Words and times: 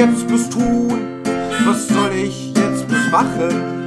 jetzt 0.00 0.26
bloß 0.26 0.48
tun? 0.48 0.98
Was 1.66 1.88
soll 1.88 2.12
ich 2.14 2.54
jetzt 2.54 2.88
bloß 2.88 3.10
machen? 3.12 3.84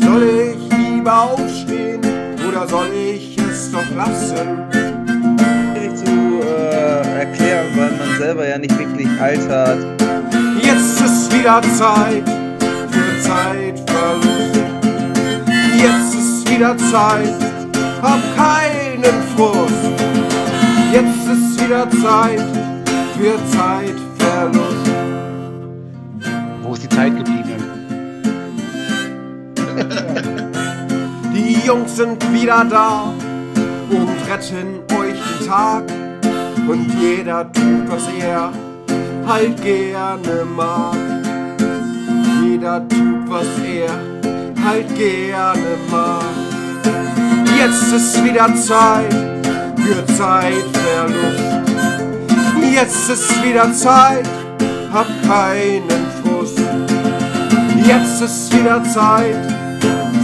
Soll 0.00 0.22
ich 0.22 0.78
lieber 0.78 1.22
aufstehen 1.22 2.00
oder 2.48 2.68
soll 2.68 2.86
ich 2.94 3.36
es 3.36 3.72
doch 3.72 3.90
lassen? 3.96 4.62
Schwierig 4.70 5.96
zu 5.96 6.40
äh, 6.40 7.18
erklären, 7.18 7.66
weil 7.74 7.90
man 7.90 8.18
selber 8.18 8.48
ja 8.48 8.58
nicht 8.58 8.78
wirklich 8.78 9.08
altert. 9.20 9.78
Jetzt 10.62 11.00
ist 11.00 11.36
wieder 11.36 11.60
Zeit 11.76 12.28
für 12.90 13.20
Zeitverlust. 13.20 14.60
Jetzt 15.76 16.14
ist 16.14 16.50
wieder 16.50 16.76
Zeit, 16.78 17.34
hab 18.00 18.20
keinen 18.36 19.16
Frust. 19.36 19.74
Jetzt 20.92 21.26
ist 21.28 21.64
wieder 21.64 21.90
Zeit 21.90 22.46
für 23.16 23.36
Zeitverlust. 23.50 24.79
Zeit 27.00 27.16
geblieben? 27.16 27.62
Die 31.34 31.66
Jungs 31.66 31.96
sind 31.96 32.32
wieder 32.32 32.64
da 32.68 33.12
und 33.90 34.08
retten 34.28 34.80
euch 35.00 35.18
den 35.18 35.46
Tag. 35.46 35.84
Und 36.68 36.92
jeder 37.00 37.50
tut, 37.52 37.88
was 37.88 38.06
er 38.20 38.52
halt 39.26 39.62
gerne 39.62 40.44
mag. 40.54 40.96
Jeder 42.42 42.86
tut, 42.86 43.30
was 43.30 43.46
er 43.64 43.90
halt 44.62 44.94
gerne 44.94 45.78
mag. 45.90 46.22
Jetzt 47.58 47.92
ist 47.94 48.22
wieder 48.22 48.54
Zeit 48.56 49.14
für 49.76 50.04
Zeitverlust. 50.14 51.40
Jetzt 52.74 53.10
ist 53.10 53.42
wieder 53.42 53.72
Zeit, 53.72 54.28
hab 54.92 55.06
Frust. 55.24 55.99
Jetzt 57.84 58.20
ist 58.20 58.52
wieder 58.52 58.82
Zeit 58.84 59.34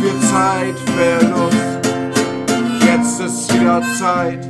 für 0.00 0.20
Zeitverlust. 0.20 1.56
Jetzt 2.84 3.20
ist 3.20 3.52
wieder 3.54 3.82
Zeit 3.98 4.44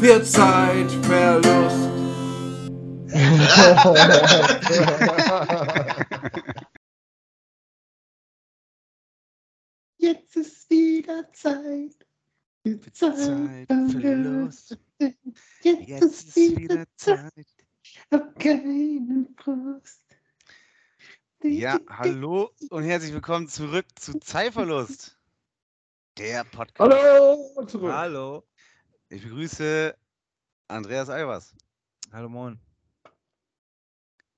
für 0.00 0.22
Zeitverlust. 0.24 1.90
Jetzt 9.98 10.36
ist 10.36 10.70
wieder 10.70 11.32
Zeit. 11.32 12.06
für 12.64 12.92
Zeitverlust. 12.92 14.78
Jetzt, 15.62 15.88
Jetzt 15.88 16.36
ist 16.36 16.56
wieder 16.56 16.84
Zeit. 16.96 17.46
Hab 18.10 18.38
keinen 18.38 19.34
Frust. 19.36 20.11
Ja, 21.44 21.80
hallo 21.88 22.50
und 22.70 22.84
herzlich 22.84 23.12
willkommen 23.12 23.48
zurück 23.48 23.86
zu 23.96 24.20
Zeitverlust. 24.20 25.18
Der 26.16 26.44
Podcast. 26.44 26.78
Hallo 26.78 27.66
zurück. 27.66 27.92
Hallo. 27.92 28.44
Ich 29.08 29.22
begrüße 29.24 29.96
Andreas 30.68 31.08
Albers, 31.08 31.52
Hallo 32.12 32.28
Moin. 32.28 32.60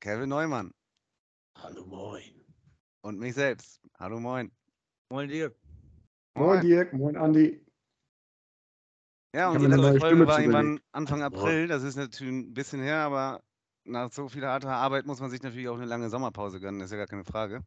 Kevin 0.01 0.31
Neumann 0.31 0.73
Hallo 1.59 1.85
moin. 1.85 2.23
und 3.03 3.19
mich 3.19 3.35
selbst. 3.35 3.83
Hallo 3.99 4.19
moin. 4.19 4.51
Moin 5.11 5.29
dir. 5.29 5.55
Moin 6.35 6.63
Dirk, 6.63 6.95
moin 6.95 7.17
Andi. 7.19 7.61
Ja, 9.35 9.51
und 9.51 9.61
die 9.61 9.67
letzte 9.67 10.01
Folge 10.01 10.27
war 10.27 10.41
irgendwann. 10.41 10.81
Anfang 10.93 11.23
April. 11.23 11.69
Das 11.69 11.83
ist 11.83 11.97
natürlich 11.97 12.33
ein 12.33 12.55
bisschen 12.55 12.81
her, 12.81 13.01
aber 13.01 13.43
nach 13.85 14.13
so 14.13 14.29
viel 14.29 14.45
harter 14.47 14.71
Arbeit 14.71 15.07
muss 15.07 15.21
man 15.21 15.31
sich 15.31 15.43
natürlich 15.43 15.69
auch 15.69 15.77
eine 15.77 15.87
lange 15.87 16.09
Sommerpause 16.11 16.61
gönnen, 16.61 16.81
das 16.81 16.87
ist 16.89 16.93
ja 16.93 16.99
gar 16.99 17.07
keine 17.07 17.25
Frage. 17.25 17.65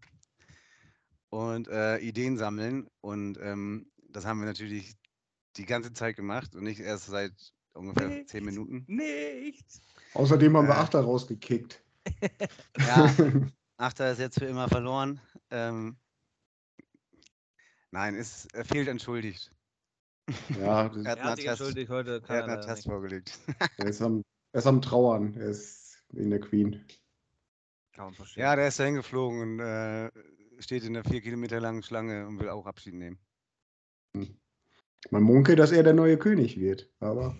Und 1.29 1.67
äh, 1.67 1.97
Ideen 2.00 2.38
sammeln. 2.38 2.88
Und 3.01 3.38
ähm, 3.41 3.91
das 4.09 4.25
haben 4.25 4.39
wir 4.39 4.45
natürlich 4.45 4.95
die 5.57 5.66
ganze 5.66 5.91
Zeit 5.94 6.16
gemacht 6.16 6.55
und 6.55 6.63
nicht 6.63 6.79
erst 6.79 7.07
seit 7.07 7.33
ungefähr 7.73 8.07
Nichts. 8.07 8.31
zehn 8.31 8.45
Minuten. 8.45 8.85
Nichts. 8.88 9.81
Außerdem 10.13 10.55
haben 10.57 10.67
wir 10.67 10.75
Äh. 10.75 10.78
Achter 10.78 11.01
rausgekickt. 11.01 11.83
Ja, 12.79 13.13
Achter 13.78 14.11
ist 14.11 14.19
jetzt 14.19 14.39
für 14.39 14.45
immer 14.45 14.69
verloren. 14.69 15.19
Ähm, 15.51 15.97
nein, 17.91 18.16
er 18.53 18.66
fehlt 18.66 18.88
entschuldigt. 18.88 19.51
ja, 20.49 20.85
Er 21.03 21.11
hat 21.11 21.17
Er 21.17 21.23
hat 21.23 21.39
entschuldigt, 21.39 21.89
heute 21.89 22.22
er 22.28 22.44
hat 22.44 22.49
einen 22.49 22.73
nicht. 22.75 22.84
vorgelegt. 22.85 23.38
er, 23.78 23.85
ist 23.88 24.01
am, 24.01 24.23
er 24.53 24.59
ist 24.59 24.67
am 24.67 24.81
Trauern. 24.81 25.35
Er 25.35 25.49
ist 25.49 25.86
in 26.13 26.29
der 26.29 26.40
Queen. 26.40 26.84
Kann 27.94 28.06
man 28.06 28.13
verstehen. 28.13 28.41
Ja, 28.44 28.56
der 28.56 28.68
ist 28.68 28.79
da 28.79 28.84
hingeflogen 28.85 29.41
und 29.41 29.59
äh, 29.59 30.12
steht 30.59 30.84
in 30.84 30.94
der 30.94 31.03
vier 31.03 31.22
Kilometer 31.22 31.59
langen 31.59 31.84
Schlange 31.84 32.28
und 32.28 32.40
will 32.40 32.50
auch 32.50 32.66
Abschied 32.66 32.94
nehmen. 32.94 33.18
Man 35.09 35.23
munkelt, 35.23 35.59
dass 35.59 35.72
er 35.72 35.84
der 35.84 35.94
neue 35.94 36.17
König 36.17 36.59
wird. 36.59 36.90
Aber 37.00 37.35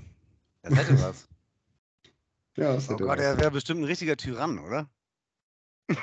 Das 0.62 0.76
hätte 0.76 1.02
was. 1.02 1.28
ja, 2.58 2.74
das 2.74 2.88
Oh 2.90 2.94
hätte 2.94 3.04
Gott, 3.04 3.18
was. 3.18 3.26
er 3.26 3.40
wäre 3.40 3.52
bestimmt 3.52 3.82
ein 3.82 3.86
richtiger 3.86 4.18
Tyrann, 4.18 4.60
oder? 4.60 4.90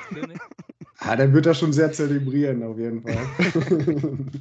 König? 0.09 0.39
Ah, 0.99 1.17
dann 1.17 1.33
wird 1.33 1.45
er 1.45 1.53
schon 1.53 1.73
sehr 1.73 1.91
zelebrieren, 1.91 2.63
auf 2.63 2.77
jeden 2.79 3.01
Fall. 3.01 3.27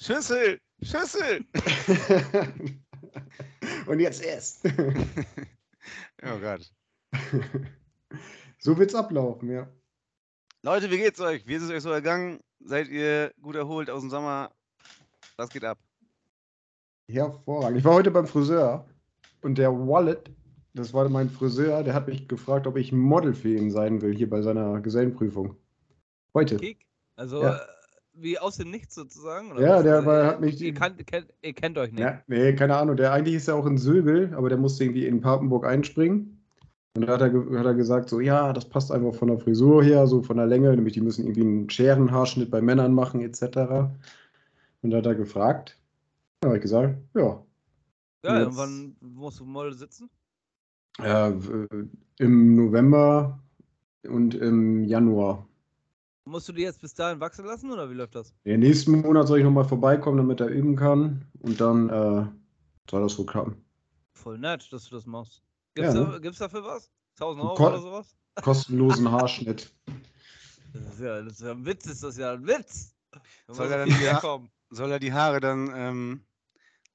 Schüssel! 0.00 0.60
Schüssel! 0.80 1.44
Und 3.86 3.98
jetzt 3.98 4.22
erst. 4.22 4.64
Oh 6.22 6.38
Gott. 6.38 6.72
so 8.58 8.76
wird's 8.78 8.94
ablaufen, 8.94 9.50
ja. 9.50 9.68
Leute, 10.62 10.90
wie 10.90 10.98
geht's 10.98 11.20
euch? 11.20 11.46
Wie 11.46 11.54
ist 11.54 11.62
es 11.62 11.70
euch 11.70 11.82
so 11.82 11.90
ergangen? 11.90 12.40
Seid 12.60 12.88
ihr 12.88 13.32
gut 13.40 13.56
erholt 13.56 13.88
aus 13.88 14.02
dem 14.02 14.10
Sommer? 14.10 14.50
Was 15.36 15.48
geht 15.48 15.64
ab? 15.64 15.78
Hervorragend. 17.08 17.78
Ich 17.78 17.84
war 17.84 17.94
heute 17.94 18.10
beim 18.10 18.26
Friseur 18.26 18.86
und 19.40 19.56
der 19.56 19.72
Wallet, 19.72 20.30
das 20.74 20.92
war 20.92 21.08
mein 21.08 21.30
Friseur, 21.30 21.82
der 21.82 21.94
hat 21.94 22.06
mich 22.08 22.28
gefragt, 22.28 22.66
ob 22.66 22.76
ich 22.76 22.92
Model 22.92 23.34
für 23.34 23.56
ihn 23.56 23.70
sein 23.70 24.02
will, 24.02 24.14
hier 24.14 24.28
bei 24.28 24.42
seiner 24.42 24.80
Gesellenprüfung. 24.80 25.56
Heute. 26.34 26.56
Kick? 26.56 26.86
Also, 27.16 27.42
Ja. 27.42 27.60
Wie 28.22 28.38
aus 28.38 28.56
dem 28.56 28.70
Nichts 28.70 28.94
sozusagen? 28.94 29.52
oder 29.52 29.60
Ja, 29.60 29.82
der 29.82 29.96
Also, 29.96 30.06
war- 30.08 30.26
hat 30.26 30.40
mich- 30.40 30.60
Ihr, 30.60 30.74
kannt, 30.74 31.06
kennt, 31.06 31.26
ihr 31.42 31.52
kennt 31.52 31.78
euch 31.78 31.90
nicht. 31.92 32.00
Ja, 32.00 32.22
nee, 32.26 32.54
keine 32.54 32.76
Ahnung. 32.76 32.96
Der 32.96 33.12
eigentlich 33.12 33.34
ist 33.36 33.48
ja 33.48 33.54
auch 33.54 33.66
in 33.66 33.78
Sülbel, 33.78 34.32
aber 34.34 34.48
der 34.48 34.58
musste 34.58 34.84
irgendwie 34.84 35.06
in 35.06 35.20
Papenburg 35.20 35.64
einspringen. 35.66 36.36
Und 36.96 37.02
da 37.06 37.12
hat 37.14 37.20
er, 37.22 37.32
hat 37.58 37.66
er 37.66 37.74
gesagt, 37.74 38.08
so, 38.08 38.18
ja, 38.20 38.52
das 38.52 38.68
passt 38.68 38.90
einfach 38.90 39.14
von 39.14 39.28
der 39.28 39.38
Frisur 39.38 39.82
her, 39.84 40.06
so 40.08 40.22
von 40.22 40.36
der 40.38 40.46
Länge, 40.46 40.74
nämlich 40.74 40.94
die 40.94 41.00
müssen 41.00 41.22
irgendwie 41.24 41.42
einen 41.42 41.70
Scherenhaarschnitt 41.70 42.50
bei 42.50 42.60
Männern 42.60 42.92
machen, 42.94 43.20
etc. 43.20 43.90
Und 44.82 44.90
da 44.90 44.96
hat 44.98 45.06
er 45.06 45.14
gefragt. 45.14 45.78
Da 46.40 46.48
habe 46.48 46.56
ich 46.56 46.62
gesagt, 46.62 46.96
ja. 47.14 47.44
Ja, 48.24 48.46
und 48.46 48.56
wann 48.56 48.96
musst 49.00 49.38
du 49.40 49.44
Model 49.44 49.72
sitzen? 49.72 50.10
Äh, 51.02 51.32
Im 52.18 52.54
November 52.56 53.38
und 54.02 54.34
im 54.34 54.84
Januar. 54.84 55.46
Musst 56.24 56.48
du 56.48 56.52
die 56.52 56.62
jetzt 56.62 56.80
bis 56.80 56.94
dahin 56.94 57.20
wachsen 57.20 57.44
lassen 57.46 57.72
oder 57.72 57.90
wie 57.90 57.94
läuft 57.94 58.14
das? 58.14 58.34
Den 58.44 58.60
nächsten 58.60 59.00
Monat 59.00 59.26
soll 59.26 59.38
ich 59.38 59.44
nochmal 59.44 59.64
vorbeikommen, 59.64 60.18
damit 60.18 60.40
er 60.40 60.48
üben 60.48 60.76
kann. 60.76 61.24
Und 61.40 61.60
dann 61.60 61.88
äh, 61.88 62.26
soll 62.90 63.02
das 63.02 63.18
wohl 63.18 63.26
klappen. 63.26 63.64
Voll 64.14 64.38
nett, 64.38 64.70
dass 64.72 64.88
du 64.88 64.94
das 64.96 65.06
machst. 65.06 65.42
Gibt's, 65.74 65.94
Ja, 65.94 66.04
da, 66.04 66.10
ne? 66.10 66.20
gibt's 66.20 66.38
dafür 66.38 66.64
was? 66.64 66.90
1000 67.18 67.44
Euro 67.44 67.54
Ko- 67.54 67.68
oder 67.68 67.80
sowas? 67.80 68.16
Kostenlosen 68.42 69.10
Haarschnitt. 69.10 69.74
Das 70.72 70.94
ist 70.94 71.00
ja, 71.00 71.22
das 71.22 71.32
ist 71.34 71.40
ja 71.42 71.50
ein 71.52 71.66
Witz, 71.66 71.86
ist 71.86 72.02
das 72.02 72.16
ja 72.16 72.32
ein 72.32 72.46
Witz. 72.46 72.94
Da 73.46 73.54
Soll 73.54 73.70
er 73.72 73.78
dann 73.78 73.88
die 73.88 74.08
Ha-. 74.08 74.48
Soll 74.70 74.92
er 74.92 75.00
die 75.00 75.12
Haare 75.12 75.40
dann 75.40 75.70
ähm, 75.74 76.20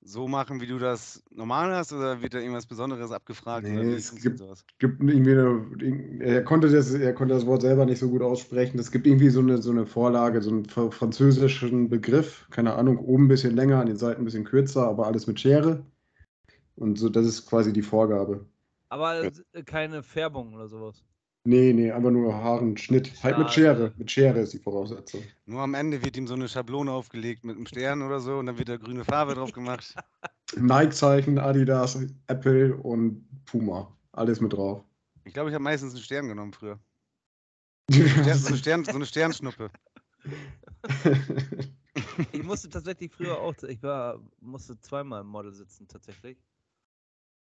so 0.06 0.28
machen, 0.28 0.62
wie 0.62 0.68
du 0.68 0.78
das 0.78 1.24
normal 1.31 1.74
hast, 1.75 1.92
oder 1.92 2.22
wird 2.22 2.34
da 2.34 2.38
irgendwas 2.40 2.68
Besonderes 2.68 3.12
abgefragt? 3.12 3.66
oder 3.66 3.84
Nee, 3.84 3.96
es 3.96 4.16
gibt- 4.16 4.38
sowas? 4.40 4.63
gibt 4.78 5.02
irgendwie 5.02 5.31
eine, 5.31 6.24
er 6.24 6.44
konnte 6.44 6.69
das, 6.69 6.94
er 6.94 7.13
konnte 7.13 7.34
das 7.34 7.46
Wort 7.46 7.62
selber 7.62 7.86
nicht 7.86 8.00
so 8.00 8.10
gut 8.10 8.22
aussprechen. 8.22 8.78
Es 8.80 8.92
gibt 8.92 9.07
irgendwie 9.07 9.30
so 9.30 9.40
eine, 9.40 9.62
so 9.62 9.72
eine 9.72 9.86
Vorlage, 9.86 10.42
so 10.42 10.52
einen 10.52 10.66
fr- 10.66 10.92
französischen 10.92 11.90
Begriff, 11.90 12.48
keine 12.52 12.75
Ahnung, 12.75 13.00
oben 13.00 13.25
ein 13.25 13.28
bisschen 13.30 13.56
länger, 13.56 13.80
an 13.80 13.88
den 13.88 13.98
Seiten 13.98 14.22
ein 14.22 14.25
bisschen 14.25 14.44
kürzer, 14.46 14.88
aber 14.88 15.07
alles 15.07 15.28
mit 15.28 15.40
Schere. 15.40 15.86
Und 16.75 17.00
so, 17.00 17.10
das 17.10 17.25
ist 17.25 17.48
quasi 17.48 17.74
die 17.74 17.81
Vorgabe. 17.81 18.46
Aber 18.90 19.24
äh, 19.24 19.63
keine 19.63 20.04
Färbung 20.04 20.54
oder 20.54 20.68
sowas. 20.68 21.04
Nee, 21.47 21.74
nee, 21.74 21.92
einfach 21.92 22.09
nur 22.09 22.33
Haarenschnitt. 22.33 23.12
Halt 23.21 23.38
mit 23.38 23.51
Schade. 23.51 23.75
Schere. 23.75 23.94
Mit 23.97 24.09
Schere 24.09 24.39
ist 24.39 24.53
die 24.53 24.57
Voraussetzung. 24.57 25.21
Nur 25.45 25.62
am 25.62 25.75
Ende 25.75 26.03
wird 26.03 26.18
ihm 26.18 26.25
so 26.25 26.33
eine 26.33 26.50
Schablone 26.50 26.92
aufgelegt 26.92 27.44
mit 27.44 27.56
einem 27.56 27.68
Stern 27.68 28.01
oder 28.01 28.19
so 28.19 28.39
und 28.39 28.47
dann 28.47 28.57
wird 28.57 28.68
da 28.68 28.77
grüne 28.77 29.06
Farbe 29.06 29.36
drauf 29.36 29.51
gemacht. 29.51 29.94
Nike-Zeichen, 30.57 31.38
Adidas, 31.38 32.00
Apple 32.25 32.75
und 32.75 33.27
Puma. 33.45 33.95
Alles 34.13 34.42
mit 34.42 34.53
drauf. 34.53 34.83
Ich 35.24 35.33
glaube, 35.33 35.50
ich 35.50 35.53
habe 35.53 35.63
meistens 35.63 35.94
einen 35.94 36.03
Stern 36.03 36.27
genommen 36.27 36.51
früher. 36.51 36.80
Stern, 37.92 38.38
so, 38.39 38.47
eine 38.47 38.57
Stern, 38.57 38.86
so 38.86 38.95
eine 38.95 39.06
Sternschnuppe. 39.06 39.69
Ich 42.31 42.44
musste 42.44 42.69
tatsächlich 42.69 43.12
früher 43.12 43.39
auch, 43.39 43.53
ich 43.68 43.83
war, 43.83 44.19
musste 44.39 44.80
zweimal 44.80 45.21
im 45.21 45.27
Model 45.27 45.53
sitzen 45.53 45.88
tatsächlich. 45.88 46.38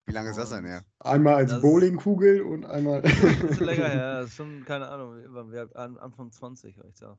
Wie 0.06 0.12
lange 0.12 0.30
ist 0.30 0.36
das 0.38 0.50
denn 0.50 0.64
her? 0.64 0.84
Einmal 1.00 1.34
als 1.34 1.50
Das- 1.50 1.62
Bowlingkugel 1.62 2.42
und 2.42 2.64
einmal. 2.64 3.02
Das 3.42 3.50
ist 3.50 3.60
länger 3.60 3.88
her. 3.88 4.20
Das 4.20 4.30
ist 4.30 4.36
schon, 4.36 4.64
keine 4.64 4.88
Ahnung, 4.88 5.36
Anfang 5.98 6.30
20, 6.30 6.76
würde 6.76 6.88
ich 6.90 6.96
sagen. 6.96 7.18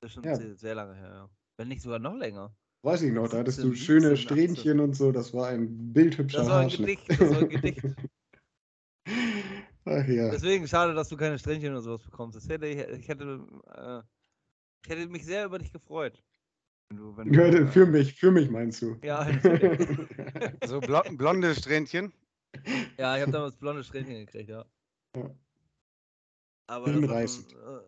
Das 0.00 0.10
ist 0.10 0.14
schon 0.14 0.24
Ja. 0.24 0.36
sehr, 0.36 0.54
sehr 0.54 0.74
lange 0.74 0.94
her, 0.94 1.08
ja. 1.10 1.30
Wenn 1.58 1.68
nicht 1.68 1.82
sogar 1.82 1.98
noch 1.98 2.14
länger. 2.16 2.54
Weiß 2.82 3.02
ich 3.02 3.12
noch, 3.12 3.28
da 3.28 3.38
hattest 3.38 3.58
du 3.58 3.68
17, 3.70 3.76
schöne 3.76 4.06
18. 4.12 4.16
Strähnchen 4.16 4.80
und 4.80 4.94
so, 4.94 5.12
das 5.12 5.34
war 5.34 5.48
ein 5.48 5.92
bildhübscher 5.92 6.38
Das 6.38 6.48
war 6.48 6.60
ein. 6.60 6.68
Gedicht, 6.70 7.10
das 7.10 7.20
war 7.20 7.38
ein 7.38 7.48
Gedicht. 7.50 7.82
Ach 9.84 10.06
ja. 10.06 10.30
Deswegen 10.30 10.68
schade, 10.68 10.94
dass 10.94 11.08
du 11.08 11.16
keine 11.16 11.38
Strähnchen 11.38 11.72
oder 11.72 11.80
sowas 11.82 12.02
bekommst. 12.02 12.36
Das 12.36 12.48
hätte, 12.48 12.66
ich, 12.66 12.78
ich, 12.78 13.08
hätte, 13.08 13.40
äh, 13.74 14.00
ich 14.84 14.90
hätte 14.90 15.08
mich 15.08 15.24
sehr 15.24 15.46
über 15.46 15.58
dich 15.58 15.72
gefreut. 15.72 16.22
Wenn 16.90 16.96
du, 16.98 17.16
wenn 17.16 17.32
Ja, 17.34 17.50
du, 17.50 17.66
für 17.68 17.86
mich, 17.86 18.14
für 18.14 18.30
mich 18.30 18.50
meinst 18.50 18.82
du. 18.82 18.96
Ja. 19.02 19.26
So 20.66 20.80
blo 20.80 21.00
blonde 21.16 21.54
Strähnchen. 21.54 22.12
Ja, 22.98 23.16
ich 23.16 23.22
habe 23.22 23.32
damals 23.32 23.56
blonde 23.56 23.84
Strähnchen 23.84 24.26
gekriegt, 24.26 24.48
ja. 24.48 24.64
Ja. 25.16 25.30
Aber 26.66 26.86
das, 26.86 26.94
Hinreißend. 26.94 27.50
schon, 27.52 27.60
äh, 27.60 27.82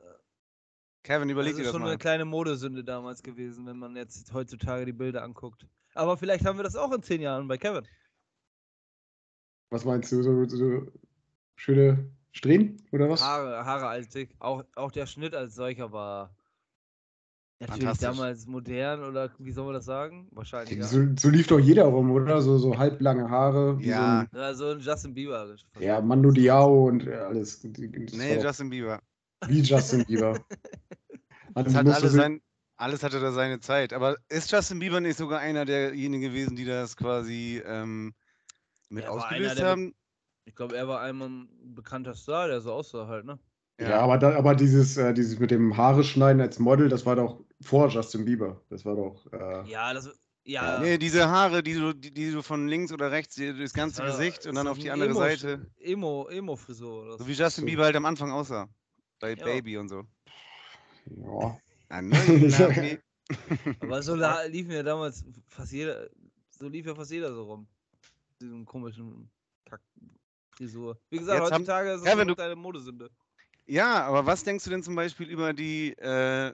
Kevin, 1.04 1.28
das 1.28 1.32
überleg 1.32 1.52
ist 1.52 1.58
dir 1.58 1.62
das 1.64 1.72
schon 1.72 1.82
mal. 1.82 1.88
eine 1.88 1.98
kleine 1.98 2.24
Modesünde 2.24 2.84
damals 2.84 3.22
gewesen, 3.22 3.66
wenn 3.66 3.78
man 3.78 3.96
jetzt 3.96 4.32
heutzutage 4.32 4.86
die 4.86 4.92
Bilder 4.92 5.22
anguckt. 5.22 5.66
Aber 5.94 6.16
vielleicht 6.16 6.44
haben 6.44 6.58
wir 6.58 6.64
das 6.64 6.76
auch 6.76 6.92
in 6.92 7.02
zehn 7.02 7.20
Jahren 7.20 7.48
bei 7.48 7.58
Kevin. 7.58 7.86
Was 9.70 9.84
meinst 9.84 10.12
du, 10.12 10.22
so, 10.22 10.44
so 10.46 10.86
schöne 11.56 12.10
Strähnen 12.32 12.82
oder 12.92 13.08
was? 13.08 13.22
Haare, 13.22 13.64
Haare 13.64 13.88
als 13.88 14.08
dick. 14.08 14.34
Auch, 14.38 14.64
auch 14.74 14.92
der 14.92 15.06
Schnitt 15.06 15.34
als 15.34 15.54
solcher 15.54 15.92
war 15.92 16.34
natürlich 17.68 17.98
damals 17.98 18.46
modern 18.46 19.04
oder 19.04 19.30
wie 19.38 19.52
soll 19.52 19.64
man 19.66 19.74
das 19.74 19.84
sagen? 19.84 20.28
Wahrscheinlich. 20.32 20.78
Ja, 20.78 20.84
So, 20.84 21.06
so 21.18 21.28
lief 21.28 21.46
doch 21.46 21.58
jeder 21.58 21.84
rum, 21.84 22.10
oder? 22.10 22.40
So, 22.42 22.58
so 22.58 22.76
halblange 22.78 23.28
Haare. 23.30 23.78
wie 23.78 23.88
Ja. 23.88 24.26
ja 24.32 24.54
so 24.54 24.70
ein 24.70 24.80
Justin 24.80 25.14
Bieber. 25.14 25.46
So 25.46 25.54
ein, 25.74 25.82
ja, 25.82 26.00
Mando 26.00 26.30
Diao 26.30 26.88
und 26.88 27.06
äh, 27.06 27.14
alles. 27.14 27.60
Das 27.62 27.72
Nee, 27.78 28.42
Justin 28.42 28.70
Bieber. 28.70 29.00
wie 29.46 29.60
Justin 29.60 30.04
Bieber. 30.04 30.38
Das 31.54 31.74
hat 31.74 31.86
alles, 31.86 32.12
sein, 32.12 32.40
alles 32.78 33.02
hatte 33.02 33.20
da 33.20 33.30
seine 33.32 33.60
Zeit. 33.60 33.92
Aber 33.92 34.16
ist 34.30 34.50
Justin 34.50 34.78
Bieber 34.78 35.00
nicht 35.00 35.18
sogar 35.18 35.40
einer 35.40 35.66
derjenigen 35.66 36.22
gewesen, 36.22 36.56
die 36.56 36.64
das 36.64 36.96
quasi 36.96 37.62
ähm, 37.66 38.14
mit 38.88 39.04
Er 39.04 39.10
einer 39.12 39.20
ausgelöst 39.22 39.58
der- 39.58 39.66
haben? 39.68 39.94
Ich 40.46 40.54
glaube, 40.56 40.76
er 40.76 40.88
war 40.88 41.02
einmal 41.02 41.28
ein 41.28 41.74
bekannter 41.74 42.14
Star, 42.14 42.48
der 42.48 42.60
so 42.62 42.72
aussah 42.72 43.06
halt, 43.06 43.26
ne? 43.26 43.38
Ja, 43.80 44.00
aber, 44.00 44.16
da, 44.18 44.34
aber 44.36 44.54
dieses, 44.54 44.96
äh, 44.96 45.12
dieses 45.12 45.38
mit 45.38 45.50
dem 45.50 45.76
Haare 45.76 46.04
schneiden 46.04 46.40
als 46.40 46.58
Model, 46.58 46.88
das 46.88 47.04
war 47.06 47.16
doch 47.16 47.44
vor 47.62 47.88
Justin 47.88 48.24
Bieber. 48.24 48.60
Das 48.68 48.84
war 48.84 48.96
doch. 48.96 49.32
Äh, 49.32 49.68
Ja, 49.70 49.92
das. 49.94 50.10
Ja, 50.44 50.80
Nee, 50.80 50.98
diese 50.98 51.28
Haare, 51.28 51.62
die 51.62 51.74
du, 51.74 51.92
die, 51.92 52.12
die 52.12 52.32
du 52.32 52.42
von 52.42 52.66
links 52.66 52.92
oder 52.92 53.12
rechts, 53.12 53.36
das 53.36 53.72
ganze 53.72 54.02
äh, 54.02 54.06
Gesicht 54.06 54.44
und 54.46 54.56
dann 54.56 54.66
auf 54.66 54.76
die 54.76 54.90
andere 54.90 55.10
Emo- 55.10 55.18
Seite. 55.20 55.70
Emo, 55.78 56.28
Emo-Frisur. 56.28 57.02
oder 57.02 57.12
So 57.12 57.18
so. 57.18 57.28
wie 57.28 57.32
Justin 57.32 57.62
So. 57.62 57.66
Bieber 57.66 57.84
halt 57.84 57.94
am 57.94 58.04
Anfang 58.06 58.32
aussah. 58.32 58.68
Bei 59.20 59.34
Ja. 59.34 59.44
Baby 59.44 59.76
und 59.78 59.88
so. 59.88 60.02
ja. 61.06 61.58
Ah, 61.90 62.02
nein. 62.02 62.98
Aber 63.80 64.02
so 64.02 64.16
lief 64.48 64.66
mir 64.66 64.82
damals 64.82 65.24
fast 65.46 65.70
jeder. 65.72 66.08
So 66.50 66.66
lief 66.68 66.86
ja 66.86 66.94
fast 66.96 67.12
jeder 67.12 67.32
so 67.32 67.44
rum. 67.44 67.68
Diesen 68.40 68.64
komischen 68.64 69.30
Kack-Frisur. 69.66 70.98
Wie 71.10 71.18
gesagt, 71.18 71.38
Jetzt 71.40 71.52
haben- 71.52 71.60
heutzutage 71.60 71.92
ist 71.92 72.00
es 72.00 72.04
Kevin, 72.04 72.34
eine 72.38 72.56
Modesünde. 72.56 73.10
Ja, 73.66 74.04
aber 74.06 74.26
was 74.26 74.42
denkst 74.42 74.64
du 74.64 74.70
denn 74.70 74.82
zum 74.82 74.96
Beispiel 74.96 75.28
über 75.28 75.52
die 75.52 75.92
äh, 75.98 76.52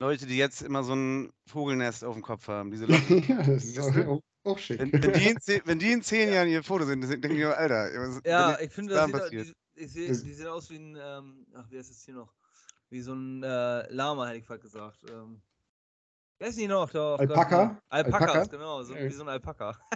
Leute, 0.00 0.26
die 0.26 0.36
jetzt 0.36 0.62
immer 0.62 0.84
so 0.84 0.94
ein 0.94 1.32
Vogelnest 1.46 2.04
auf 2.04 2.14
dem 2.14 2.22
Kopf 2.22 2.46
haben? 2.48 2.70
Diese 2.70 2.86
Locken? 3.18 3.24
ja, 3.28 3.42
das 3.42 3.64
ist 3.64 3.78
auch, 4.44 4.58
schick. 4.58 4.78
wenn, 4.80 4.92
wenn, 4.92 5.12
die 5.12 5.28
in 5.30 5.36
zehn, 5.40 5.60
wenn 5.64 5.78
die 5.78 5.92
in 5.92 6.02
zehn 6.02 6.32
Jahren 6.32 6.48
ihr 6.48 6.62
Foto 6.62 6.84
sind, 6.84 7.02
denke 7.02 7.28
ich 7.28 7.34
mir, 7.34 7.56
Alter, 7.56 7.90
was, 7.96 8.20
Ja, 8.24 8.58
ich 8.60 8.72
finde, 8.72 8.94
da 8.94 9.06
das 9.08 9.28
sieht, 9.30 9.54
die, 9.74 9.82
ich 9.82 9.92
seh, 9.92 10.08
Das- 10.08 10.22
die 10.22 10.32
sehen 10.32 10.46
aus 10.48 10.70
wie 10.70 10.76
ein, 10.76 10.96
ähm, 11.00 11.46
ach, 11.54 11.66
wie 11.70 11.78
heißt 11.78 11.90
es 11.90 12.04
hier 12.04 12.14
noch? 12.14 12.32
Wie 12.90 13.00
so 13.00 13.12
ein 13.12 13.42
äh, 13.42 13.92
Lama, 13.92 14.28
hätte 14.28 14.38
ich 14.38 14.46
fast 14.46 14.62
gesagt. 14.62 14.98
Ähm, 15.10 15.42
wer 16.38 16.48
ist 16.48 16.58
die 16.58 16.66
noch? 16.68 16.94
Auf 16.94 17.20
Alpaka? 17.20 17.78
Alpakas, 17.90 18.20
Alpaka? 18.30 18.44
genau, 18.44 18.82
so, 18.82 18.94
wie 18.94 19.10
so 19.12 19.22
ein 19.24 19.28
Alpaka. 19.28 19.76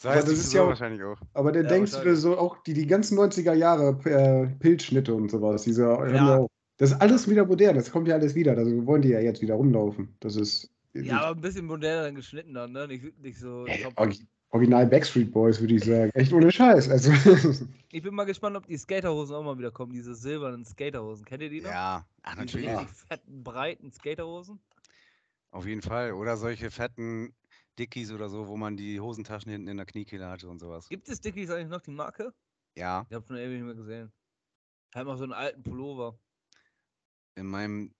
So 0.00 0.08
heißt 0.10 0.26
das 0.26 0.34
die 0.34 0.40
ist 0.40 0.52
ja 0.52 0.62
auch- 0.62 0.68
wahrscheinlich 0.68 1.02
auch. 1.02 1.18
Aber 1.34 1.52
dann 1.52 1.64
Ja, 1.64 1.68
denkst 1.70 1.92
du 1.92 2.16
so 2.16 2.36
auch 2.38 2.56
die, 2.64 2.72
die 2.74 2.86
ganzen 2.86 3.16
90er 3.18 3.52
Jahre 3.52 3.90
äh, 4.08 4.46
Pilzschnitte 4.58 5.14
und 5.14 5.30
sowas. 5.30 5.62
Diese, 5.62 5.86
haben 5.86 6.14
Ja. 6.14 6.26
ja 6.28 6.36
auch, 6.38 6.48
das 6.78 6.90
ist 6.92 7.00
alles 7.00 7.28
wieder 7.28 7.44
modern, 7.46 7.74
das 7.76 7.90
kommt 7.90 8.08
ja 8.08 8.14
alles 8.14 8.34
wieder. 8.34 8.56
Also 8.56 8.86
wollen 8.86 9.02
die 9.02 9.08
ja 9.10 9.20
jetzt 9.20 9.40
wieder 9.42 9.54
rumlaufen. 9.54 10.14
Das 10.20 10.36
ist. 10.36 10.70
Ja, 10.94 11.20
aber 11.22 11.36
ein 11.36 11.40
bisschen 11.42 11.66
moderner 11.66 12.04
dann 12.04 12.14
geschnitten 12.14 12.54
dann, 12.54 12.72
ne? 12.72 12.86
Nicht, 12.88 13.18
nicht 13.20 13.38
so. 13.38 13.66
Ey, 13.66 13.82
top- 13.82 13.98
Orgi- 13.98 14.26
Original 14.50 14.86
Backstreet 14.86 15.30
Boys, 15.32 15.60
würde 15.60 15.74
ich 15.74 15.84
sagen. 15.84 16.10
Echt 16.14 16.32
ohne 16.32 16.50
Scheiß. 16.50 16.88
Also, 16.88 17.12
Ich 17.92 18.02
bin 18.02 18.14
mal 18.14 18.24
gespannt, 18.24 18.56
ob 18.56 18.66
die 18.66 18.78
Skaterhosen 18.78 19.34
auch 19.36 19.42
mal 19.42 19.58
wieder 19.58 19.70
kommen, 19.70 19.92
diese 19.92 20.14
silbernen 20.14 20.64
Skaterhosen. 20.64 21.24
Kennt 21.26 21.42
ihr 21.42 21.50
die 21.50 21.60
noch? 21.60 21.70
Ja, 21.70 22.06
ach, 22.22 22.32
Diese 22.34 22.40
natürlich. 22.44 22.66
Ja. 22.66 22.78
richtig 22.80 22.96
fetten, 23.08 23.42
breiten 23.44 23.92
Skaterhosen? 23.92 24.58
Auf 25.50 25.66
jeden 25.66 25.82
Fall. 25.82 26.12
Oder 26.12 26.36
solche 26.36 26.70
fetten 26.70 27.34
Dickies 27.78 28.10
oder 28.12 28.28
so, 28.30 28.48
wo 28.48 28.56
man 28.56 28.76
die 28.76 29.00
Hosentaschen 29.00 29.50
hinten 29.52 29.68
in 29.68 29.76
der 29.76 29.86
Kniekehle 29.86 30.26
hatte 30.28 30.48
und 30.48 30.58
sowas. 30.60 30.88
Gibt 30.88 31.08
es 31.08 31.20
Dickies 31.20 31.50
eigentlich 31.50 31.68
noch 31.68 31.82
die 31.82 31.90
Marke? 31.90 32.32
Ja, 32.74 33.04
Ich 33.10 33.14
habe 33.14 33.26
schon 33.26 33.36
ewig 33.36 33.56
nicht 33.58 33.64
mehr 33.66 33.74
gesehen. 33.74 34.12
Halt 34.94 35.06
mal 35.06 35.16
so 35.18 35.24
einen 35.24 35.32
alten 35.34 35.62
Pullover. 35.62 36.18
In 37.36 37.46
meinem 37.46 37.94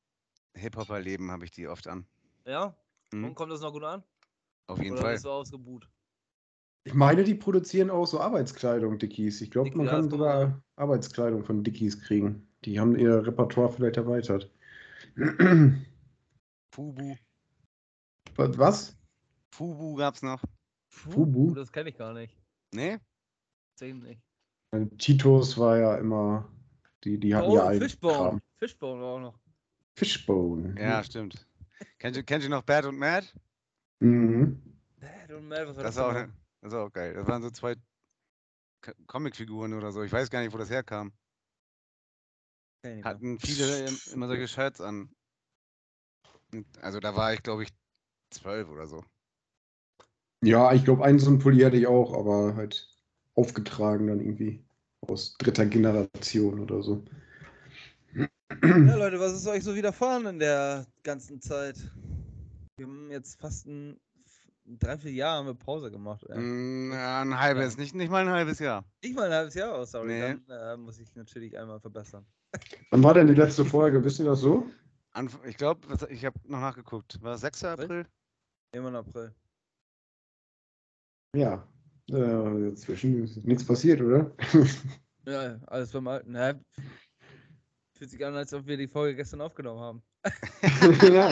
Hip-Hopper-Leben 0.55 1.31
habe 1.31 1.45
ich 1.45 1.53
die 1.53 1.69
oft 1.69 1.87
an. 1.87 2.07
Ja? 2.45 2.77
Mhm. 3.13 3.25
Und 3.25 3.35
kommt 3.35 3.53
das 3.53 3.61
noch 3.61 3.73
gut 3.73 3.85
an? 3.85 4.03
Auf 4.67 4.79
jeden 4.79 4.95
Oder 4.95 5.03
Fall. 5.03 5.13
bist 5.13 5.25
du 5.25 5.31
ausgebuht? 5.31 5.89
ich 6.87 6.95
meine, 6.95 7.25
die 7.25 7.35
produzieren 7.35 7.91
auch 7.91 8.07
so 8.07 8.21
Arbeitskleidung, 8.21 8.99
Dickies. 8.99 9.41
Ich 9.41 9.51
glaube, 9.51 9.77
man 9.77 9.89
kann 9.89 10.09
sogar 10.09 10.63
Arbeitskleidung 10.77 11.43
von 11.45 11.65
Dickies 11.65 12.01
kriegen. 12.01 12.49
Die 12.65 12.79
haben 12.79 12.97
ihr 12.97 13.27
Repertoire 13.27 13.73
vielleicht 13.73 13.97
erweitert. 13.97 14.49
Fubu. 16.73 17.17
Was? 18.37 18.97
Fubu 19.53 19.97
gab's 19.97 20.23
noch. 20.23 20.41
Fubu? 20.89 21.55
Das 21.55 21.73
kenne 21.73 21.91
ich 21.91 21.99
gar 21.99 22.13
nicht. 22.15 22.37
Nee? 22.73 22.99
Zehn 23.75 23.99
nicht. 23.99 24.23
Cheetos 24.99 25.59
war 25.59 25.79
ja 25.79 25.97
immer. 25.97 26.49
Die, 27.05 27.19
die 27.19 27.35
hatten 27.35 27.51
Oh, 27.51 27.55
ja 27.57 27.71
Fishbone. 27.73 28.15
Kram. 28.15 28.43
Fishbone 28.57 29.01
war 29.01 29.09
auch 29.09 29.21
noch. 29.21 29.39
Fishbone. 29.95 30.75
Ja, 30.81 31.03
stimmt. 31.05 31.47
Kennt 31.99 32.17
ihr, 32.17 32.23
kennt 32.23 32.43
ihr 32.45 32.51
noch 32.51 32.63
Bad 32.63 32.87
und 32.87 32.99
Mad? 32.99 33.27
Mhm. 34.01 34.61
Dad 35.01 35.33
und 35.33 35.49
Mel, 35.49 35.69
was 35.69 35.77
war 35.77 35.85
Das 35.85 35.95
das 35.95 36.05
war, 36.05 36.11
auch, 36.11 36.13
ne- 36.27 36.33
das 36.63 36.73
war 36.73 36.87
auch 36.87 36.93
geil. 36.93 37.15
Das 37.15 37.27
waren 37.27 37.43
so 37.43 37.51
zwei 37.51 37.77
Comicfiguren 39.07 39.75
oder 39.75 39.93
so. 39.93 40.03
Ich 40.03 40.13
weiß 40.13 40.31
gar 40.31 40.41
nicht, 40.43 40.53
wo 40.53 40.59
das 40.59 40.71
herkam. 40.71 41.13
Hatten 43.03 43.39
viele 43.41 43.87
im- 43.87 43.99
immer 44.13 44.29
solche 44.29 44.47
Shirts 44.47 44.81
an. 44.81 45.11
Also 46.81 47.01
da 47.01 47.17
war 47.17 47.35
ich, 47.35 47.43
glaube 47.43 47.65
ich, 47.65 47.71
zwölf 48.31 48.69
oder 48.69 48.87
so. 48.87 49.05
Ja, 50.43 50.73
ich 50.73 50.85
glaube, 50.85 51.05
einen 51.05 51.19
so 51.19 51.31
einen 51.31 51.39
Pulli 51.41 51.63
hatte 51.63 51.77
ich 51.77 51.87
auch, 51.87 52.15
aber 52.17 52.55
halt 52.55 52.89
aufgetragen 53.35 54.07
dann 54.07 54.21
irgendwie 54.21 54.65
aus 55.03 55.37
dritter 55.39 55.67
Generation 55.67 56.61
oder 56.61 56.83
so. 56.83 57.03
Ja, 58.15 58.97
Leute, 58.97 59.21
was 59.21 59.33
ist 59.33 59.47
euch 59.47 59.65
so 59.65 59.75
widerfahren 59.75 60.27
in 60.27 60.39
der 60.39 60.87
ganzen 61.03 61.41
Zeit? 61.41 61.77
Wir 62.77 62.87
haben 62.87 63.11
jetzt 63.11 63.41
fast 63.41 63.67
ein 63.67 63.99
ein 64.69 64.79
Dreivierteljahr 64.79 65.39
haben 65.39 65.47
wir 65.47 65.55
Pause 65.55 65.91
gemacht. 65.91 66.25
Ey. 66.29 66.39
Mm, 66.39 66.93
ja, 66.93 67.23
ein 67.23 67.39
halbes, 67.39 67.77
nicht, 67.77 67.95
nicht 67.95 68.11
mal 68.11 68.27
ein 68.27 68.33
halbes 68.33 68.59
Jahr. 68.59 68.85
Nicht 69.03 69.15
mal 69.15 69.27
ein 69.27 69.33
halbes 69.33 69.55
Jahr, 69.55 69.79
oh, 69.79 69.85
sorry. 69.85 70.09
Nee. 70.09 70.37
Dann 70.49 70.75
äh, 70.75 70.77
muss 70.77 70.99
ich 70.99 71.15
natürlich 71.15 71.57
einmal 71.57 71.81
verbessern. 71.81 72.27
Wann 72.91 73.03
war 73.03 73.15
denn 73.15 73.29
die 73.29 73.35
letzte 73.35 73.65
Folge? 73.65 74.03
Wisst 74.05 74.19
ihr 74.19 74.27
das 74.27 74.41
so? 74.41 74.69
Anf 75.13 75.39
ich 75.47 75.57
glaube, 75.57 75.81
ich 76.11 76.25
habe 76.25 76.39
noch 76.45 76.61
nachgeguckt. 76.61 77.23
War 77.23 77.33
das 77.33 77.43
6. 77.43 77.65
April? 77.65 78.07
Immer 78.73 78.89
in 78.89 78.97
April. 78.97 79.35
Ja. 81.35 81.67
Äh, 82.09 82.71
dazwischen 82.71 83.25
ist 83.25 83.45
nichts 83.45 83.65
passiert, 83.67 84.01
oder? 84.01 84.31
Ja, 85.29 85.59
alles 85.67 85.91
beim 85.91 86.07
Alten. 86.07 86.37
Ja, 86.37 86.55
fühlt 87.99 88.11
sich 88.11 88.25
an, 88.25 88.37
als 88.37 88.55
ob 88.55 88.65
wir 88.67 88.77
die 88.77 88.87
Folge 88.87 89.17
gestern 89.17 89.41
aufgenommen 89.41 89.81
haben. 89.81 90.03
ja. 91.03 91.31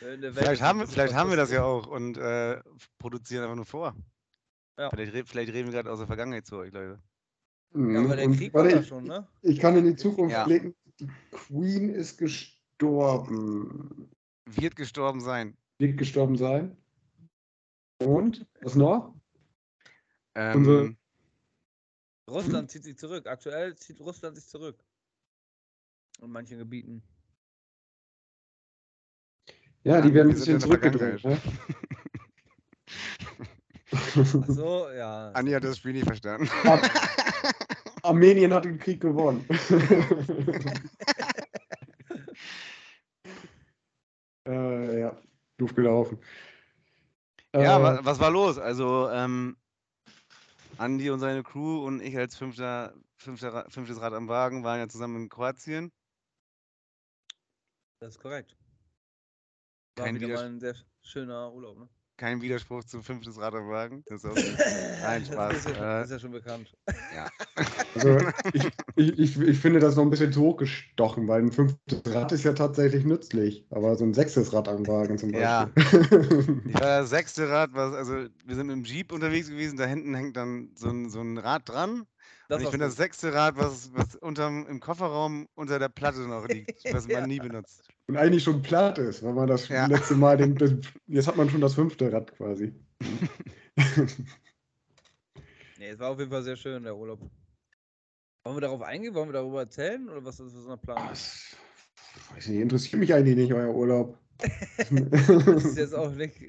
Welt 0.00 0.34
Vielleicht 0.34 0.62
haben, 0.62 0.80
wir, 0.80 0.84
das 0.84 0.92
vielleicht 0.92 1.14
haben 1.14 1.30
wir 1.30 1.36
das 1.36 1.50
ja 1.50 1.62
auch 1.64 1.86
und 1.86 2.18
äh, 2.18 2.60
produzieren 2.98 3.44
einfach 3.44 3.56
nur 3.56 3.64
vor. 3.64 3.94
Ja. 4.78 4.90
Vielleicht, 4.90 5.14
re 5.14 5.24
vielleicht 5.24 5.52
reden 5.52 5.68
wir 5.68 5.72
gerade 5.72 5.90
aus 5.90 5.98
der 5.98 6.06
Vergangenheit 6.06 6.46
zu 6.46 6.56
euch, 6.56 6.72
Leute. 6.72 7.00
Ja, 7.74 8.00
aber 8.04 8.16
der 8.16 8.26
Und 8.26 8.36
Krieg 8.36 8.52
war 8.54 8.68
da 8.68 8.80
ich, 8.80 8.86
schon, 8.86 9.04
ne? 9.04 9.26
ich 9.42 9.58
kann 9.58 9.76
in 9.76 9.86
die 9.86 9.96
Zukunft 9.96 10.32
Ja. 10.32 10.44
blicken. 10.44 10.74
Die 11.00 11.08
Queen 11.30 11.88
ist 11.88 12.18
gestorben. 12.18 14.10
Wird 14.46 14.76
gestorben 14.76 15.20
sein. 15.20 15.56
Wird 15.78 15.96
gestorben 15.98 16.36
sein. 16.36 16.76
Und? 18.04 18.46
Was 18.60 18.74
noch? 18.74 19.14
Unsere- 20.34 20.84
Ähm, 20.86 20.96
Russland 22.28 22.70
zieht 22.70 22.84
sich 22.84 22.98
zurück. 22.98 23.26
Aktuell 23.26 23.76
zieht 23.76 24.00
Russland 24.00 24.36
sich 24.36 24.46
zurück. 24.46 24.78
In 26.22 26.30
manchen 26.30 26.58
Gebieten. 26.58 27.02
Ja, 29.82 29.96
Ja, 29.96 30.00
die 30.00 30.14
werden 30.14 30.28
ein 30.30 30.34
bisschen 30.34 30.60
zurückgedrängt. 30.60 31.24
Ne? 31.24 31.38
So, 34.48 34.90
ja. 34.90 35.30
Andi 35.32 35.52
hat 35.52 35.64
das 35.64 35.78
Spiel 35.78 35.92
nicht 35.92 36.06
verstanden. 36.06 36.48
Ar 36.64 36.80
Armenien 38.02 38.52
hat 38.52 38.64
den 38.64 38.78
Krieg 38.78 39.00
gewonnen. 39.00 39.46
äh, 44.46 45.00
ja, 45.00 45.16
doof 45.58 45.74
gelaufen. 45.74 46.18
Ja, 47.54 47.78
Äh, 47.78 47.82
wa 47.82 48.00
was 48.04 48.18
war 48.20 48.30
los? 48.30 48.58
Also, 48.58 49.08
ähm, 49.10 49.56
Andi 50.76 51.10
und 51.10 51.20
seine 51.20 51.42
Crew 51.44 51.84
und 51.86 52.00
ich 52.00 52.16
als 52.18 52.36
fünfter, 52.36 52.92
fünfter, 53.16 53.64
fünftes 53.70 54.00
Rad 54.00 54.12
am 54.12 54.28
Wagen 54.28 54.64
waren 54.64 54.80
ja 54.80 54.88
zusammen 54.88 55.22
in 55.22 55.28
Kroatien. 55.28 55.92
Das 58.00 58.10
ist 58.16 58.20
korrekt. 58.20 58.56
War 59.96 60.06
Kein 60.06 60.16
wieder 60.16 60.26
Widers- 60.26 60.40
mal 60.40 60.46
ein 60.46 60.58
sehr 60.60 60.74
schöner 61.02 61.52
Urlaub, 61.52 61.78
ne? 61.78 61.88
Kein 62.16 62.40
Widerspruch 62.40 62.84
zum 62.84 63.02
fünftes 63.02 63.40
Rad 63.40 63.54
am 63.54 63.68
Wagen. 63.68 64.04
Das 64.08 64.22
ist 64.22 64.30
auch 64.30 64.36
Nein, 65.02 65.24
Spaß, 65.24 65.54
Das 65.54 65.66
ist 65.66 65.76
ja, 65.76 66.00
äh, 66.00 66.04
ist 66.04 66.10
ja 66.10 66.18
schon 66.18 66.30
bekannt. 66.32 66.76
ja. 67.14 67.28
Also 67.94 68.18
ich, 68.52 68.70
ich, 68.96 69.40
ich, 69.40 69.58
finde 69.58 69.80
das 69.80 69.96
noch 69.96 70.02
ein 70.02 70.10
bisschen 70.10 70.32
zu 70.32 70.40
hochgestochen, 70.40 71.28
weil 71.28 71.42
ein 71.42 71.52
fünftes 71.52 72.02
Rad 72.06 72.32
ist 72.32 72.44
ja 72.44 72.52
tatsächlich 72.52 73.04
nützlich. 73.04 73.66
Aber 73.70 73.96
so 73.96 74.04
ein 74.04 74.14
sechstes 74.14 74.52
Rad 74.52 74.68
am 74.68 74.86
Wagen 74.86 75.18
zum 75.18 75.30
Ja. 75.32 75.66
Beispiel. 75.74 76.62
War 76.74 77.00
das 77.00 77.10
sechste 77.10 77.48
Rad, 77.48 77.70
was, 77.72 77.94
also 77.94 78.26
wir 78.44 78.54
sind 78.54 78.66
mit 78.66 78.76
dem 78.76 78.84
Jeep 78.84 79.12
unterwegs 79.12 79.48
gewesen, 79.48 79.76
da 79.76 79.84
hinten 79.86 80.14
hängt 80.14 80.36
dann 80.36 80.70
so 80.76 80.88
ein, 80.88 81.08
so 81.08 81.20
ein 81.20 81.38
Rad 81.38 81.68
dran. 81.68 82.06
Das 82.48 82.58
und 82.58 82.64
ich 82.64 82.70
bin 82.70 82.80
das 82.80 82.96
sechste 82.96 83.32
Rad, 83.32 83.56
was, 83.56 83.92
was 83.94 84.16
unterm, 84.16 84.66
im 84.66 84.80
Kofferraum 84.80 85.48
unter 85.54 85.78
der 85.78 85.88
Platte 85.88 86.20
noch 86.20 86.46
liegt, 86.48 86.84
was 86.92 87.06
man 87.08 87.22
Ja. 87.22 87.26
nie 87.26 87.40
benutzt. 87.40 87.88
Und 88.06 88.16
eigentlich 88.18 88.42
schon 88.44 88.60
platt 88.62 88.98
ist, 88.98 89.22
weil 89.22 89.32
man 89.32 89.48
das 89.48 89.68
Ja. 89.68 89.86
letzte 89.86 90.14
Mal 90.14 90.36
den, 90.36 90.82
jetzt 91.06 91.26
hat 91.26 91.36
man 91.36 91.48
schon 91.48 91.60
das 91.60 91.74
fünfte 91.74 92.12
Rad 92.12 92.36
quasi. 92.36 92.72
Nee, 95.78 95.88
es 95.88 95.98
war 95.98 96.10
auf 96.10 96.18
jeden 96.18 96.30
Fall 96.30 96.42
sehr 96.42 96.56
schön, 96.56 96.84
der 96.84 96.96
Urlaub. 96.96 97.20
Wollen 98.44 98.56
wir 98.56 98.60
darauf 98.60 98.82
eingehen? 98.82 99.14
Wollen 99.14 99.28
wir 99.28 99.32
darüber 99.32 99.60
erzählen? 99.60 100.08
Oder 100.08 100.24
was 100.24 100.38
ist 100.38 100.54
unser 100.54 100.76
Plan? 100.76 100.96
Das, 101.08 101.56
weiß 102.34 102.48
nicht, 102.48 102.60
interessiert 102.60 103.00
mich 103.00 103.12
eigentlich 103.12 103.36
nicht, 103.36 103.52
euer 103.52 103.74
Urlaub. 103.74 104.18
Das 104.90 105.64
ist 105.64 105.78
jetzt 105.78 105.94
auch 105.94 106.10
nicht, 106.12 106.40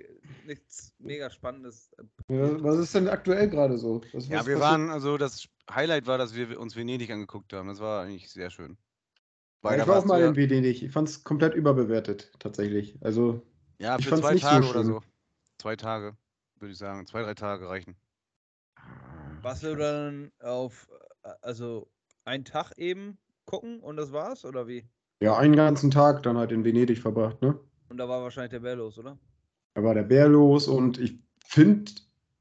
nichts 0.45 0.93
mega 0.99 1.29
Spannendes. 1.29 1.91
Ja, 2.29 2.61
was 2.63 2.77
ist 2.77 2.93
denn 2.95 3.07
aktuell 3.07 3.49
gerade 3.49 3.77
so? 3.77 4.01
Was, 4.13 4.27
Ja, 4.27 4.39
was 4.39 4.47
wir 4.47 4.55
passiert? 4.55 4.59
waren, 4.59 4.89
also 4.89 5.17
das 5.17 5.47
Highlight 5.71 6.05
war, 6.05 6.17
dass 6.17 6.35
wir 6.35 6.59
uns 6.59 6.75
Venedig 6.75 7.09
angeguckt 7.11 7.53
haben. 7.53 7.67
Das 7.67 7.79
war 7.79 8.03
eigentlich 8.03 8.29
sehr 8.29 8.49
schön. 8.51 8.77
Weil 9.65 9.79
ich 9.79 9.85
da 9.85 9.91
war 9.91 9.99
auch 9.99 10.05
mal 10.05 10.21
in 10.21 10.35
Venedig. 10.35 10.83
Ich 10.83 10.91
fand 10.91 11.09
es 11.09 11.23
komplett 11.23 11.53
überbewertet, 11.53 12.31
tatsächlich. 12.39 12.97
Also, 13.01 13.41
ja, 13.79 13.97
ich 13.97 14.05
für 14.05 14.11
fand's 14.11 14.27
zwei 14.27 14.33
nicht 14.33 14.43
so 14.43 14.49
Tage 14.49 14.65
oder 14.65 14.73
schön. 14.73 14.85
so. 14.85 15.01
Zwei 15.57 15.75
Tage, 15.75 16.17
würde 16.59 16.71
ich 16.71 16.77
sagen. 16.77 17.05
Zwei, 17.07 17.23
drei 17.23 17.33
Tage 17.33 17.67
reichen. 17.67 17.95
Warst 19.41 19.63
du 19.63 19.75
dann 19.75 20.31
auf, 20.39 20.89
äh, 21.23 21.29
also 21.41 21.87
einen 22.25 22.45
Tag 22.45 22.77
eben 22.77 23.17
gucken 23.45 23.79
und 23.79 23.97
das 23.97 24.11
war's? 24.11 24.45
Oder 24.45 24.67
wie? 24.67 24.87
ja, 25.21 25.37
einen 25.37 25.55
ganzen 25.55 25.91
Tag 25.91 26.23
dann 26.23 26.37
halt 26.37 26.51
in 26.51 26.63
Venedig 26.63 26.99
verbracht, 26.99 27.41
ne? 27.41 27.57
Und 27.89 27.97
da 27.97 28.09
war 28.09 28.21
wahrscheinlich 28.21 28.51
der 28.51 28.59
Bär 28.59 28.75
los, 28.75 28.97
oder? 28.97 29.17
Da 29.73 29.83
war 29.83 29.93
der 29.93 30.03
Bär 30.03 30.27
los 30.27 30.67
und 30.67 30.99
ich 30.99 31.17
finde, 31.45 31.91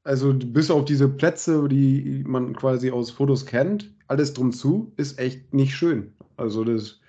also 0.03 0.33
bis 0.33 0.71
auf 0.71 0.85
diese 0.85 1.07
Plätze, 1.07 1.67
die 1.67 2.23
man 2.25 2.55
quasi 2.55 2.91
aus 2.91 3.11
Fotos 3.11 3.45
kennt, 3.45 3.93
alles 4.07 4.33
drum 4.33 4.51
zu, 4.51 4.93
ist 4.97 5.19
echt 5.19 5.53
nicht 5.53 5.75
schön. 5.75 6.13
Also 6.37 6.63
das 6.63 6.99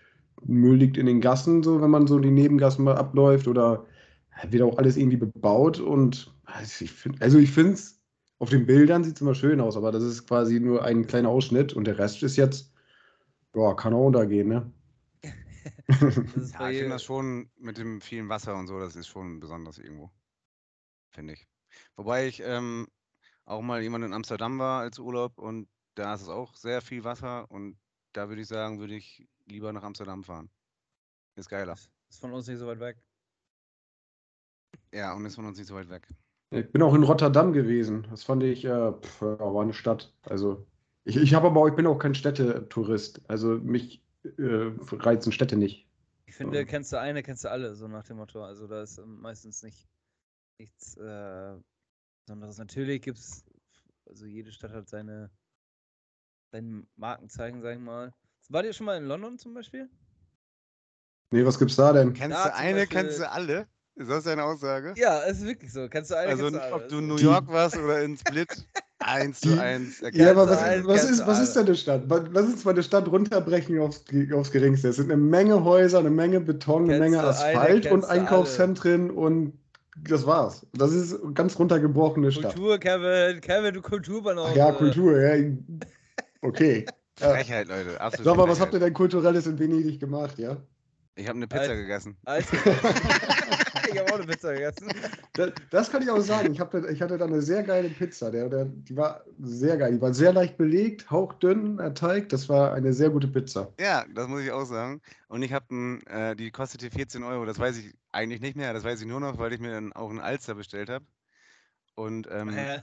Müll 0.45 0.77
liegt 0.77 0.97
in 0.97 1.07
den 1.07 1.21
Gassen, 1.21 1.63
so 1.63 1.81
wenn 1.81 1.91
man 1.91 2.07
so 2.07 2.19
die 2.19 2.31
Nebengassen 2.31 2.85
mal 2.85 2.97
abläuft 2.97 3.49
oder 3.49 3.87
wird 4.49 4.63
auch 4.63 4.79
alles 4.79 4.97
irgendwie 4.97 5.17
bebaut 5.17 5.81
und 5.81 6.35
also 6.45 6.85
ich 6.85 6.93
finde, 6.93 7.21
also 7.23 7.39
ich 7.39 7.51
finde 7.51 7.73
es, 7.73 8.01
auf 8.39 8.51
den 8.51 8.67
Bildern 8.67 9.03
sieht 9.03 9.17
es 9.17 9.21
immer 9.23 9.35
schön 9.35 9.61
aus, 9.61 9.77
aber 9.77 9.93
das 9.93 10.03
ist 10.03 10.27
quasi 10.27 10.61
nur 10.61 10.85
ein 10.85 11.07
kleiner 11.07 11.31
Ausschnitt 11.31 11.73
und 11.73 11.87
der 11.87 11.99
Rest 11.99 12.23
ist 12.23 12.37
jetzt, 12.37 12.73
ja, 13.55 13.75
kann 13.75 13.95
auch 13.95 14.07
untergehen, 14.07 14.49
ne? 14.49 14.73
Das 15.89 16.17
ist 16.17 16.55
Ja, 16.55 16.71
ich 16.71 16.79
finde 16.79 16.95
das 16.95 17.05
schon 17.05 17.51
mit 17.57 17.79
dem 17.79 18.01
vielen 18.01 18.29
Wasser 18.29 18.57
und 18.57 18.67
so, 18.67 18.79
das 18.79 18.97
ist 18.97 19.09
schon 19.09 19.41
besonders 19.41 19.79
irgendwo. 19.79 20.11
Finde 21.11 21.35
ich. 21.35 21.47
Wobei 21.97 22.27
ich 22.27 22.43
ähm, 22.45 22.89
auch 23.45 23.63
mal 23.63 23.83
jemand 23.83 24.05
in 24.05 24.13
Amsterdam 24.13 24.59
war 24.59 24.81
als 24.81 24.99
Urlaub 24.99 25.39
und 25.39 25.69
da 25.95 26.15
ist 26.15 26.23
es 26.23 26.29
auch 26.29 26.55
sehr 26.55 26.83
viel 26.83 27.05
Wasser 27.05 27.51
und 27.51 27.79
da 28.17 28.29
würde 28.29 28.43
ich 28.43 28.49
sagen, 28.49 28.79
würde 28.79 28.95
ich 28.95 29.27
lieber 29.47 29.73
nach 29.73 29.83
Amsterdam 29.83 30.25
fahren. 30.25 30.51
Ist 31.37 31.49
geiler. 31.49 31.75
ist 32.09 32.21
von 32.21 32.33
uns 32.33 32.47
nicht 32.47 32.59
so 32.59 32.67
weit 32.67 32.81
weg. 32.81 32.97
Ja, 34.93 35.13
und 35.15 35.27
ist 35.27 35.35
von 35.35 35.45
uns 35.47 35.59
nicht 35.59 35.67
so 35.67 35.75
weit 35.75 35.91
weg. 35.91 36.09
Ich 36.51 36.71
bin 36.71 36.83
auch 36.83 36.95
in 36.95 37.03
Rotterdam 37.03 37.53
gewesen. 37.53 38.07
Das 38.09 38.23
fand 38.23 38.43
ich, 38.43 38.65
äh, 38.65 38.93
pf, 38.93 39.23
ja, 39.23 39.39
war 39.39 39.63
eine 39.63 39.75
Stadt. 39.75 40.15
Also, 40.23 40.67
ich, 41.05 41.17
ich 41.17 41.35
habe 41.35 41.49
aber 41.49 41.61
auch, 41.61 41.69
ich 41.69 41.75
bin 41.75 41.87
auch 41.87 41.99
kein 41.99 42.15
Städtetourist. 42.15 43.21
Also, 43.29 43.59
mich 43.59 44.03
äh, 44.39 44.71
reizen 44.93 45.33
Städte 45.33 45.57
nicht. 45.57 45.87
Ich 46.27 46.35
finde, 46.35 46.59
Ja. 46.59 46.65
kennst 46.65 46.93
du 46.93 47.01
eine, 47.01 47.23
kennst 47.23 47.45
du 47.45 47.51
alle, 47.51 47.75
so 47.75 47.89
nach 47.89 48.05
dem 48.05 48.17
Motto. 48.17 48.43
Also 48.43 48.67
da 48.67 48.83
ist 48.83 48.99
ähm, 48.99 49.21
meistens 49.21 49.63
nicht 49.63 49.89
nichts 50.59 50.97
äh, 50.97 51.57
Besonderes. 52.27 52.59
Natürlich 52.59 53.03
gibt 53.03 53.19
es, 53.19 53.45
also 54.07 54.27
jede 54.27 54.53
Stadt 54.53 54.73
hat 54.73 54.89
seine, 54.89 55.31
seine 56.53 56.83
Markenzeichen, 56.97 57.63
sag 57.63 57.75
ich 57.75 57.81
mal. 57.83 58.13
Wart 58.49 58.65
ihr 58.65 58.73
schon 58.73 58.87
mal 58.87 58.97
in 58.97 59.07
London 59.07 59.39
zum 59.39 59.55
Beispiel? 59.55 59.89
Nee, 61.33 61.45
was 61.45 61.59
gibt's 61.59 61.77
da 61.77 61.93
denn? 61.93 62.13
Kennst 62.13 62.37
Da 62.39 62.49
du 62.49 62.55
eine, 62.55 62.81
Beispiel- 62.81 62.97
kennst 63.03 63.19
du 63.21 63.31
alle? 63.31 63.67
Ist 63.97 64.11
das 64.11 64.25
deine 64.25 64.45
Aussage? 64.45 64.93
Ja, 64.97 65.21
ist 65.21 65.45
wirklich 65.45 65.73
so. 65.73 65.89
Kennst 65.89 66.11
du 66.11 66.17
eine, 66.17 66.31
also, 66.31 66.45
kennst 66.45 66.57
du 66.59 66.63
alle. 66.63 66.75
ob 66.75 66.89
du 66.89 66.99
in 66.99 67.07
New 67.09 67.17
York 67.17 67.49
warst 67.49 67.77
oder 67.77 68.03
in 68.03 68.17
Split, 68.17 68.49
eins 69.01 69.41
zu 69.41 69.59
eins. 69.61 70.03
Ja, 70.13 70.31
aber 70.33 70.49
was, 70.49 70.61
was, 70.61 71.01
kennst 71.01 71.11
ist, 71.21 71.27
was 71.27 71.41
ist 71.41 71.57
denn 71.57 71.67
eine 71.67 71.75
Stadt? 71.75 72.03
Was- 72.09 72.29
Lass 72.31 72.45
uns 72.45 72.65
mal 72.65 72.73
eine 72.73 72.83
Stadt 72.83 73.09
runterbrechen 73.09 73.79
aufs, 73.81 74.05
aufs 74.35 74.53
Geringste. 74.53 74.89
Es 74.89 74.97
sind 74.97 75.11
eine 75.11 75.21
Menge 75.21 75.65
Häuser, 75.65 75.99
eine 76.01 76.11
Menge 76.11 76.41
Beton, 76.41 76.85
eine 76.91 76.99
Menge 77.01 77.19
eine, 77.21 77.29
Asphalt 77.29 77.83
kennst 77.85 77.91
und 77.93 78.05
alle. 78.05 78.21
Einkaufszentren 78.21 79.11
und 79.11 79.59
das 80.05 80.27
war's. 80.27 80.67
Das 80.75 80.93
ist 80.93 81.21
eine 81.25 81.33
ganz 81.33 81.59
runtergebrochene 81.59 82.31
Stadt. 82.31 82.55
Kultur, 82.55 82.79
Kevin, 82.79 83.41
Kevin, 83.41 83.75
du 83.75 83.81
Kulturbanause. 83.81 84.51
Ach 84.53 84.57
ja, 84.57 84.73
Kultur, 84.73 85.19
ja. 85.21 85.43
Okay. 86.47 86.87
Frechheit, 87.19 87.69
Leute. 87.69 88.01
Absolut 88.01 88.27
Sag 88.27 88.37
mal, 88.37 88.49
was 88.49 88.61
habt 88.61 88.75
ihr 88.75 88.81
denn 88.81 88.93
Kulturelles 88.93 89.47
in 89.47 89.59
Venedig 89.59 89.99
gemacht, 89.99 90.39
ja? 90.39 90.57
Ich 91.15 91.27
habe 91.27 91.37
eine 91.37 91.47
Pizza 91.49 91.63
Alter. 91.63 91.77
gegessen. 91.77 92.17
Alter. 92.27 92.57
ich 93.91 93.99
habe 93.99 94.13
auch 94.13 94.19
eine 94.19 94.27
Pizza 94.27 94.53
gegessen. 94.53 94.89
Das, 95.33 95.53
das 95.71 95.91
kann 95.91 96.03
ich 96.03 96.11
auch 96.11 96.21
sagen. 96.21 96.53
Ich, 96.53 96.61
hab, 96.61 96.75
ich 96.75 97.01
hatte 97.01 97.17
da 97.17 97.25
eine 97.25 97.41
sehr 97.41 97.63
geile 97.63 97.89
Pizza. 97.89 98.31
Der, 98.31 98.51
der, 98.51 98.67
die 98.67 98.95
war 98.95 99.25
sehr 99.41 99.79
geil. 99.79 99.95
Die 99.95 100.01
war 100.03 100.13
sehr 100.13 100.35
leicht 100.35 100.59
belegt, 100.59 101.11
hauchdünn, 101.11 101.79
Teig. 101.95 102.29
Das 102.29 102.51
war 102.51 102.75
eine 102.75 102.93
sehr 102.93 103.09
gute 103.09 103.29
Pizza. 103.29 103.73
Ja, 103.81 104.05
das 104.15 104.29
muss 104.29 104.43
ich 104.43 104.53
auch 104.53 104.67
sagen. 104.67 105.01
Und 105.29 105.43
ich 105.43 105.55
habe, 105.55 106.01
äh, 106.11 106.37
die 106.37 106.51
kostete 106.51 106.91
14 106.91 107.23
Euro. 107.23 107.47
Das 107.47 107.59
weiß 107.59 107.79
ich 107.79 107.95
eigentlich 108.13 108.43
nicht 108.43 108.57
mehr. 108.57 108.75
Das 108.75 108.85
weiß 108.85 109.01
ich 109.01 109.07
nur 109.07 109.21
noch, 109.21 109.39
weil 109.39 109.55
ich 109.55 109.61
mir 109.61 109.73
dann 109.73 109.95
auch 109.95 110.11
einen 110.11 110.21
Alster 110.21 110.55
bestellt 110.55 110.91
habe. 110.91 111.07
Und 111.95 112.29
ähm, 112.31 112.55
Äh, 112.55 112.83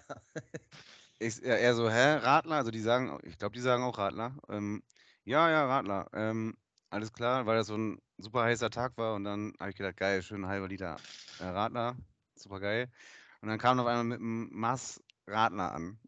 ich, 1.25 1.43
er 1.43 1.73
so, 1.75 1.89
hä, 1.89 2.15
Radler? 2.15 2.55
Also 2.55 2.71
die 2.71 2.79
sagen, 2.79 3.17
ich 3.23 3.37
glaube, 3.37 3.55
die 3.55 3.61
sagen 3.61 3.83
auch 3.83 3.97
Radler. 3.97 4.35
Ähm, 4.49 4.83
ja, 5.25 5.49
ja, 5.49 5.65
Radler. 5.65 6.07
Ähm, 6.13 6.55
alles 6.89 7.11
klar, 7.11 7.45
weil 7.45 7.57
das 7.57 7.67
so 7.67 7.77
ein 7.77 7.99
super 8.17 8.43
heißer 8.43 8.69
Tag 8.69 8.97
war. 8.97 9.15
Und 9.15 9.23
dann 9.23 9.53
habe 9.59 9.71
ich 9.71 9.75
gedacht, 9.75 9.97
geil, 9.97 10.21
schön 10.21 10.43
ein 10.43 10.47
halber 10.47 10.67
Liter 10.67 10.97
äh, 11.39 11.45
Radler. 11.45 11.95
Super 12.35 12.59
geil. 12.59 12.89
Und 13.41 13.49
dann 13.49 13.59
kam 13.59 13.79
auf 13.79 13.87
einmal 13.87 14.03
mit 14.03 14.19
einem 14.19 14.49
Maß 14.51 15.01
Radler 15.27 15.73
an. 15.73 15.99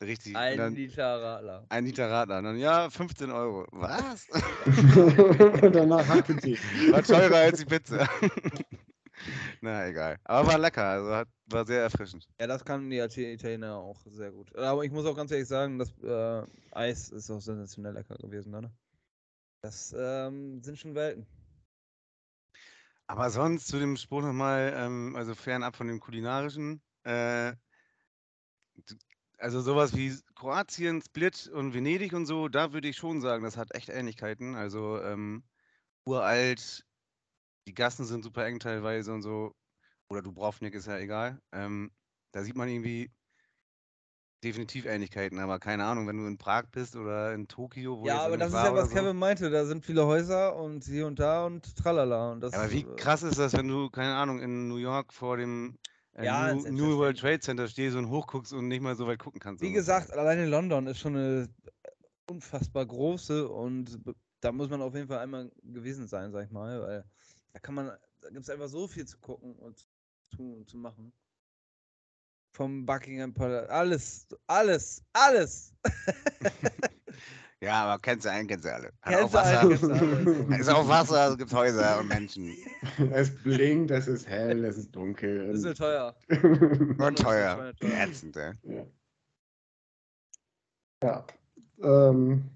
Richtig. 0.00 0.36
ein 0.36 0.58
dann, 0.58 0.74
Liter 0.74 1.22
Radler. 1.22 1.66
ein 1.68 1.84
Liter 1.84 2.10
Radler. 2.10 2.38
Und 2.38 2.44
dann, 2.44 2.58
ja, 2.58 2.90
15 2.90 3.30
Euro. 3.30 3.66
Was? 3.72 4.28
Und 5.62 5.74
danach. 5.74 6.06
War 6.08 7.02
teurer 7.02 7.36
als 7.36 7.58
die 7.60 7.64
Pizza. 7.64 8.08
Na, 9.60 9.86
egal. 9.86 10.18
Aber 10.24 10.48
war 10.48 10.58
lecker, 10.58 10.84
also 10.84 11.14
hat, 11.14 11.28
war 11.46 11.66
sehr 11.66 11.82
erfrischend. 11.82 12.26
Ja, 12.40 12.46
das 12.46 12.64
kann 12.64 12.90
die 12.90 12.98
Italiener 12.98 13.76
auch 13.76 14.00
sehr 14.06 14.30
gut. 14.30 14.54
Aber 14.56 14.84
ich 14.84 14.90
muss 14.90 15.06
auch 15.06 15.16
ganz 15.16 15.30
ehrlich 15.30 15.48
sagen, 15.48 15.78
das 15.78 15.90
äh, 16.02 16.42
Eis 16.72 17.10
ist 17.10 17.30
auch 17.30 17.40
sensationell 17.40 17.94
lecker 17.94 18.16
gewesen, 18.16 18.52
ne? 18.52 18.70
Das 19.62 19.94
ähm, 19.96 20.62
sind 20.62 20.78
schon 20.78 20.94
Welten. 20.94 21.26
Aber 23.06 23.30
sonst 23.30 23.68
zu 23.68 23.78
dem 23.78 23.96
Spruch 23.96 24.22
nochmal, 24.22 24.72
ähm, 24.76 25.14
also 25.16 25.34
fernab 25.34 25.76
von 25.76 25.86
dem 25.86 26.00
kulinarischen, 26.00 26.82
äh, 27.04 27.54
also 29.38 29.60
sowas 29.60 29.94
wie 29.94 30.16
Kroatien, 30.34 31.02
Split 31.02 31.48
und 31.48 31.74
Venedig 31.74 32.14
und 32.14 32.26
so, 32.26 32.48
da 32.48 32.72
würde 32.72 32.88
ich 32.88 32.96
schon 32.96 33.20
sagen, 33.20 33.44
das 33.44 33.56
hat 33.56 33.74
echt 33.74 33.88
Ähnlichkeiten. 33.88 34.54
Also 34.54 35.00
ähm, 35.02 35.44
uralt, 36.06 36.84
die 37.66 37.74
Gassen 37.74 38.04
sind 38.04 38.22
super 38.24 38.44
eng 38.46 38.58
teilweise 38.58 39.12
und 39.12 39.22
so, 39.22 39.54
oder 40.08 40.22
Dubrovnik 40.22 40.74
ist 40.74 40.86
ja 40.86 40.98
egal. 40.98 41.40
Ähm, 41.52 41.90
da 42.32 42.42
sieht 42.42 42.56
man 42.56 42.68
irgendwie 42.68 43.10
definitiv 44.44 44.84
Ähnlichkeiten, 44.84 45.38
aber 45.38 45.58
keine 45.58 45.84
Ahnung, 45.84 46.06
wenn 46.06 46.18
du 46.18 46.26
in 46.26 46.36
Prag 46.36 46.64
bist 46.70 46.96
oder 46.96 47.32
in 47.32 47.48
Tokio, 47.48 47.98
wo 47.98 48.06
Ja, 48.06 48.18
aber 48.18 48.36
das 48.36 48.48
ist 48.48 48.54
ja, 48.54 48.74
was 48.74 48.90
so. 48.90 48.94
Kevin 48.94 49.16
meinte. 49.16 49.50
Da 49.50 49.64
sind 49.64 49.84
viele 49.84 50.06
Häuser 50.06 50.54
und 50.56 50.84
hier 50.84 51.06
und 51.06 51.18
da 51.18 51.46
und 51.46 51.76
tralala. 51.76 52.32
Und 52.32 52.40
das, 52.42 52.52
Ja, 52.52 52.60
aber 52.60 52.72
wie 52.72 52.82
äh, 52.82 52.96
krass 52.96 53.22
ist 53.22 53.38
das, 53.38 53.54
wenn 53.54 53.68
du, 53.68 53.88
keine 53.88 54.14
Ahnung, 54.14 54.40
in 54.40 54.68
New 54.68 54.76
York 54.76 55.12
vor 55.12 55.38
dem 55.38 55.78
äh, 56.14 56.24
Ja, 56.24 56.52
New, 56.54 56.70
New. 56.70 56.98
World 56.98 57.18
Trade 57.18 57.40
Center 57.40 57.66
stehst 57.68 57.96
und 57.96 58.10
hochguckst 58.10 58.52
und 58.52 58.68
nicht 58.68 58.82
mal 58.82 58.94
so 58.94 59.06
weit 59.06 59.18
gucken 59.18 59.40
kannst. 59.40 59.62
Wie 59.62 59.72
gesagt, 59.72 60.12
alleine 60.12 60.46
London 60.46 60.86
ist 60.86 60.98
schon 60.98 61.16
eine 61.16 61.48
unfassbar 62.28 62.84
große 62.84 63.48
und 63.48 63.98
da 64.40 64.52
muss 64.52 64.68
man 64.68 64.82
auf 64.82 64.94
jeden 64.94 65.08
Fall 65.08 65.18
einmal 65.18 65.50
gewesen 65.62 66.06
sein, 66.06 66.32
sag 66.32 66.44
ich 66.44 66.50
mal, 66.50 66.82
weil 66.82 67.04
da 67.54 67.60
kann 67.60 67.74
man, 67.74 67.86
da 68.20 68.28
gibt 68.30 68.42
es 68.42 68.50
einfach 68.50 68.68
so 68.68 68.86
viel 68.88 69.06
zu 69.06 69.16
gucken 69.18 69.54
und 69.56 69.78
zu 69.78 69.86
tun 70.36 70.54
und 70.58 70.68
zu 70.68 70.76
machen. 70.76 71.12
Vom 72.52 72.84
Buckingham 72.84 73.32
Palace, 73.34 73.68
alles, 73.70 74.26
alles, 74.46 75.02
alles. 75.12 75.72
Ja, 77.60 77.84
aber 77.84 77.98
kennst 78.02 78.26
du 78.26 78.30
einen, 78.30 78.46
kennst 78.46 78.66
du 78.66 78.74
alle. 78.74 78.92
Hat 79.00 79.14
Kennst 79.14 79.24
auch 79.24 79.30
du 79.30 79.38
einen, 79.38 79.70
Wasser. 79.70 79.88
du 79.88 79.94
alles. 79.94 80.60
Ist 80.60 80.68
auch 80.68 80.86
Wasser, 80.86 81.28
es 81.30 81.38
gibt 81.38 81.50
Häuser 81.54 81.98
und 82.00 82.08
Menschen. 82.08 82.54
es 83.12 83.34
blinkt, 83.42 83.90
es 83.90 84.06
ist 84.06 84.26
hell, 84.28 84.66
es 84.66 84.76
ist 84.76 84.90
dunkel. 84.94 85.50
Das 85.50 85.62
ist 85.64 85.78
teuer. 85.78 86.14
Und 86.98 87.18
teuer. 87.18 87.72
Ätzend, 87.80 88.36
ey. 88.36 88.52
ja. 91.02 91.24
Ähm, 91.82 92.50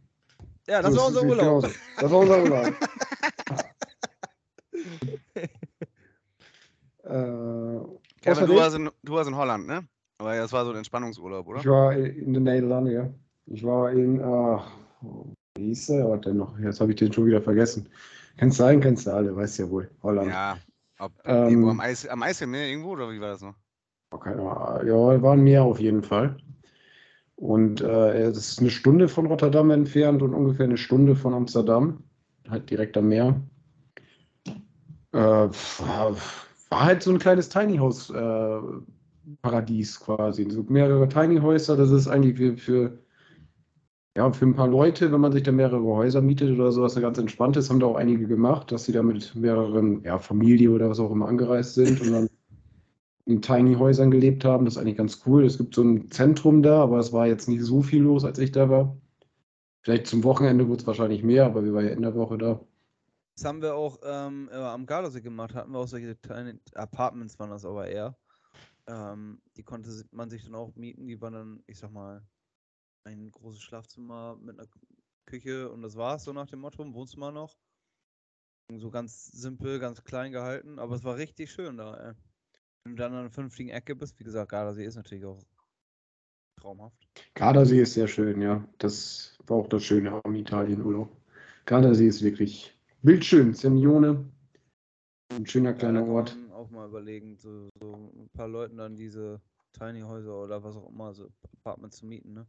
Ja, 0.66 0.82
das 0.82 0.92
so 0.92 1.00
war 1.00 1.06
unser 1.06 1.20
es 1.22 1.26
Urlaub. 1.26 1.70
Das 1.96 2.10
war 2.10 2.18
unser 2.18 2.42
Urlaub. 2.42 2.74
Äh, 7.08 7.80
Kevin, 8.20 8.46
du 8.46 8.56
warst, 8.56 8.76
in, 8.76 8.90
du 9.02 9.12
warst 9.12 9.28
in 9.28 9.36
Holland, 9.36 9.66
ne? 9.66 9.86
Aber 10.18 10.36
das 10.36 10.52
war 10.52 10.64
so 10.64 10.70
ein 10.72 10.76
Entspannungsurlaub, 10.76 11.46
oder? 11.46 11.60
Ich 11.60 11.66
war 11.66 11.92
in 11.94 12.34
den 12.34 12.42
Niederlanden, 12.42 12.92
ja. 12.92 13.08
Ich 13.46 13.64
war 13.64 13.90
in, 13.92 14.20
ach, 14.22 14.70
wie 15.56 15.66
hieß 15.66 15.86
der 15.86 16.06
Ort 16.06 16.26
denn 16.26 16.36
noch? 16.36 16.58
Jetzt 16.58 16.80
habe 16.80 16.90
ich 16.90 16.96
den 16.96 17.12
schon 17.12 17.26
wieder 17.26 17.40
vergessen. 17.40 17.88
Kennst 18.36 18.60
du 18.60 18.64
einen, 18.64 18.80
kennst 18.80 19.06
du 19.06 19.12
alle, 19.12 19.34
weißt 19.34 19.58
ja 19.58 19.70
wohl. 19.70 19.90
Holland. 20.02 20.28
Ja. 20.28 20.58
Ob 20.98 21.12
Ähm, 21.24 21.48
irgendwo 21.48 21.70
am, 21.70 21.80
Eis, 21.80 22.06
am 22.06 22.22
Eiselmeer 22.22 22.68
irgendwo, 22.68 22.90
oder 22.90 23.10
wie 23.10 23.20
war 23.20 23.28
das 23.28 23.42
noch? 23.42 23.54
Okay, 24.10 24.34
ja, 24.36 24.82
ja, 24.84 25.22
waren 25.22 25.42
mehr 25.42 25.62
auf 25.62 25.78
jeden 25.78 26.02
Fall. 26.02 26.36
Und 27.36 27.80
äh, 27.80 28.22
es 28.22 28.36
ist 28.36 28.60
eine 28.60 28.70
Stunde 28.70 29.06
von 29.06 29.26
Rotterdam 29.26 29.70
entfernt 29.70 30.22
und 30.22 30.34
ungefähr 30.34 30.64
eine 30.64 30.76
Stunde 30.76 31.14
von 31.14 31.34
Amsterdam. 31.34 32.02
Halt 32.50 32.68
direkt 32.68 32.96
am 32.96 33.08
Meer. 33.08 33.40
Äh, 35.12 35.48
war, 36.70 36.84
halt 36.84 37.02
so 37.02 37.10
ein 37.10 37.18
kleines 37.18 37.48
Tiny 37.48 37.78
House 37.78 38.10
äh, 38.10 38.58
Paradies 39.42 40.00
quasi. 40.00 40.46
So 40.50 40.64
mehrere 40.68 41.08
Tiny 41.08 41.38
Häuser, 41.38 41.76
das 41.76 41.90
ist 41.90 42.08
eigentlich 42.08 42.60
für, 42.60 42.98
ja, 44.16 44.32
für 44.32 44.46
ein 44.46 44.54
paar 44.54 44.68
Leute, 44.68 45.12
wenn 45.12 45.20
man 45.20 45.32
sich 45.32 45.42
da 45.42 45.52
mehrere 45.52 45.82
Häuser 45.82 46.20
mietet 46.20 46.50
oder 46.50 46.72
sowas, 46.72 46.94
da 46.94 47.00
ganz 47.00 47.18
entspannt 47.18 47.56
ist, 47.56 47.70
haben 47.70 47.80
da 47.80 47.86
auch 47.86 47.96
einige 47.96 48.26
gemacht, 48.26 48.72
dass 48.72 48.84
sie 48.84 48.92
da 48.92 49.02
mit 49.02 49.34
mehreren, 49.34 50.02
ja, 50.04 50.18
Familie 50.18 50.70
oder 50.70 50.90
was 50.90 51.00
auch 51.00 51.10
immer 51.10 51.28
angereist 51.28 51.74
sind 51.74 52.00
und 52.00 52.12
dann 52.12 52.28
in 53.26 53.42
Tiny 53.42 53.74
Häusern 53.74 54.10
gelebt 54.10 54.44
haben. 54.44 54.64
Das 54.64 54.74
ist 54.74 54.80
eigentlich 54.80 54.96
ganz 54.96 55.22
cool. 55.26 55.44
Es 55.44 55.58
gibt 55.58 55.74
so 55.74 55.82
ein 55.82 56.10
Zentrum 56.10 56.62
da, 56.62 56.82
aber 56.82 56.98
es 56.98 57.12
war 57.12 57.26
jetzt 57.26 57.48
nicht 57.48 57.62
so 57.62 57.82
viel 57.82 58.02
los, 58.02 58.24
als 58.24 58.38
ich 58.38 58.52
da 58.52 58.70
war. 58.70 58.96
Vielleicht 59.82 60.06
zum 60.06 60.24
Wochenende 60.24 60.68
wird 60.68 60.80
es 60.80 60.86
wahrscheinlich 60.86 61.22
mehr, 61.22 61.44
aber 61.46 61.64
wir 61.64 61.74
waren 61.74 61.84
ja 61.84 61.92
in 61.92 62.02
der 62.02 62.14
Woche 62.14 62.38
da. 62.38 62.60
Das 63.38 63.44
haben 63.44 63.62
wir 63.62 63.76
auch 63.76 64.00
ähm, 64.02 64.48
äh, 64.50 64.56
am 64.56 64.84
Gardasee 64.84 65.20
gemacht, 65.20 65.54
hatten 65.54 65.70
wir 65.70 65.78
auch 65.78 65.86
solche 65.86 66.16
kleinen 66.16 66.60
Apartments, 66.74 67.38
waren 67.38 67.50
das 67.50 67.64
aber 67.64 67.86
eher. 67.86 68.18
Ähm, 68.88 69.40
die 69.56 69.62
konnte 69.62 69.88
man 70.10 70.28
sich 70.28 70.42
dann 70.42 70.56
auch 70.56 70.74
mieten, 70.74 71.06
die 71.06 71.20
waren 71.20 71.34
dann, 71.34 71.62
ich 71.68 71.78
sag 71.78 71.92
mal, 71.92 72.26
ein 73.04 73.30
großes 73.30 73.62
Schlafzimmer 73.62 74.36
mit 74.40 74.58
einer 74.58 74.66
Küche 75.24 75.70
und 75.70 75.82
das 75.82 75.94
war's, 75.94 76.24
so 76.24 76.32
nach 76.32 76.48
dem 76.48 76.58
Motto, 76.58 76.84
Wohnzimmer 76.92 77.30
noch. 77.30 77.56
So 78.76 78.90
ganz 78.90 79.26
simpel, 79.26 79.78
ganz 79.78 80.02
klein 80.02 80.32
gehalten, 80.32 80.80
aber 80.80 80.96
es 80.96 81.04
war 81.04 81.16
richtig 81.16 81.52
schön 81.52 81.76
da, 81.76 81.94
ey. 81.94 82.14
Wenn 82.82 82.96
du 82.96 83.02
dann 83.04 83.12
an 83.12 83.20
einer 83.20 83.30
vernünftigen 83.30 83.70
Ecke 83.70 83.94
bist, 83.94 84.18
wie 84.18 84.24
gesagt, 84.24 84.50
Gardasee 84.50 84.84
ist 84.84 84.96
natürlich 84.96 85.24
auch 85.24 85.40
traumhaft. 86.56 87.06
Gardasee 87.34 87.82
ist 87.82 87.94
sehr 87.94 88.08
schön, 88.08 88.42
ja. 88.42 88.66
Das 88.78 89.38
war 89.46 89.58
auch 89.58 89.68
das 89.68 89.84
Schöne 89.84 90.20
am 90.24 90.34
Italienurlaub. 90.34 91.16
Gardasee 91.66 92.08
ist 92.08 92.20
wirklich 92.20 92.74
bildschön. 93.02 93.54
Semione. 93.54 94.24
Ein 95.30 95.46
schöner 95.46 95.70
Ja, 95.70 95.76
kleiner 95.76 96.00
kann 96.00 96.10
Ort. 96.10 96.36
auch 96.52 96.70
mal 96.70 96.88
überlegen, 96.88 97.36
so, 97.36 97.68
so 97.80 97.92
ein 98.16 98.28
paar 98.32 98.48
Leuten 98.48 98.76
dann 98.78 98.96
diese 98.96 99.40
Tiny 99.72 100.00
Häuser 100.00 100.42
oder 100.42 100.62
was 100.64 100.76
auch 100.76 100.88
immer, 100.88 101.12
so 101.14 101.28
Apartments 101.60 101.98
zu 101.98 102.06
mieten, 102.06 102.32
ne? 102.32 102.46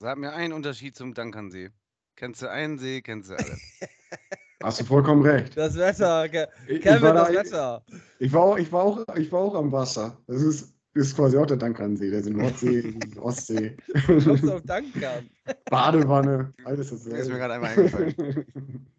Sag 0.00 0.18
mir 0.18 0.32
einen 0.32 0.52
Unterschied 0.52 0.96
zum 0.96 1.14
Dankernsee. 1.14 1.70
Kennst 2.16 2.42
du 2.42 2.50
einen 2.50 2.78
See, 2.78 3.00
kennst 3.00 3.30
du 3.30 3.34
alle. 3.34 3.56
Hast 4.62 4.80
du 4.80 4.84
vollkommen 4.84 5.22
recht. 5.22 5.56
Das 5.56 5.76
Wetter, 5.76 6.28
Ke 6.28 6.48
Ich, 6.66 6.76
ich, 6.76 6.82
Kevin, 6.82 7.02
war 7.02 7.14
das 7.14 7.28
da, 7.28 7.34
Wetter. 7.34 7.84
ich, 8.18 8.32
war 8.32 8.42
auch, 8.42 8.56
ich, 8.58 8.72
war 8.72 8.82
auch, 8.82 9.16
ich 9.16 9.30
war 9.30 9.40
auch 9.40 9.54
am 9.54 9.70
Wasser. 9.72 10.16
Das 10.26 10.42
ist, 10.42 10.74
ist 10.94 11.14
quasi 11.14 11.36
auch 11.36 11.46
der 11.46 11.58
Dankansee. 11.58 12.10
Der 12.10 12.20
ist 12.20 12.26
in 12.26 12.36
Nordsee, 12.36 12.78
in 13.12 13.18
Ostsee. 13.18 13.76
Kommst 14.06 14.26
du 14.44 14.52
auf 14.54 14.62
Dankern. 14.62 15.28
Badewanne. 15.70 16.52
Alles 16.64 16.90
das 16.90 17.04
Ist 17.06 17.28
mir 17.28 17.36
gerade 17.38 17.54
einmal 17.54 17.70
eingefallen. 17.70 18.46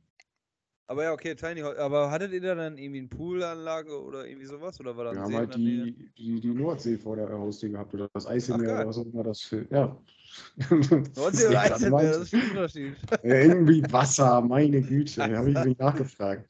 Aber 0.88 1.04
ja, 1.04 1.14
okay, 1.14 1.36
Tiny 1.36 1.62
Häuser. 1.62 1.80
Aber 1.82 2.12
hattet 2.12 2.32
ihr 2.32 2.42
da 2.42 2.54
dann 2.54 2.78
irgendwie 2.78 3.00
eine 3.00 3.08
Poolanlage 3.08 4.04
oder 4.04 4.28
irgendwie 4.28 4.46
sowas? 4.46 4.80
Oder 4.80 4.96
war 4.96 5.06
da 5.06 5.12
Wir 5.12 5.18
ein 5.18 5.24
haben 5.24 5.32
See 5.32 5.38
halt 5.38 5.56
in 5.56 5.66
der 5.66 5.86
Nähe? 5.86 5.92
die, 5.92 6.10
die, 6.18 6.42
die 6.42 6.54
Nordsee 6.54 6.98
vor 6.98 7.16
der 7.16 7.30
Haustür 7.30 7.70
gehabt 7.70 7.94
oder 7.96 8.08
das 8.14 8.28
Eiselmeer 8.28 8.68
geil. 8.68 8.76
oder 8.78 8.88
was 8.88 8.98
auch 9.00 9.06
immer 9.06 9.24
das 9.24 9.42
für. 9.42 9.68
Ja. 9.72 9.98
Nordsee 11.16 11.48
oder 11.48 11.62
Eiselmeer, 11.62 12.12
das 12.12 12.18
ist 12.18 12.34
ein 12.36 12.50
Unterschied. 12.52 12.96
Ja, 13.24 13.36
irgendwie 13.36 13.84
Wasser, 13.92 14.42
meine 14.42 14.82
Güte, 14.82 15.28
da 15.28 15.30
habe 15.38 15.52
ich 15.52 15.64
mich 15.64 15.78
nachgefragt. 15.80 16.48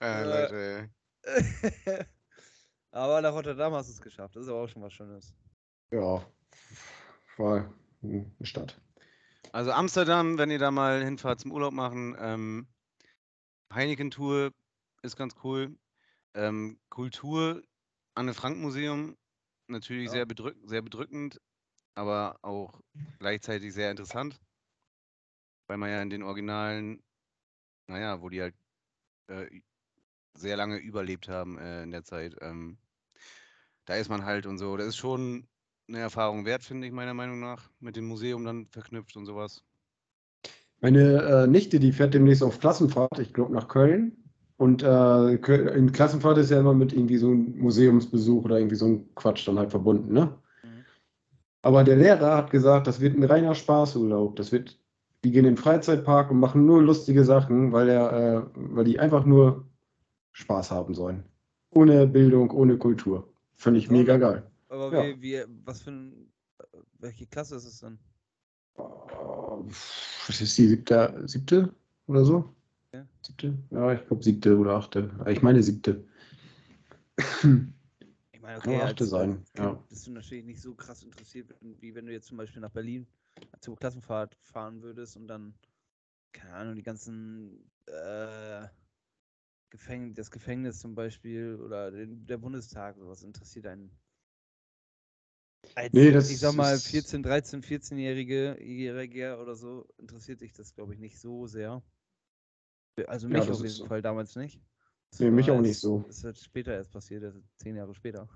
äh, 0.00 0.24
Leute, 0.24 0.90
Aber 2.90 3.20
nach 3.22 3.32
Rotterdam 3.32 3.72
hast 3.72 3.88
du 3.88 3.92
es 3.94 4.00
geschafft. 4.00 4.36
Das 4.36 4.42
ist 4.44 4.48
aber 4.48 4.60
auch 4.62 4.68
schon 4.68 4.82
was 4.82 4.92
Schönes. 4.92 5.34
ja, 5.90 6.22
eine 7.38 7.83
Stadt. 8.42 8.80
Also 9.52 9.72
Amsterdam, 9.72 10.38
wenn 10.38 10.50
ihr 10.50 10.58
da 10.58 10.70
mal 10.70 11.04
hinfahrt 11.04 11.40
zum 11.40 11.52
Urlaub 11.52 11.72
machen, 11.72 12.16
ähm, 12.18 12.66
Heineken-Tour 13.72 14.52
ist 15.02 15.16
ganz 15.16 15.34
cool. 15.44 15.76
Ähm, 16.34 16.80
Kultur, 16.88 17.62
Anne-Frank-Museum, 18.14 19.16
natürlich 19.68 20.06
Ja. 20.06 20.12
sehr, 20.12 20.26
bedrück 20.26 20.56
sehr 20.64 20.82
bedrückend, 20.82 21.40
aber 21.94 22.38
auch 22.42 22.80
gleichzeitig 23.18 23.72
sehr 23.72 23.90
interessant, 23.90 24.40
weil 25.68 25.78
man 25.78 25.90
ja 25.90 26.02
in 26.02 26.10
den 26.10 26.22
Originalen, 26.22 27.02
naja, 27.86 28.20
wo 28.20 28.28
die 28.28 28.42
halt 28.42 28.54
äh, 29.28 29.60
sehr 30.34 30.56
lange 30.56 30.78
überlebt 30.78 31.28
haben 31.28 31.58
äh, 31.58 31.82
in 31.84 31.90
der 31.90 32.02
Zeit, 32.02 32.36
ähm, 32.40 32.78
da 33.84 33.94
ist 33.94 34.08
man 34.08 34.24
halt 34.24 34.46
und 34.46 34.58
so. 34.58 34.76
Das 34.76 34.88
ist 34.88 34.96
schon 34.96 35.46
eine 35.88 35.98
Erfahrung 35.98 36.44
wert, 36.44 36.62
finde 36.62 36.86
ich 36.86 36.92
meiner 36.92 37.14
Meinung 37.14 37.40
nach, 37.40 37.70
mit 37.80 37.96
dem 37.96 38.06
Museum 38.06 38.44
dann 38.44 38.66
verknüpft 38.66 39.16
und 39.16 39.26
sowas. 39.26 39.62
Meine 40.80 41.22
äh, 41.22 41.46
Nichte, 41.46 41.80
die 41.80 41.92
fährt 41.92 42.14
demnächst 42.14 42.42
auf 42.42 42.60
Klassenfahrt, 42.60 43.18
ich 43.18 43.32
glaube 43.32 43.52
nach 43.52 43.68
Köln. 43.68 44.12
Und 44.56 44.82
äh, 44.82 45.34
in 45.74 45.92
Klassenfahrt 45.92 46.38
ist 46.38 46.50
ja 46.50 46.60
immer 46.60 46.74
mit 46.74 46.92
irgendwie 46.92 47.16
so 47.16 47.28
einem 47.28 47.58
Museumsbesuch 47.58 48.44
oder 48.44 48.58
irgendwie 48.58 48.76
so 48.76 48.86
ein 48.86 49.14
Quatsch 49.14 49.48
dann 49.48 49.58
halt 49.58 49.70
verbunden, 49.70 50.12
ne? 50.12 50.26
Mhm. 50.62 50.84
Aber 51.62 51.82
der 51.84 51.96
Lehrer 51.96 52.36
hat 52.36 52.50
gesagt, 52.50 52.86
das 52.86 53.00
wird 53.00 53.16
ein 53.16 53.24
reiner 53.24 53.54
Spaßurlaub. 53.54 54.36
Das 54.36 54.52
wird, 54.52 54.78
die 55.24 55.32
gehen 55.32 55.44
in 55.44 55.54
den 55.54 55.56
Freizeitpark 55.56 56.30
und 56.30 56.38
machen 56.38 56.66
nur 56.66 56.82
lustige 56.82 57.24
Sachen, 57.24 57.72
weil 57.72 57.88
er, 57.88 58.12
äh, 58.12 58.42
weil 58.54 58.84
die 58.84 59.00
einfach 59.00 59.24
nur 59.24 59.66
Spaß 60.32 60.70
haben 60.70 60.94
sollen. 60.94 61.24
Ohne 61.70 62.06
Bildung, 62.06 62.50
ohne 62.50 62.78
Kultur. 62.78 63.28
Finde 63.56 63.80
ich 63.80 63.90
mega 63.90 64.18
geil. 64.18 64.48
Aber 64.74 64.92
Ja. 64.92 65.02
wie, 65.04 65.22
wie, 65.22 65.44
was 65.64 65.82
für 65.82 65.90
ein. 65.92 66.32
Welche 66.98 67.26
Klasse 67.26 67.56
ist 67.56 67.64
es 67.64 67.78
denn? 67.80 67.98
Oh, 68.76 69.64
Was 70.26 70.40
ist 70.40 70.58
die 70.58 70.66
siebte, 70.66 71.22
siebte 71.26 71.72
oder 72.08 72.24
so? 72.24 72.52
Ja. 72.92 73.06
Siebte? 73.22 73.56
Ja, 73.70 73.92
ich 73.92 74.04
glaube 74.06 74.24
siebte 74.24 74.56
oder 74.56 74.74
achte. 74.74 75.10
Ich 75.28 75.42
meine 75.42 75.62
siebte. 75.62 76.04
Ich 78.32 78.40
meine, 78.40 78.58
Kann 78.60 78.74
auch 78.74 78.82
achte 78.82 79.04
sein, 79.04 79.44
ja. 79.56 79.78
Bist 79.88 80.06
du 80.06 80.10
natürlich 80.10 80.44
nicht 80.44 80.60
so 80.60 80.74
krass 80.74 81.02
interessiert, 81.04 81.54
wie 81.60 81.94
wenn 81.94 82.06
du 82.06 82.12
jetzt 82.12 82.26
zum 82.26 82.36
Beispiel 82.36 82.60
nach 82.60 82.70
Berlin 82.70 83.06
zur 83.60 83.76
Klassenfahrt 83.76 84.36
fahren 84.42 84.82
würdest 84.82 85.16
und 85.16 85.28
dann, 85.28 85.54
keine 86.32 86.54
Ahnung, 86.54 86.74
die 86.74 86.82
ganzen 86.82 87.70
äh, 87.86 88.66
Gefäng 89.70 90.14
das 90.14 90.30
Gefängnis 90.30 90.80
zum 90.80 90.94
Beispiel 90.94 91.60
oder 91.60 91.90
den, 91.90 92.26
der 92.26 92.38
Bundestag, 92.38 92.96
sowas 92.96 93.22
interessiert 93.22 93.66
einen. 93.66 93.90
Als, 95.74 95.92
Nee, 95.92 96.12
das 96.12 96.30
ich 96.30 96.38
sag 96.38 96.54
mal, 96.54 96.74
ist- 96.74 96.88
14, 96.88 97.22
13, 97.22 97.62
14-Jährige 97.62 98.56
Jähriger 98.62 99.40
oder 99.40 99.54
so, 99.56 99.86
interessiert 99.98 100.40
sich 100.40 100.52
das, 100.52 100.74
glaube 100.74 100.94
ich, 100.94 101.00
nicht 101.00 101.18
so 101.18 101.46
sehr. 101.46 101.82
Also 103.06 103.28
Ja, 103.28 103.38
mich 103.38 103.46
das 103.48 103.58
auf 103.58 103.64
ist 103.64 103.72
jeden 103.72 103.74
so. 103.84 103.86
Fall 103.86 104.02
damals 104.02 104.36
nicht. 104.36 104.60
Das 105.10 105.20
Nee, 105.20 105.30
mich 105.30 105.50
auch 105.50 105.60
nicht 105.60 105.78
so. 105.78 106.04
Das 106.06 106.22
wird 106.22 106.38
später 106.38 106.72
erst 106.74 106.92
passiert, 106.92 107.24
also 107.24 107.40
zehn 107.56 107.76
Jahre 107.76 107.94
später. 107.94 108.28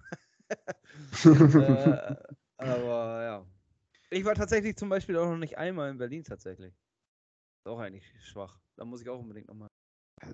äh, 1.24 2.16
aber 2.56 3.22
ja. 3.22 3.46
Ich 4.10 4.24
war 4.24 4.34
tatsächlich 4.34 4.76
zum 4.76 4.88
Beispiel 4.88 5.16
auch 5.18 5.26
noch 5.28 5.36
nicht 5.36 5.58
einmal 5.58 5.90
in 5.90 5.98
Berlin 5.98 6.24
tatsächlich. 6.24 6.72
Ist 6.72 7.66
auch 7.66 7.78
eigentlich 7.78 8.04
schwach. 8.22 8.58
Da 8.76 8.84
muss 8.84 9.02
ich 9.02 9.08
auch 9.08 9.18
unbedingt 9.18 9.48
nochmal. 9.48 9.68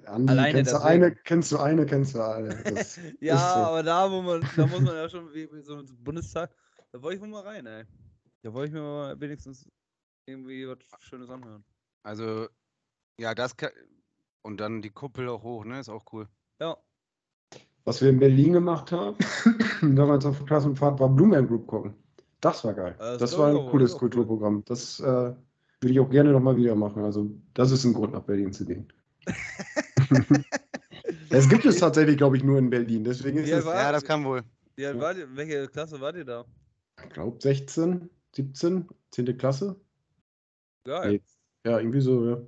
Andi, 0.07 0.31
Alleine 0.31 0.53
kennst 0.59 0.73
du 0.73 0.83
eine, 0.83 1.15
kennst 1.15 1.53
du 1.53 1.59
eine, 1.59 1.87
kennst 1.87 2.15
du 2.15 2.23
alle. 2.23 2.49
Ja, 3.21 3.35
ist 3.37 3.55
so. 3.55 3.61
aber 3.61 3.83
da, 3.83 4.11
wo 4.11 4.23
man, 4.23 4.43
da 4.57 4.67
muss 4.67 4.81
man 4.81 4.95
ja 4.95 5.09
schon, 5.09 5.33
wie, 5.35 5.51
wie 5.53 5.63
so 5.63 5.77
ein 5.77 5.87
Bundestag, 6.05 6.55
da 6.95 7.03
wollte 7.03 7.17
ich 7.17 7.21
wohl 7.23 7.29
mal 7.29 7.43
rein, 7.43 7.67
ey. 7.67 7.83
Da 8.43 8.53
wollte 8.55 8.69
ich 8.69 8.73
mir 8.73 8.81
mal 8.81 9.21
wenigstens 9.21 9.69
irgendwie 10.27 10.69
was 10.69 10.79
Schönes 11.01 11.29
anhören. 11.29 11.65
Also, 12.05 12.47
ja, 13.19 13.35
das 13.35 13.57
kann, 13.57 13.71
und 14.43 14.59
dann 14.61 14.81
die 14.81 14.91
Kuppel 14.91 15.29
auch 15.29 15.43
hoch, 15.43 15.65
ne? 15.65 15.81
Ist 15.81 15.89
auch 15.89 16.05
cool. 16.13 16.29
Ja. 16.61 16.77
Was 17.85 18.01
wir 18.01 18.11
in 18.11 18.21
Berlin 18.21 18.53
gemacht 18.53 18.93
haben, 18.93 19.17
damals 19.97 20.25
auf 20.25 20.47
Klassenfahrt, 20.47 21.01
war 21.01 21.09
Blue 21.09 21.27
Man 21.27 21.49
Group 21.49 21.67
gucken. 21.67 21.95
Das 22.41 22.63
war 22.65 22.75
geil. 22.75 22.95
Das 22.99 23.19
das 23.19 23.39
war 23.39 23.49
ein 23.51 23.57
auch, 23.57 23.71
cooles 23.73 23.91
das 23.91 23.97
auch 23.97 24.03
cool. 24.03 24.11
Kulturprogramm. 24.11 24.65
Das 24.67 25.01
äh, 25.01 25.05
würde 25.05 25.37
ich 25.83 25.99
auch 25.99 26.11
gerne 26.11 26.31
nochmal 26.31 26.57
wieder 26.57 26.77
machen. 26.77 27.03
Also, 27.03 27.29
das 27.55 27.73
ist 27.73 27.85
ein 27.85 27.93
Grund, 27.93 28.13
nach 28.13 28.23
Berlin 28.23 28.53
zu 28.53 28.65
gehen. 28.65 28.87
Es 31.31 31.49
gibt 31.49 31.65
es 31.65 31.79
tatsächlich, 31.81 32.17
glaube 32.17 32.37
ich, 32.37 32.45
nur 32.45 32.59
in 32.59 32.71
Berlin. 32.71 33.03
Deswegen 33.03 33.39
ist 33.39 33.51
es, 33.51 33.65
war- 33.65 33.75
Ja, 33.75 33.91
das 33.91 34.05
kann 34.05 34.25
wohl. 34.25 34.45
Alt 34.79 35.01
wart 35.01 35.17
welche 35.35 35.67
Klasse 35.67 36.01
wart 36.01 36.15
ihr 36.15 36.25
da? 36.25 36.45
Ich 37.03 37.11
glaube, 37.11 37.41
16, 37.41 38.09
17, 38.35 38.89
10. 39.11 39.39
Klasse. 39.39 39.81
Geil. 40.85 41.13
Nee. 41.13 41.23
Ja, 41.71 41.79
irgendwie 41.79 42.01
so, 42.01 42.29
ja. 42.29 42.39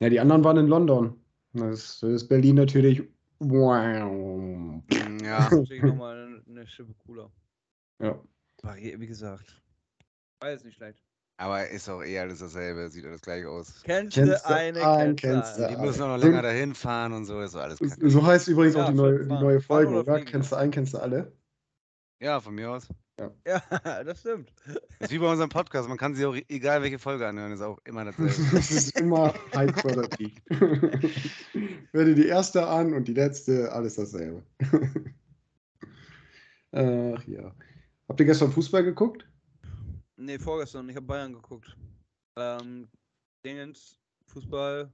Ja, 0.00 0.08
die 0.08 0.20
anderen 0.20 0.44
waren 0.44 0.56
in 0.58 0.66
London. 0.68 1.20
Das 1.52 2.02
ist 2.02 2.28
Berlin 2.28 2.56
natürlich. 2.56 3.02
Wow. 3.40 4.82
Ja, 5.22 5.38
Das 5.38 5.52
ist 5.52 5.58
natürlich 5.58 5.82
nochmal 5.82 6.42
eine, 6.48 6.66
Schippe 6.66 6.94
cooler. 7.06 7.30
Ja. 8.00 8.20
War, 8.62 8.76
wie 8.76 8.98
wie 9.00 9.06
gesagt. 9.06 9.60
War 10.40 10.50
jetzt 10.50 10.64
nicht 10.64 10.76
schlecht. 10.76 11.02
aber 11.38 11.68
ist 11.68 11.88
auch 11.88 12.02
eh 12.02 12.18
alles 12.18 12.38
dasselbe, 12.40 12.88
sieht 12.90 13.04
alles 13.04 13.20
gleich 13.22 13.44
aus. 13.46 13.82
Kennst, 13.84 14.14
Kennst 14.16 14.44
du 14.44 14.48
eine, 14.54 14.86
einen, 14.86 15.16
kennst 15.16 15.58
du 15.58 15.68
Die 15.68 15.76
müssen 15.76 16.02
auch 16.02 16.08
noch 16.08 16.18
So- 16.18 16.26
länger 16.26 16.42
dahin 16.42 16.74
fahren 16.74 17.12
und 17.12 17.24
so, 17.24 17.40
ist 17.40 17.54
alles 17.56 17.78
kacke. 17.78 18.08
So 18.10 18.24
heißt 18.24 18.48
übrigens 18.48 18.74
Ja, 18.74 18.84
auch 18.84 18.88
die 18.90 18.94
neue, 18.94 19.20
die 19.24 19.28
neue 19.32 19.60
Folge, 19.60 19.90
oder 19.92 20.00
oder? 20.00 20.14
fliegen. 20.14 20.30
Kennst 20.30 20.52
du 20.52 20.56
einen, 20.56 20.70
kennst 20.72 20.94
du 20.94 20.98
alle? 20.98 21.32
Ja, 22.20 22.40
von 22.40 22.54
mir 22.54 22.70
aus. 22.70 22.88
Ja, 23.46 23.62
das 24.04 24.20
stimmt. 24.20 24.52
Ist 24.98 25.12
wie 25.12 25.18
bei 25.18 25.30
unserem 25.30 25.48
Podcast, 25.50 25.88
man 25.88 25.98
kann 25.98 26.14
sich 26.14 26.24
auch, 26.24 26.34
egal 26.48 26.82
welche 26.82 26.98
Folge 26.98 27.26
anhören, 27.26 27.52
ist 27.52 27.60
auch 27.60 27.78
immer 27.84 28.04
dasselbe. 28.04 28.32
Das 28.52 28.70
ist 28.70 28.98
immer 28.98 29.32
High 29.54 29.72
Quality. 29.76 30.34
Hör 31.92 32.04
dir 32.04 32.14
die 32.14 32.26
erste 32.26 32.66
an 32.66 32.92
und 32.92 33.06
die 33.06 33.14
letzte, 33.14 33.70
alles 33.72 33.94
dasselbe. 33.94 34.42
Ach 36.72 37.24
ja. 37.26 37.54
Habt 38.08 38.20
ihr 38.20 38.26
gestern 38.26 38.50
Fußball 38.52 38.82
geguckt? 38.82 39.28
Nee, 40.16 40.38
vorgestern. 40.38 40.88
Ich 40.88 40.96
habe 40.96 41.06
Bayern 41.06 41.32
geguckt. 41.32 41.76
Ähm, 42.36 42.88
Dingens, 43.44 44.00
Fußball. 44.26 44.92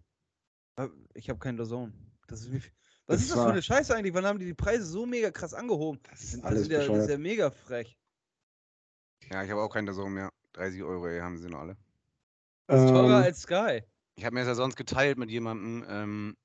Äh, 0.77 0.89
Ich 1.15 1.29
habe 1.31 1.39
keinen 1.39 1.57
Dazone. 1.57 1.93
Das 2.27 2.43
ist 2.43 2.53
wie, 2.53 2.61
was 3.11 3.19
Das 3.19 3.23
ist 3.23 3.31
das 3.31 3.43
für 3.43 3.51
eine 3.51 3.63
Scheiße 3.63 3.95
eigentlich? 3.95 4.15
Wann 4.15 4.25
haben 4.27 4.39
die 4.39 4.47
die 4.47 4.55
Preise 4.55 4.85
so 4.85 5.07
mega 5.07 5.31
krass 5.31 5.55
angehoben? 5.55 6.01
Das 6.11 6.23
ist 6.23 6.35
Das 6.37 6.45
alles 6.45 6.63
ist 6.63 6.71
ja, 6.71 6.87
das 6.87 6.99
ist 7.05 7.11
ja 7.11 7.19
mega 7.19 7.51
frech. 7.51 7.97
Ja, 9.31 9.43
ich 9.45 9.51
habe 9.51 9.63
auch 9.63 9.69
keinen 9.73 9.93
so 9.93 10.07
mehr. 10.09 10.31
30 10.53 10.83
Euro 10.83 11.07
ey, 11.09 11.21
haben 11.21 11.39
sie 11.39 11.49
noch 11.49 11.61
alle. 11.61 11.77
Das 12.67 12.83
ist 12.83 12.91
teurer 12.91 13.19
Ähm, 13.19 13.25
als 13.25 13.43
Sky. 13.43 13.83
Ich 14.17 14.25
habe 14.25 14.35
mir 14.35 14.41
das 14.41 14.49
ja 14.49 14.55
sonst 14.55 14.77
geteilt 14.77 15.19
mit 15.19 15.31
jemandem. 15.31 15.85
Ähm, 15.89 16.37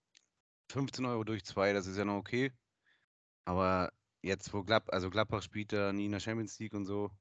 15 0.72 1.06
Euro 1.06 1.24
durch 1.24 1.46
zwei, 1.46 1.74
das 1.74 1.88
ist 1.88 1.98
ja 1.98 2.06
noch 2.06 2.18
okay. 2.18 2.52
Aber 3.46 3.92
jetzt, 4.24 4.54
wo 4.54 4.64
Glapp, 4.64 4.92
also 4.94 5.10
Gladbach 5.10 5.42
spielt 5.42 5.74
da 5.74 5.94
nie 5.94 6.06
in 6.06 6.12
der 6.12 6.20
Champions 6.20 6.58
League 6.60 6.74
und 6.74 6.86
so. 6.86 7.12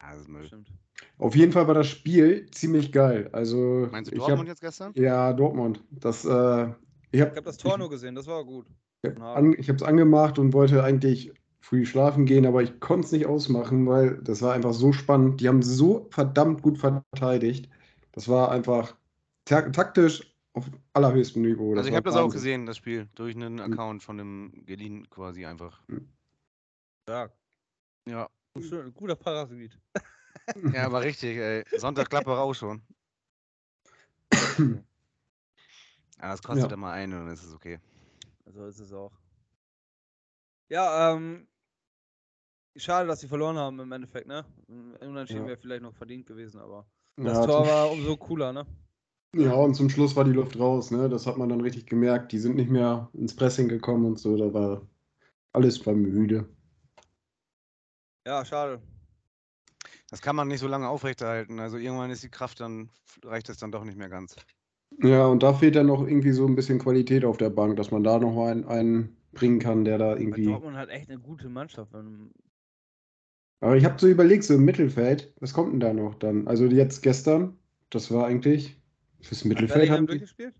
Ja, 0.00 0.12
das 0.12 0.22
ist 0.22 0.28
Müll. 0.28 0.46
Stimmt. 0.46 0.72
Auf 1.18 1.34
jeden 1.36 1.52
Fall 1.52 1.66
war 1.66 1.74
das 1.74 1.88
Spiel 1.88 2.50
ziemlich 2.50 2.92
geil. 2.92 3.28
Also, 3.32 3.88
Meinst 3.90 4.10
du 4.10 4.14
ich 4.14 4.18
Dortmund 4.18 4.48
hab, 4.48 4.48
jetzt 4.48 4.60
gestern? 4.60 4.94
Ja, 4.94 5.32
Dortmund. 5.32 5.84
Das, 5.90 6.24
äh, 6.24 6.72
ich 7.12 7.20
habe 7.20 7.30
habe 7.30 7.42
das 7.42 7.58
Tor 7.58 7.78
nur 7.78 7.90
gesehen, 7.90 8.14
das 8.14 8.26
war 8.26 8.44
gut. 8.44 8.66
Ich 9.02 9.68
habe 9.68 9.76
es 9.76 9.82
angemacht 9.82 10.38
und 10.38 10.52
wollte 10.52 10.82
eigentlich 10.82 11.32
früh 11.60 11.84
schlafen 11.84 12.24
gehen, 12.26 12.46
aber 12.46 12.62
ich 12.62 12.80
konnte 12.80 13.06
es 13.06 13.12
nicht 13.12 13.26
ausmachen, 13.26 13.86
weil 13.86 14.18
das 14.22 14.42
war 14.42 14.54
einfach 14.54 14.72
so 14.72 14.92
spannend. 14.92 15.40
Die 15.40 15.48
haben 15.48 15.62
so 15.62 16.08
verdammt 16.10 16.62
gut 16.62 16.78
verteidigt. 16.78 17.68
Das 18.12 18.28
war 18.28 18.50
einfach 18.50 18.96
ta 19.44 19.62
taktisch 19.62 20.34
auf 20.54 20.70
allerhöchstem 20.92 21.42
Niveau. 21.42 21.76
Also 21.76 21.84
ich 21.84 21.90
war 21.90 21.98
habe 21.98 22.10
das 22.10 22.16
auch 22.16 22.30
gesehen, 22.32 22.66
das 22.66 22.76
Spiel, 22.76 23.08
durch 23.14 23.36
einen 23.36 23.54
Mhm. 23.54 23.60
Account 23.60 24.02
von 24.02 24.18
dem 24.18 24.64
geliehen 24.66 25.08
quasi 25.10 25.46
einfach. 25.46 25.80
Ja, 27.08 27.30
Ja, 28.06 28.28
schön, 28.60 28.92
guter 28.94 29.16
Parasit. 29.16 29.78
ja, 30.72 30.86
aber 30.86 31.02
richtig, 31.02 31.36
ey. 31.36 31.64
Sonntag 31.76 32.10
Gladbach 32.10 32.38
auch 32.38 32.54
schon. 32.54 32.82
Ja, 36.20 36.30
das 36.32 36.42
kostet 36.42 36.70
Ja. 36.70 36.74
immer 36.74 36.90
ein 36.90 37.12
und 37.12 37.20
dann 37.20 37.32
ist 37.32 37.44
es 37.44 37.54
okay. 37.54 37.78
So 38.46 38.66
ist 38.66 38.80
es 38.80 38.92
auch. 38.92 39.12
Ja, 40.68 41.12
ähm. 41.12 41.46
Schade, 42.76 43.08
dass 43.08 43.20
sie 43.20 43.28
verloren 43.28 43.56
haben 43.56 43.80
im 43.80 43.90
Endeffekt, 43.90 44.28
ne? 44.28 44.44
Unentschieden 44.68 45.40
Ja. 45.42 45.46
wäre 45.48 45.56
vielleicht 45.56 45.82
noch 45.82 45.94
verdient 45.94 46.26
gewesen, 46.26 46.60
aber 46.60 46.86
das 47.16 47.40
Ja, 47.40 47.46
Tor 47.46 47.66
war 47.66 47.90
umso 47.90 48.16
cooler, 48.16 48.52
ne? 48.52 48.66
ja, 49.34 49.52
und 49.52 49.74
zum 49.74 49.90
Schluss 49.90 50.16
war 50.16 50.24
die 50.24 50.32
Luft 50.32 50.58
raus, 50.58 50.90
ne? 50.90 51.08
Das 51.08 51.26
hat 51.26 51.36
man 51.36 51.48
dann 51.48 51.60
richtig 51.60 51.86
gemerkt. 51.86 52.32
Die 52.32 52.38
sind 52.38 52.56
nicht 52.56 52.70
mehr 52.70 53.10
ins 53.14 53.34
Pressing 53.34 53.68
gekommen 53.68 54.04
und 54.04 54.18
so. 54.18 54.36
Da 54.36 54.52
war 54.54 54.82
alles 55.52 55.84
war 55.86 55.94
müde. 55.94 56.48
Ja, 58.26 58.44
schade. 58.44 58.80
Das 60.10 60.22
kann 60.22 60.36
man 60.36 60.48
nicht 60.48 60.60
so 60.60 60.68
lange 60.68 60.88
aufrechterhalten. 60.88 61.60
Also 61.60 61.76
irgendwann 61.76 62.10
ist 62.10 62.22
die 62.22 62.30
Kraft 62.30 62.60
dann, 62.60 62.90
reicht 63.24 63.48
es 63.48 63.58
dann 63.58 63.72
doch 63.72 63.84
nicht 63.84 63.98
mehr 63.98 64.08
ganz. 64.08 64.36
Ja, 65.02 65.26
und 65.26 65.42
da 65.42 65.54
fehlt 65.54 65.76
dann 65.76 65.86
noch 65.86 66.02
irgendwie 66.06 66.32
so 66.32 66.46
ein 66.46 66.56
bisschen 66.56 66.78
Qualität 66.78 67.24
auf 67.24 67.36
der 67.36 67.50
Bank, 67.50 67.76
dass 67.76 67.90
man 67.90 68.02
da 68.02 68.18
noch 68.18 68.46
einen, 68.46 68.64
einen 68.64 69.16
bringen 69.32 69.58
kann, 69.60 69.84
der 69.84 69.98
da 69.98 70.16
irgendwie. 70.16 70.44
Dortmund 70.46 70.76
hat 70.76 70.88
echt 70.88 71.08
eine 71.08 71.20
gute 71.20 71.48
Mannschaft. 71.48 71.92
Aber 73.60 73.76
ich 73.76 73.84
habe 73.84 73.98
so 73.98 74.08
überlegt, 74.08 74.44
so 74.44 74.54
im 74.54 74.64
Mittelfeld, 74.64 75.32
was 75.40 75.52
kommt 75.52 75.72
denn 75.72 75.80
da 75.80 75.92
noch 75.92 76.14
dann? 76.14 76.46
Also 76.48 76.66
jetzt 76.66 77.02
gestern, 77.02 77.56
das 77.90 78.10
war 78.10 78.26
eigentlich 78.26 78.80
fürs 79.20 79.44
Mittelfeld 79.44 79.74
Bellingham 79.74 79.96
haben 79.96 80.06
die, 80.06 80.12
durchgespielt? 80.18 80.54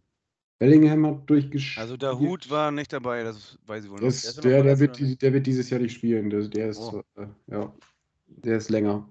Bellingham 0.59 1.07
hat 1.07 1.31
durchgespielt. 1.31 1.79
Also 1.81 1.97
der 1.97 2.19
Hut 2.19 2.51
war 2.51 2.71
nicht 2.73 2.93
dabei, 2.93 3.23
das 3.23 3.59
weiß 3.67 3.85
ich 3.85 3.91
wohl 3.91 3.99
noch. 3.99 4.07
das, 4.07 4.35
Der 4.37 4.63
der, 4.63 4.81
wird, 4.81 5.01
nicht? 5.01 5.23
der 5.23 5.33
wird 5.33 5.47
dieses 5.47 5.71
Jahr 5.71 5.81
nicht 5.81 5.95
spielen. 5.95 6.31
Der, 6.31 6.43
der 6.49 6.71
ist, 6.71 6.79
Oh. 6.81 7.03
äh, 7.17 7.27
ja, 7.47 7.73
der 8.27 8.57
ist 8.57 8.71
länger. 8.71 9.09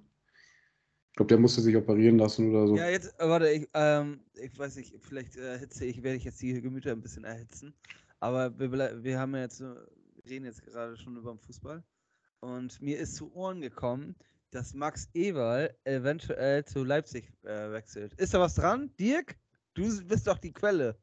Ich 1.17 1.19
glaube, 1.19 1.29
der 1.29 1.39
musste 1.39 1.61
sich 1.61 1.75
operieren 1.75 2.19
lassen 2.19 2.51
oder 2.51 2.67
so. 2.67 2.75
Ja, 2.77 2.89
jetzt, 2.89 3.19
äh, 3.19 3.27
warte, 3.27 3.49
ich, 3.49 3.67
ähm, 3.73 4.19
ich 4.35 4.55
weiß 4.55 4.75
nicht, 4.75 4.93
vielleicht 5.01 5.35
erhitze 5.35 5.83
ich, 5.85 6.03
werde 6.03 6.15
ich 6.15 6.25
jetzt 6.25 6.39
die 6.43 6.61
Gemüter 6.61 6.91
ein 6.91 7.01
bisschen 7.01 7.23
erhitzen. 7.23 7.73
Aber 8.19 8.59
wir, 8.59 9.03
wir 9.03 9.19
haben 9.19 9.33
ja 9.33 9.41
jetzt, 9.41 9.57
so- 9.57 9.65
wir 9.65 10.29
reden 10.29 10.45
jetzt 10.45 10.63
gerade 10.63 10.95
schon 10.95 11.17
über 11.17 11.31
den 11.31 11.39
Fußball. 11.39 11.83
Und 12.39 12.79
mir 12.83 12.99
ist 12.99 13.15
zu 13.15 13.33
Ohren 13.33 13.61
gekommen, 13.61 14.15
dass 14.51 14.75
Max 14.75 15.09
Eberl 15.15 15.75
eventuell 15.85 16.63
zu 16.65 16.83
Leipzig 16.83 17.33
äh, 17.41 17.71
wechselt. 17.71 18.13
Ist 18.21 18.35
da 18.35 18.39
was 18.39 18.53
dran? 18.53 18.91
Dirk? 18.99 19.37
Du 19.73 20.05
bist 20.05 20.27
doch 20.27 20.37
die 20.37 20.53
Quelle. 20.53 20.99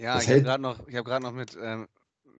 Ja, 0.00 0.16
Das 0.16 0.24
ich 0.24 0.30
habe 0.30 0.42
gerade 0.42 0.62
noch, 0.64 0.88
ich 0.88 0.96
hab 0.96 1.22
noch 1.22 1.32
mit 1.32 1.56
ähm, 1.62 1.86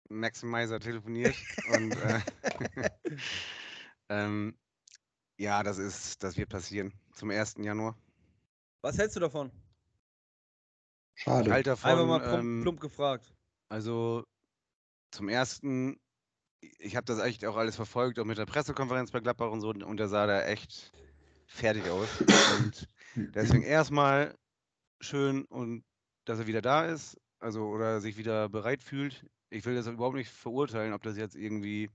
Maximizer 0.08 0.80
telefoniert 0.80 1.36
und 1.62 1.94
äh, 1.94 2.18
ähm, 4.08 4.56
ja, 5.42 5.64
das 5.64 5.78
ist, 5.78 6.22
das 6.22 6.36
wird 6.36 6.48
passieren 6.48 6.92
zum 7.14 7.30
1. 7.30 7.56
Januar. 7.58 7.96
Was 8.80 8.96
hältst 8.96 9.16
du 9.16 9.20
davon? 9.20 9.50
Ich 11.16 11.24
Schade. 11.24 11.50
halte 11.50 11.70
davon, 11.70 11.90
Einfach 11.90 12.06
mal 12.06 12.20
plump, 12.20 12.38
ähm, 12.38 12.60
plump 12.62 12.80
gefragt. 12.80 13.34
also 13.68 14.24
zum 15.10 15.28
ersten, 15.28 16.00
ich 16.78 16.94
habe 16.94 17.04
das 17.04 17.18
echt 17.18 17.44
auch 17.44 17.56
alles 17.56 17.74
verfolgt, 17.74 18.20
auch 18.20 18.24
mit 18.24 18.38
der 18.38 18.46
Pressekonferenz 18.46 19.10
bei 19.10 19.18
Gladbach 19.20 19.50
und 19.50 19.60
so, 19.60 19.70
und 19.70 19.96
der 19.96 20.08
sah 20.08 20.26
da 20.26 20.42
echt 20.44 20.92
fertig 21.46 21.88
aus. 21.90 22.08
Und 22.56 22.88
deswegen 23.34 23.62
erstmal 23.62 24.34
schön 25.00 25.44
und 25.46 25.84
dass 26.24 26.38
er 26.38 26.46
wieder 26.46 26.62
da 26.62 26.86
ist, 26.86 27.20
also 27.40 27.66
oder 27.68 28.00
sich 28.00 28.16
wieder 28.16 28.48
bereit 28.48 28.82
fühlt. 28.82 29.26
Ich 29.50 29.64
will 29.66 29.74
das 29.74 29.88
überhaupt 29.88 30.16
nicht 30.16 30.30
verurteilen, 30.30 30.94
ob 30.94 31.02
das 31.02 31.16
jetzt 31.16 31.34
irgendwie. 31.34 31.90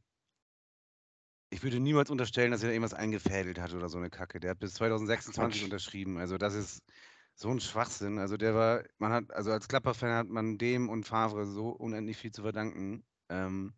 Ich 1.49 1.63
würde 1.63 1.79
niemals 1.79 2.09
unterstellen, 2.09 2.51
dass 2.51 2.63
er 2.63 2.71
irgendwas 2.71 2.93
eingefädelt 2.93 3.59
hat 3.59 3.73
oder 3.73 3.89
so 3.89 3.97
eine 3.97 4.09
Kacke. 4.09 4.39
Der 4.39 4.51
hat 4.51 4.59
bis 4.59 4.73
2026 4.75 5.61
Quatsch. 5.61 5.63
unterschrieben. 5.63 6.17
Also 6.17 6.37
das 6.37 6.53
ist 6.55 6.83
so 7.35 7.49
ein 7.49 7.61
Schwachsinn. 7.61 8.19
Also 8.19 8.37
der 8.37 8.53
war, 8.55 8.83
man 8.97 9.11
hat, 9.13 9.31
also 9.31 9.51
als 9.51 9.67
Klapper-Fan 9.67 10.13
hat 10.13 10.27
man 10.27 10.57
dem 10.57 10.89
und 10.89 11.05
Favre 11.05 11.45
so 11.45 11.69
unendlich 11.69 12.17
viel 12.17 12.31
zu 12.31 12.41
verdanken. 12.41 13.05
Ähm, 13.29 13.73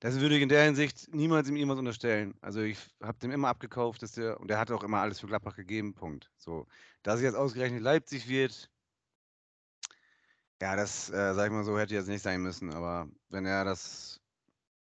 das 0.00 0.20
würde 0.20 0.36
ich 0.36 0.42
in 0.42 0.48
der 0.48 0.64
Hinsicht 0.64 1.12
niemals 1.14 1.48
ihm 1.48 1.56
irgendwas 1.56 1.78
unterstellen. 1.78 2.34
Also 2.40 2.60
ich 2.60 2.78
habe 3.02 3.18
dem 3.18 3.32
immer 3.32 3.48
abgekauft, 3.48 4.02
dass 4.02 4.12
der, 4.12 4.40
und 4.40 4.48
der 4.48 4.58
hat 4.58 4.70
auch 4.70 4.82
immer 4.82 5.00
alles 5.00 5.20
für 5.20 5.26
Gladbach 5.26 5.56
gegeben, 5.56 5.94
Punkt. 5.94 6.32
So, 6.38 6.66
dass 7.02 7.16
es 7.16 7.22
jetzt 7.22 7.34
ausgerechnet 7.34 7.82
Leipzig 7.82 8.28
wird, 8.28 8.70
ja, 10.62 10.76
das, 10.76 11.10
äh, 11.10 11.34
sag 11.34 11.46
ich 11.46 11.52
mal 11.52 11.64
so, 11.64 11.78
hätte 11.78 11.94
jetzt 11.94 12.08
nicht 12.08 12.22
sein 12.22 12.42
müssen. 12.42 12.72
Aber 12.72 13.08
wenn 13.28 13.46
er 13.46 13.64
das 13.64 14.19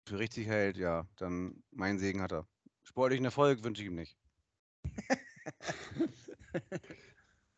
für 0.06 0.18
richtig 0.18 0.46
hält, 0.46 0.76
ja, 0.76 1.08
dann 1.16 1.62
mein 1.70 1.98
Segen 1.98 2.22
hat 2.22 2.32
er. 2.32 2.46
Sportlichen 2.82 3.24
Erfolg 3.24 3.62
wünsche 3.64 3.82
ich 3.82 3.88
ihm 3.88 3.94
nicht. 3.96 4.18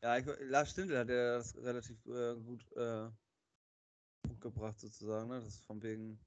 Ja, 0.02 0.18
ich, 0.18 0.26
Lars 0.40 0.70
Stindl 0.70 0.98
hat 0.98 1.09
ja 1.09 1.37
das 1.37 1.57
relativ 1.57 2.04
äh, 2.07 2.35
gut 2.37 2.70
äh, 2.76 3.11
Punkt 4.22 4.40
gebracht, 4.40 4.78
sozusagen, 4.80 5.28
ne? 5.28 5.40
dass 5.40 5.61
von 5.61 5.83
wegen 5.83 6.20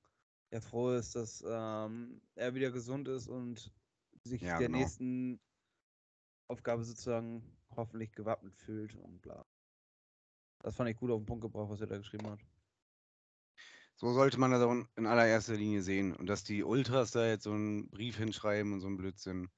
er 0.49 0.61
froh 0.61 0.91
ist, 0.93 1.15
dass 1.15 1.43
ähm, 1.47 2.21
er 2.35 2.53
wieder 2.55 2.71
gesund 2.71 3.07
ist 3.07 3.27
und 3.27 3.71
sich 4.23 4.41
Ja, 4.41 4.55
der 4.55 4.69
genau. 4.69 4.69
nächsten 4.69 5.39
Aufgabe 6.47 6.83
sozusagen 6.83 7.57
hoffentlich 7.75 8.11
gewappnet 8.13 8.55
fühlt 8.55 8.95
und 8.95 9.21
bla. 9.21 9.45
Das 10.59 10.75
fand 10.75 10.89
ich 10.89 10.97
gut 10.97 11.11
auf 11.11 11.19
den 11.19 11.25
Punkt 11.25 11.41
gebracht, 11.43 11.69
was 11.69 11.81
er 11.81 11.87
da 11.87 11.97
geschrieben 11.97 12.29
hat. 12.29 12.39
So 13.99 14.13
sollte 14.13 14.39
man 14.39 14.51
das 14.51 14.61
auch 14.61 14.75
in 14.95 15.05
allererster 15.07 15.55
Linie 15.55 15.81
sehen. 15.81 16.15
Und 16.15 16.27
dass 16.27 16.43
die 16.43 16.63
Ultras 16.63 17.11
da 17.11 17.25
jetzt 17.27 17.43
so 17.43 17.51
einen 17.51 17.89
Brief 17.89 18.17
hinschreiben 18.17 18.71
und 18.73 18.79
so 18.79 18.87
einen 18.87 18.97
Blödsinn, 18.97 19.49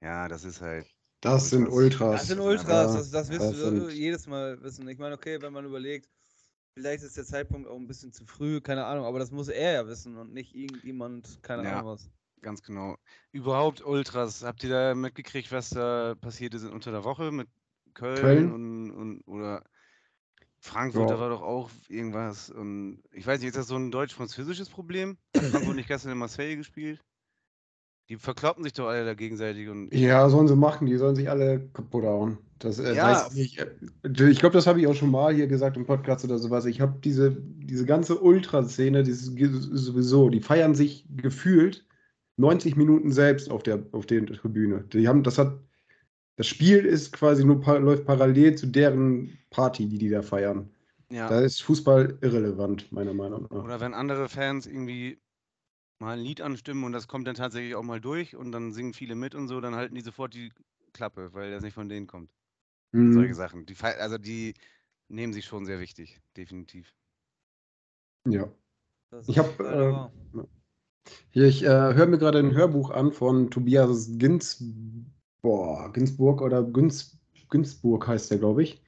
ja, 0.00 0.28
das 0.28 0.44
ist 0.44 0.60
halt. 0.60 0.86
Das 1.20 1.50
sind 1.50 1.68
Ultras. 1.68 2.20
Das 2.20 2.28
sind 2.28 2.40
Ultras, 2.40 2.94
das, 2.94 3.10
das 3.10 3.28
wirst 3.30 3.42
das 3.42 3.50
du 3.52 3.80
sind- 3.88 3.92
jedes 3.92 4.26
Mal 4.26 4.60
wissen. 4.62 4.88
Ich 4.88 4.98
meine, 4.98 5.14
okay, 5.14 5.40
wenn 5.40 5.52
man 5.52 5.64
überlegt, 5.64 6.08
vielleicht 6.76 7.04
ist 7.04 7.16
der 7.16 7.24
Zeitpunkt 7.24 7.68
auch 7.68 7.76
ein 7.76 7.86
bisschen 7.86 8.12
zu 8.12 8.24
früh, 8.24 8.60
keine 8.60 8.84
Ahnung, 8.86 9.04
aber 9.04 9.18
das 9.18 9.30
muss 9.30 9.48
er 9.48 9.72
ja 9.72 9.86
wissen 9.86 10.16
und 10.16 10.32
nicht 10.32 10.54
irgendjemand, 10.54 11.40
keine 11.42 11.64
Ja. 11.64 11.78
Ahnung 11.78 11.92
was. 11.92 12.10
Ganz 12.40 12.62
genau. 12.62 12.96
Überhaupt 13.30 13.84
Ultras, 13.84 14.42
habt 14.42 14.64
ihr 14.64 14.70
da 14.70 14.94
mitgekriegt, 14.96 15.52
was 15.52 15.70
da 15.70 16.16
passiert 16.16 16.54
ist 16.54 16.64
unter 16.64 16.90
der 16.90 17.04
Woche 17.04 17.30
mit 17.30 17.48
Köln, 17.94 18.16
Köln? 18.20 18.52
Und, 18.52 18.90
und 18.90 19.20
oder 19.28 19.64
Frankfurt, 20.64 21.10
da 21.10 21.14
Ja. 21.14 21.20
war 21.20 21.28
doch 21.28 21.42
auch 21.42 21.70
irgendwas. 21.88 22.48
Und 22.48 23.02
ich 23.10 23.26
weiß 23.26 23.40
nicht, 23.40 23.48
ist 23.48 23.56
das 23.56 23.66
so 23.66 23.74
ein 23.76 23.90
deutsch-französisches 23.90 24.68
Problem? 24.68 25.16
Hat 25.36 25.44
Frankfurt 25.46 25.74
nicht 25.74 25.88
gestern 25.88 26.12
in 26.12 26.18
Marseille 26.18 26.56
gespielt? 26.56 27.00
Die 28.08 28.16
verkloppen 28.16 28.62
sich 28.62 28.72
doch 28.72 28.86
alle 28.86 29.04
da 29.04 29.14
gegenseitig 29.14 29.68
und 29.68 29.92
Ja, 29.92 30.28
sollen 30.28 30.46
sie 30.46 30.54
machen, 30.56 30.86
die 30.86 30.96
sollen 30.96 31.16
sich 31.16 31.28
alle 31.28 31.68
kaputt 31.72 32.04
hauen. 32.04 32.38
Das 32.60 32.78
äh, 32.78 32.94
Ja. 32.94 33.10
weiß 33.10 33.32
ich 33.32 33.58
nicht. 33.58 33.58
Äh, 33.58 34.30
Ich 34.30 34.38
glaube, 34.38 34.52
das 34.54 34.68
habe 34.68 34.80
ich 34.80 34.86
auch 34.86 34.94
schon 34.94 35.10
mal 35.10 35.34
hier 35.34 35.48
gesagt 35.48 35.76
im 35.76 35.84
Podcast 35.86 36.24
oder 36.24 36.38
sowas. 36.38 36.64
Ich 36.66 36.80
habe 36.80 36.98
diese, 37.02 37.32
diese 37.32 37.84
ganze 37.84 38.20
Ultraszene, 38.20 39.02
die 39.02 39.10
ist 39.10 39.34
ge- 39.34 39.50
sowieso, 39.52 40.28
die 40.30 40.40
feiern 40.40 40.74
sich 40.76 41.06
gefühlt 41.16 41.84
90 42.36 42.76
Minuten 42.76 43.10
selbst 43.10 43.50
auf 43.50 43.64
der, 43.64 43.84
auf 43.90 44.06
der 44.06 44.26
Tribüne. 44.26 44.84
Die 44.92 45.08
haben, 45.08 45.22
das 45.24 45.38
hat, 45.38 45.58
das 46.36 46.46
Spiel 46.46 46.84
ist 46.84 47.12
quasi 47.12 47.44
nur 47.44 47.60
par 47.60 47.78
läuft 47.78 48.06
parallel 48.06 48.54
zu 48.54 48.66
deren 48.66 49.38
Party, 49.50 49.88
die 49.88 49.98
die 49.98 50.08
da 50.08 50.22
feiern. 50.22 50.70
ja. 51.10 51.28
Da 51.28 51.40
ist 51.40 51.62
Fußball 51.62 52.18
irrelevant, 52.20 52.90
meiner 52.90 53.14
Meinung 53.14 53.46
nach. 53.50 53.64
Oder 53.64 53.80
wenn 53.80 53.94
andere 53.94 54.28
Fans 54.28 54.66
irgendwie 54.66 55.20
mal 55.98 56.14
ein 56.14 56.24
Lied 56.24 56.40
anstimmen 56.40 56.84
und 56.84 56.92
das 56.92 57.06
kommt 57.06 57.26
dann 57.26 57.36
tatsächlich 57.36 57.74
auch 57.74 57.82
mal 57.82 58.00
durch 58.00 58.34
und 58.34 58.52
dann 58.52 58.72
singen 58.72 58.94
viele 58.94 59.14
mit 59.14 59.34
und 59.34 59.48
so, 59.48 59.60
dann 59.60 59.74
halten 59.74 59.94
die 59.94 60.00
sofort 60.00 60.34
die 60.34 60.52
Klappe, 60.92 61.32
weil 61.32 61.50
das 61.50 61.62
nicht 61.62 61.74
von 61.74 61.88
denen 61.88 62.06
kommt. 62.06 62.30
Mhm. 62.92 63.12
Solche 63.12 63.34
Sachen. 63.34 63.66
Die, 63.66 63.76
also 63.80 64.18
die 64.18 64.54
nehmen 65.08 65.32
sich 65.32 65.44
schon 65.44 65.64
sehr 65.64 65.80
wichtig, 65.80 66.20
definitiv. 66.36 66.94
Ja. 68.28 68.50
Ich 69.26 69.36
ist 69.36 69.38
hab, 69.38 69.58
leider 69.58 70.12
äh, 70.34 70.42
ich 71.32 71.62
äh, 71.64 71.68
höre 71.68 72.06
mir 72.06 72.18
gerade 72.18 72.38
ein 72.38 72.54
Hörbuch 72.54 72.90
an 72.90 73.12
von 73.12 73.50
Tobias 73.50 74.10
Gins, 74.18 74.62
boah, 75.42 75.92
Ginsburg 75.92 76.40
oder 76.42 76.62
Günz, 76.62 77.18
Günzburg 77.50 78.06
heißt 78.06 78.30
der, 78.30 78.38
glaube 78.38 78.62
ich. 78.62 78.82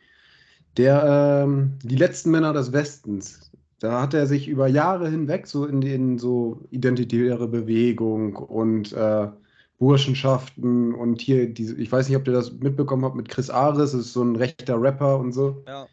Der, 0.77 1.45
ähm, 1.45 1.79
die 1.83 1.97
letzten 1.97 2.31
Männer 2.31 2.53
des 2.53 2.73
Westens. 2.73 3.53
Da 3.81 4.01
hat 4.03 4.15
er 4.15 4.27
sich 4.27 4.49
über 4.49 4.67
Jahre 4.69 5.11
hinweg 5.11 5.47
so 5.47 5.67
in 5.67 5.81
den 5.81 6.19
so 6.19 6.63
identitäre 6.71 7.49
Bewegung 7.49 8.37
und 8.37 8.93
äh, 8.93 9.31
Burschenschaften 9.79 10.95
und 10.95 11.21
hier 11.21 11.53
diese, 11.53 11.77
ich 11.77 11.91
weiß 11.93 12.09
nicht, 12.09 12.17
ob 12.17 12.27
ihr 12.27 12.33
das 12.33 12.53
mitbekommen 12.53 13.05
habt 13.05 13.17
mit 13.17 13.29
Chris 13.29 13.51
Ares, 13.51 13.93
ist 13.95 14.13
so 14.13 14.23
ein 14.23 14.37
rechter 14.37 14.81
Rapper 14.81 15.19
und 15.19 15.33
so. 15.33 15.65
Ja, 15.67 15.89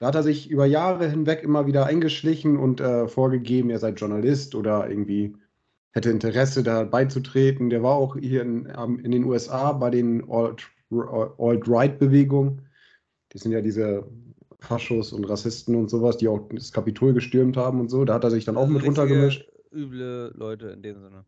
Da 0.00 0.08
hat 0.08 0.14
er 0.16 0.22
sich 0.22 0.50
über 0.50 0.66
Jahre 0.66 1.08
hinweg 1.08 1.42
immer 1.42 1.66
wieder 1.66 1.86
eingeschlichen 1.86 2.58
und 2.58 2.80
äh, 2.80 3.08
vorgegeben, 3.08 3.70
er 3.70 3.78
sei 3.78 3.90
Journalist 3.90 4.54
oder 4.54 4.88
irgendwie 4.90 5.36
hätte 5.92 6.10
Interesse 6.10 6.62
da 6.62 6.84
beizutreten. 6.84 7.70
Der 7.70 7.82
war 7.82 7.94
auch 7.94 8.16
hier 8.16 8.42
in, 8.42 8.70
ähm, 8.76 8.98
in 8.98 9.10
den 9.12 9.24
USA 9.24 9.72
bei 9.72 9.90
den 9.90 10.28
Alt- 10.28 10.68
Alt-Right-Bewegungen. 10.90 12.62
Das 13.30 13.42
sind 13.42 13.52
ja 13.52 13.60
diese 13.60 14.06
Faschos 14.60 15.12
und 15.12 15.24
Rassisten 15.24 15.74
und 15.74 15.88
sowas, 15.88 16.18
die 16.18 16.28
auch 16.28 16.48
das 16.50 16.72
Kapitol 16.72 17.14
gestürmt 17.14 17.56
haben 17.56 17.80
und 17.80 17.88
so. 17.90 18.04
Da 18.04 18.14
hat 18.14 18.24
er 18.24 18.30
sich 18.30 18.44
dann 18.44 18.56
auch 18.56 18.62
also 18.62 18.74
mit 18.74 18.84
runtergemischt. 18.84 19.48
Üble 19.72 20.32
Leute 20.36 20.68
in 20.68 20.82
dem 20.82 21.00
Sinne. 21.00 21.24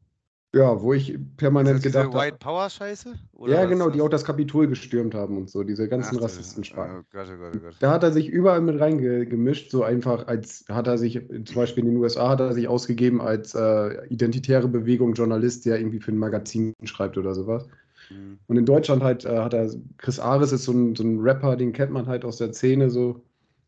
Ja, 0.54 0.80
wo 0.80 0.92
ich 0.94 1.18
permanent 1.36 1.76
Ist 1.76 1.84
das 1.86 1.92
diese 1.92 1.98
gedacht 1.98 2.14
habe. 2.14 2.26
White 2.26 2.36
Power 2.38 2.70
Scheiße? 2.70 3.14
Ja, 3.46 3.64
genau, 3.64 3.90
die 3.90 4.00
auch 4.00 4.08
das 4.08 4.24
Kapitol 4.24 4.68
gestürmt 4.68 5.14
haben 5.14 5.36
und 5.36 5.50
so, 5.50 5.64
diese 5.64 5.88
ganzen 5.88 6.18
Rassisten-Schweine. 6.18 7.00
Oh 7.00 7.02
Gott, 7.12 7.26
oh 7.28 7.36
Gott, 7.36 7.52
oh 7.56 7.58
Gott. 7.58 7.76
Da 7.80 7.90
hat 7.90 8.04
er 8.04 8.12
sich 8.12 8.28
überall 8.28 8.60
mit 8.60 8.80
reingemischt, 8.80 9.70
so 9.70 9.82
einfach 9.82 10.28
als 10.28 10.64
hat 10.68 10.86
er 10.86 10.96
sich, 10.96 11.20
zum 11.44 11.56
Beispiel 11.56 11.84
in 11.84 11.90
den 11.90 11.98
USA 11.98 12.28
hat 12.28 12.40
er 12.40 12.54
sich 12.54 12.68
ausgegeben 12.68 13.20
als 13.20 13.54
äh, 13.54 14.06
identitäre 14.06 14.68
Bewegung 14.68 15.14
Journalist, 15.14 15.66
der 15.66 15.78
irgendwie 15.78 16.00
für 16.00 16.12
ein 16.12 16.18
Magazin 16.18 16.72
schreibt 16.84 17.18
oder 17.18 17.34
sowas. 17.34 17.66
Mhm. 18.10 18.38
Und 18.46 18.56
in 18.56 18.66
Deutschland 18.66 19.02
halt 19.02 19.24
äh, 19.24 19.38
hat 19.38 19.54
er, 19.54 19.68
Chris 19.98 20.20
Ares 20.20 20.52
ist 20.52 20.64
so 20.64 20.72
ein, 20.72 20.94
so 20.94 21.02
ein 21.02 21.18
Rapper, 21.20 21.56
den 21.56 21.72
kennt 21.72 21.90
man 21.90 22.06
halt 22.06 22.24
aus 22.24 22.36
der 22.36 22.52
Szene 22.52 22.90
so, 22.90 23.22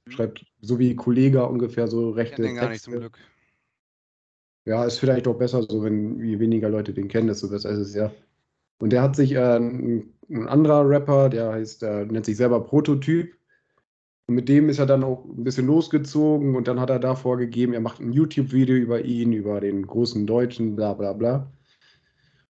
schreibt 0.08 0.44
so 0.60 0.78
wie 0.78 0.94
Kollega 0.94 1.42
ungefähr 1.42 1.88
so 1.88 2.10
Ich 2.10 2.16
rechte 2.16 2.36
kenn 2.36 2.44
den 2.44 2.54
gar 2.56 2.68
nicht 2.68 2.84
zum 2.84 2.92
Texte. 2.92 3.10
Glück. 3.10 3.18
Ja, 4.66 4.84
ist 4.84 4.98
vielleicht 4.98 5.28
auch 5.28 5.38
besser 5.38 5.62
so, 5.62 5.82
wenn 5.84 6.22
je 6.24 6.40
weniger 6.40 6.68
Leute 6.68 6.92
den 6.92 7.08
kennen, 7.08 7.28
desto 7.28 7.48
besser 7.48 7.70
ist 7.70 7.78
es 7.78 7.94
ja. 7.94 8.10
Und 8.78 8.90
der 8.92 9.02
hat 9.02 9.16
sich 9.16 9.32
äh, 9.32 9.56
ein, 9.56 10.12
ein 10.28 10.48
anderer 10.48 10.88
Rapper, 10.88 11.28
der 11.28 11.52
heißt, 11.52 11.82
äh, 11.84 12.04
nennt 12.06 12.26
sich 12.26 12.36
selber 12.36 12.60
Prototyp. 12.64 13.32
Und 14.26 14.34
mit 14.34 14.48
dem 14.48 14.68
ist 14.68 14.80
er 14.80 14.86
dann 14.86 15.04
auch 15.04 15.24
ein 15.24 15.44
bisschen 15.44 15.66
losgezogen 15.68 16.56
und 16.56 16.66
dann 16.66 16.80
hat 16.80 16.90
er 16.90 16.98
da 16.98 17.14
vorgegeben, 17.14 17.74
er 17.74 17.80
macht 17.80 18.00
ein 18.00 18.12
YouTube-Video 18.12 18.76
über 18.76 19.02
ihn, 19.04 19.32
über 19.32 19.60
den 19.60 19.86
großen 19.86 20.26
Deutschen, 20.26 20.74
bla 20.74 20.94
bla 20.94 21.12
bla. 21.12 21.52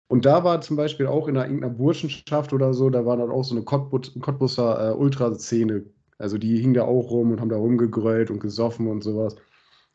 Und 0.06 0.24
da 0.24 0.44
war 0.44 0.60
zum 0.60 0.76
Beispiel 0.76 1.08
auch 1.08 1.26
in 1.26 1.36
einer, 1.36 1.46
irgendeiner 1.46 1.74
Burschenschaft 1.74 2.52
oder 2.52 2.72
so, 2.74 2.90
da 2.90 3.04
war 3.04 3.16
dann 3.16 3.30
auch 3.30 3.42
so 3.42 3.56
eine 3.56 3.64
Cottbus, 3.64 4.12
Cottbusser 4.20 4.90
äh, 4.90 4.94
Ultraszene. 4.94 5.84
Also 6.18 6.38
die 6.38 6.60
hingen 6.60 6.74
da 6.74 6.84
auch 6.84 7.10
rum 7.10 7.32
und 7.32 7.40
haben 7.40 7.48
da 7.48 7.56
rumgegrölt 7.56 8.30
und 8.30 8.38
gesoffen 8.38 8.86
und 8.86 9.02
sowas. 9.02 9.34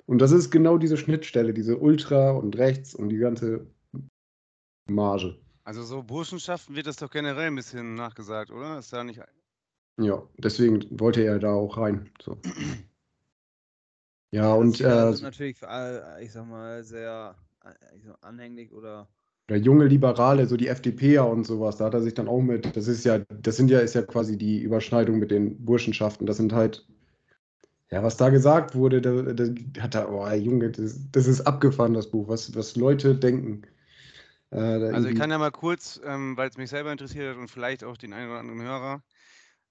Und 0.10 0.18
das 0.18 0.32
ist 0.32 0.50
genau 0.50 0.80
diese 0.80 0.98
Schnittstelle, 0.98 1.54
diese 1.54 1.78
Ultra 1.78 2.32
und 2.32 2.58
rechts 2.58 2.96
und 2.96 3.10
die 3.10 3.20
ganze 3.20 3.68
Marge. 4.90 5.38
Also 5.64 5.84
so 5.84 6.02
Burschenschaften 6.02 6.76
wird 6.76 6.88
das 6.88 6.96
doch 6.96 7.12
generell 7.12 7.46
ein 7.46 7.56
bisschen 7.56 7.94
nachgesagt, 7.94 8.50
oder? 8.50 8.80
Ist 8.80 8.92
da 8.92 9.04
nicht. 9.04 9.22
Ja, 10.02 10.24
deswegen 10.40 11.00
wollte 11.00 11.22
er 11.22 11.38
da 11.38 11.54
auch 11.54 11.78
rein. 11.78 12.10
So. 12.24 12.40
Ja, 14.32 14.52
und 14.54 14.80
die 14.80 14.84
da 14.84 15.12
äh, 15.12 15.22
natürlich 15.22 15.58
für 15.58 15.68
alle, 15.68 16.24
ich 16.24 16.32
sag 16.32 16.48
mal, 16.48 16.84
sehr 16.84 17.36
äh, 17.64 17.96
ich 17.96 18.04
sag, 18.04 18.18
anhänglich 18.22 18.74
oder 18.74 19.08
der 19.48 19.60
junge 19.60 19.86
Liberale, 19.86 20.48
so 20.48 20.58
die 20.58 20.70
FDPer 20.70 21.28
und 21.28 21.46
sowas, 21.46 21.78
da 21.78 21.86
hat 21.86 21.94
er 21.94 22.02
sich 22.02 22.16
dann 22.16 22.28
auch 22.28 22.42
mit, 22.42 22.76
das 22.76 22.88
ist 22.88 23.06
ja, 23.06 23.20
das 23.20 23.58
sind 23.58 23.70
ja, 23.70 23.80
ist 23.80 23.94
ja 23.94 24.02
quasi 24.02 24.40
die 24.40 24.60
Überschneidung 24.60 25.20
mit 25.20 25.30
den 25.30 25.64
Burschenschaften. 25.64 26.26
Das 26.26 26.38
sind 26.38 26.52
halt, 26.52 26.88
ja, 27.92 28.04
was 28.04 28.18
da 28.18 28.30
gesagt 28.30 28.76
wurde, 28.76 29.02
da, 29.02 29.34
da 29.34 29.82
hat 29.82 29.96
er, 29.96 30.12
oh, 30.12 30.28
Junge, 30.30 30.70
das, 30.72 31.00
das 31.12 31.28
ist 31.28 31.42
abgefahren, 31.42 31.94
das 31.94 32.12
Buch, 32.12 32.28
was, 32.28 32.54
was 32.56 32.76
Leute 32.76 33.16
denken. 33.16 33.64
Äh, 34.52 34.58
Also 34.58 35.08
ich 35.10 35.18
kann 35.18 35.32
ja 35.32 35.38
mal 35.38 35.52
kurz, 35.52 36.00
ähm, 36.04 36.38
weil 36.38 36.50
es 36.50 36.58
mich 36.58 36.70
selber 36.70 36.92
interessiert 36.92 37.32
hat 37.32 37.38
und 37.38 37.50
vielleicht 37.50 37.84
auch 37.84 37.98
den 37.98 38.14
einen 38.14 38.30
oder 38.30 38.40
anderen 38.40 38.62
Hörer. 38.62 39.04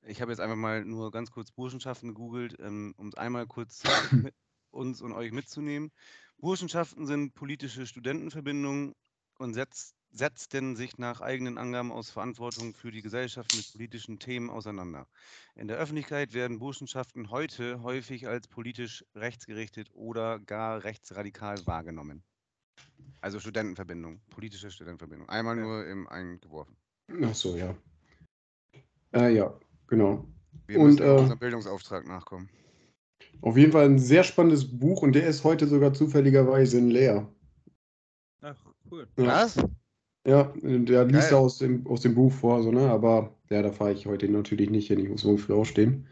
Ich 0.02 0.20
habe 0.20 0.32
jetzt 0.32 0.40
einfach 0.40 0.56
mal 0.56 0.84
nur 0.84 1.10
ganz 1.10 1.30
kurz 1.30 1.52
Burschenschaften 1.52 2.08
gegoogelt, 2.08 2.56
ähm, 2.60 2.94
um 2.96 3.08
es 3.08 3.14
einmal 3.14 3.46
kurz 3.46 3.82
uns 4.70 5.00
und 5.00 5.12
euch 5.12 5.32
mitzunehmen. 5.32 5.90
Burschenschaften 6.38 7.06
sind 7.06 7.34
politische 7.34 7.86
Studentenverbindungen 7.86 8.94
und 9.38 9.54
setz, 10.10 10.42
setzten 10.48 10.76
sich 10.76 10.98
nach 10.98 11.20
eigenen 11.20 11.58
Angaben 11.58 11.92
aus 11.92 12.10
Verantwortung 12.10 12.74
für 12.74 12.90
die 12.90 13.02
Gesellschaft 13.02 13.54
mit 13.54 13.70
politischen 13.72 14.18
Themen 14.18 14.50
auseinander. 14.50 15.06
In 15.54 15.68
der 15.68 15.78
Öffentlichkeit 15.78 16.34
werden 16.34 16.58
Burschenschaften 16.58 17.30
heute 17.30 17.82
häufig 17.82 18.28
als 18.28 18.48
politisch 18.48 19.04
rechtsgerichtet 19.14 19.90
oder 19.94 20.38
gar 20.40 20.84
rechtsradikal 20.84 21.66
wahrgenommen. 21.66 22.22
Also 23.20 23.40
Studentenverbindung, 23.40 24.20
politische 24.30 24.70
Studentenverbindung. 24.70 25.28
Einmal 25.28 25.56
Ja. 25.56 25.62
nur 25.62 25.86
im 25.86 26.08
eingeworfen. 26.08 26.76
Ach 27.24 27.34
so, 27.34 27.56
ja. 27.56 27.76
Äh, 29.12 29.34
ja, 29.34 29.58
genau. 29.86 30.24
Wir 30.66 30.78
Und, 30.78 30.86
müssen 30.86 31.02
äh, 31.02 31.10
unserem 31.10 31.38
Bildungsauftrag 31.38 32.06
nachkommen. 32.06 32.48
Auf 33.40 33.56
jeden 33.56 33.72
Fall 33.72 33.86
ein 33.86 33.98
sehr 33.98 34.24
spannendes 34.24 34.78
Buch 34.78 35.02
und 35.02 35.12
der 35.12 35.26
ist 35.26 35.44
heute 35.44 35.66
sogar 35.66 35.94
zufälligerweise 35.94 36.78
in 36.78 36.90
leer. 36.90 37.32
Ach, 38.40 38.56
cool. 38.90 39.08
Was? 39.16 39.56
Ja, 39.56 39.64
der 40.28 41.04
liest 41.04 41.30
Geil. 41.30 41.38
aus 41.38 41.58
dem, 41.58 41.86
aus 41.86 42.02
dem 42.02 42.14
Buch 42.14 42.32
vor, 42.32 42.62
so, 42.62 42.70
ne? 42.70 42.88
Aber 42.90 43.34
ja, 43.50 43.62
da 43.62 43.72
fahre 43.72 43.92
ich 43.92 44.06
heute 44.06 44.28
natürlich 44.28 44.70
nicht 44.70 44.88
hin. 44.88 45.00
Ich 45.00 45.08
muss 45.08 45.24
morgen 45.24 45.38
früh 45.38 45.54
aufstehen. 45.54 46.06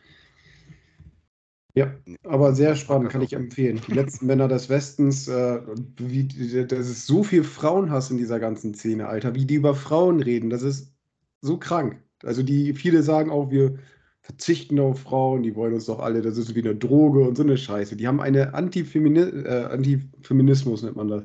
Ja, 1.74 1.94
aber 2.22 2.54
sehr 2.54 2.74
spannend, 2.74 3.10
kann 3.10 3.20
ich 3.20 3.34
empfehlen. 3.34 3.78
Die 3.86 3.92
letzten 3.92 4.24
Männer 4.24 4.48
des 4.48 4.70
Westens, 4.70 5.28
äh, 5.28 5.60
wie, 5.98 6.26
das 6.66 6.88
ist 6.88 7.06
so 7.06 7.22
viel 7.22 7.44
Frauenhass 7.44 8.10
in 8.10 8.16
dieser 8.16 8.40
ganzen 8.40 8.72
Szene, 8.72 9.06
Alter, 9.06 9.34
wie 9.34 9.44
die 9.44 9.56
über 9.56 9.74
Frauen 9.74 10.22
reden, 10.22 10.48
das 10.48 10.62
ist 10.62 10.94
so 11.42 11.58
krank. 11.58 12.02
Also 12.22 12.42
die, 12.42 12.72
viele 12.72 13.02
sagen 13.02 13.30
auch, 13.30 13.50
wir 13.50 13.78
verzichten 14.22 14.80
auf 14.80 15.00
Frauen, 15.00 15.42
die 15.42 15.54
wollen 15.54 15.74
uns 15.74 15.84
doch 15.84 15.98
alle, 16.00 16.22
das 16.22 16.38
ist 16.38 16.54
wie 16.54 16.62
eine 16.62 16.74
Droge 16.74 17.20
und 17.20 17.36
so 17.36 17.42
eine 17.42 17.58
Scheiße. 17.58 17.94
Die 17.94 18.08
haben 18.08 18.20
eine 18.20 18.54
Antifemini 18.54 19.20
äh, 19.20 19.64
Antifeminismus, 19.64 20.82
nennt 20.82 20.96
man 20.96 21.08
das. 21.08 21.24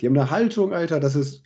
Die 0.00 0.06
haben 0.06 0.16
eine 0.16 0.30
Haltung, 0.30 0.72
Alter, 0.72 1.00
das 1.00 1.16
ist. 1.16 1.42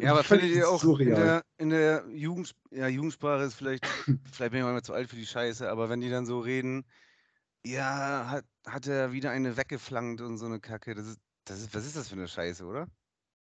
Ja, 0.00 0.12
aber 0.12 0.24
findet 0.24 0.50
ihr 0.50 0.68
auch 0.68 0.82
in 0.98 1.08
der, 1.10 1.42
in 1.58 1.70
der 1.70 2.04
Jugend, 2.12 2.54
ja, 2.70 2.88
Jugendsprache 2.88 3.44
ist 3.44 3.54
vielleicht, 3.54 3.86
vielleicht 4.32 4.52
bin 4.52 4.60
ich 4.60 4.64
manchmal 4.64 4.82
zu 4.82 4.92
alt 4.94 5.08
für 5.10 5.16
die 5.16 5.26
Scheiße, 5.26 5.68
aber 5.70 5.88
wenn 5.90 6.00
die 6.00 6.10
dann 6.10 6.26
so 6.26 6.40
reden, 6.40 6.84
ja, 7.64 8.26
hat, 8.28 8.44
hat 8.66 8.86
er 8.86 9.12
wieder 9.12 9.30
eine 9.30 9.56
weggeflankt 9.56 10.20
und 10.20 10.38
so 10.38 10.46
eine 10.46 10.60
Kacke, 10.60 10.94
das 10.94 11.06
ist, 11.06 11.18
das 11.44 11.60
ist, 11.60 11.74
was 11.74 11.86
ist 11.86 11.96
das 11.96 12.08
für 12.08 12.16
eine 12.16 12.28
Scheiße, 12.28 12.64
oder? 12.64 12.86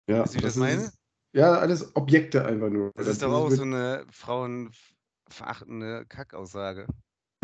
Ja, 0.08 0.20
Weißt 0.22 0.32
du, 0.32 0.34
wie 0.34 0.38
ich 0.38 0.42
das 0.44 0.52
ist- 0.54 0.60
meine? 0.60 0.92
Ja, 1.34 1.52
alles 1.58 1.94
Objekte 1.94 2.44
einfach 2.46 2.70
nur. 2.70 2.90
Das 2.94 3.06
ist 3.06 3.20
doch 3.22 3.32
auch 3.32 3.50
so 3.50 3.62
eine 3.62 4.06
frauenverachtende 4.10 6.06
Kackaussage. 6.08 6.86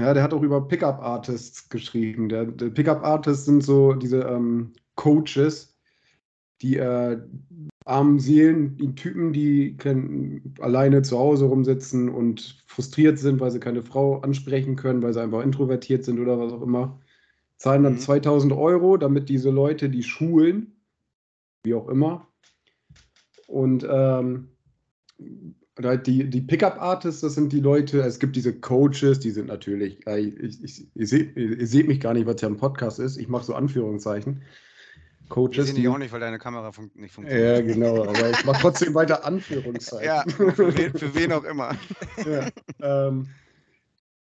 Ja, 0.01 0.15
der 0.15 0.23
hat 0.23 0.33
auch 0.33 0.43
über 0.43 0.67
Pickup-Artists 0.67 1.69
geschrieben. 1.69 2.29
Der, 2.29 2.47
der 2.47 2.71
Pickup-Artists 2.71 3.45
sind 3.45 3.61
so 3.63 3.93
diese 3.93 4.23
ähm, 4.23 4.73
Coaches, 4.97 5.77
die 6.63 6.79
äh, 6.79 7.21
armen 7.85 8.19
Seelen, 8.19 8.77
die 8.77 8.95
Typen, 8.95 9.33
die 9.33 9.77
können 9.77 10.55
alleine 10.61 11.03
zu 11.03 11.19
Hause 11.19 11.45
rumsitzen 11.45 12.09
und 12.09 12.63
frustriert 12.67 13.19
sind, 13.19 13.41
weil 13.41 13.51
sie 13.51 13.61
keine 13.61 13.83
Frau 13.83 14.21
ansprechen 14.21 14.77
können, 14.77 15.03
weil 15.03 15.13
sie 15.13 15.23
einfach 15.23 15.43
introvertiert 15.43 16.05
sind 16.05 16.19
oder 16.19 16.39
was 16.39 16.53
auch 16.53 16.63
immer, 16.63 16.99
zahlen 17.59 17.83
dann 17.83 17.95
Mhm. 17.95 17.99
2000 17.99 18.53
Euro, 18.55 18.97
damit 18.97 19.29
diese 19.29 19.51
Leute 19.51 19.91
die 19.91 20.03
schulen, 20.03 20.73
wie 21.65 21.75
auch 21.75 21.89
immer. 21.89 22.27
Und 23.47 23.87
ähm, 23.89 24.49
halt 25.83 26.07
die, 26.07 26.29
die 26.31 26.41
Pickup-Artists, 26.41 27.21
das 27.21 27.35
sind 27.35 27.53
die 27.53 27.61
Leute, 27.61 28.01
es 28.01 28.19
gibt 28.19 28.37
diese 28.37 28.59
Coaches, 28.59 29.21
die 29.21 29.31
sind 29.31 29.49
natürlich, 29.49 30.07
äh, 30.07 30.21
ich, 30.21 30.63
ich, 30.63 30.87
seht, 30.95 31.37
ihr 31.37 31.67
seht 31.67 31.89
mich 31.89 32.01
gar 32.01 32.15
nicht, 32.15 32.27
was 32.27 32.41
ja 32.41 32.49
ein 32.49 32.57
Podcast 32.57 32.99
ist, 32.99 33.19
ich 33.19 33.29
mache 33.29 33.45
so 33.45 33.55
Anführungszeichen. 33.55 34.43
Ich 35.25 35.29
Coaches, 35.31 35.67
sehe 35.67 35.75
dich 35.75 35.89
auch 35.89 35.99
nicht, 35.99 36.13
weil 36.13 36.21
deine 36.21 36.39
Kamera 36.39 36.73
fun 36.73 36.91
nicht 36.95 37.13
Ja, 37.25 37.63
funktioniert. 37.63 37.67
genau, 37.67 38.03
aber 38.05 38.31
ich 38.31 38.45
mache 38.45 38.61
trotzdem 38.61 38.95
weiter 38.95 39.25
Anführungszeichen. 39.25 40.07
Ja, 40.07 40.25
für 40.53 40.77
wen, 40.77 40.95
für 40.95 41.15
wen 41.15 41.33
auch 41.33 41.45
immer. 41.45 41.77
ja, 42.25 42.51
ähm, 42.81 43.29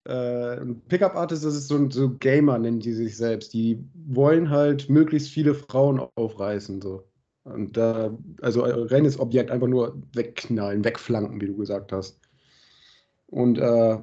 äh, 0.06 0.58
Pickup-Artist, 0.88 1.46
das 1.46 1.56
ist 1.56 1.68
so 1.68 1.76
ein 1.76 1.92
so 1.92 2.16
Gamer, 2.18 2.58
nennen 2.58 2.80
die 2.80 2.94
sich 2.94 3.16
selbst. 3.16 3.54
Die 3.54 3.84
wollen 3.94 4.50
halt 4.50 4.90
möglichst 4.90 5.30
viele 5.30 5.54
Frauen 5.54 6.00
aufreißen. 6.16 6.82
So. 6.82 7.04
Und 7.44 7.78
da, 7.78 8.18
also 8.42 8.64
ein 8.64 8.72
reines 8.74 9.20
Objekt 9.20 9.52
einfach 9.52 9.68
nur 9.68 10.02
wegknallen, 10.14 10.84
wegflanken, 10.84 11.40
wie 11.42 11.48
du 11.48 11.56
gesagt 11.56 11.92
hast. 11.92 12.20
Und 13.28 13.58
äh, 13.60 14.00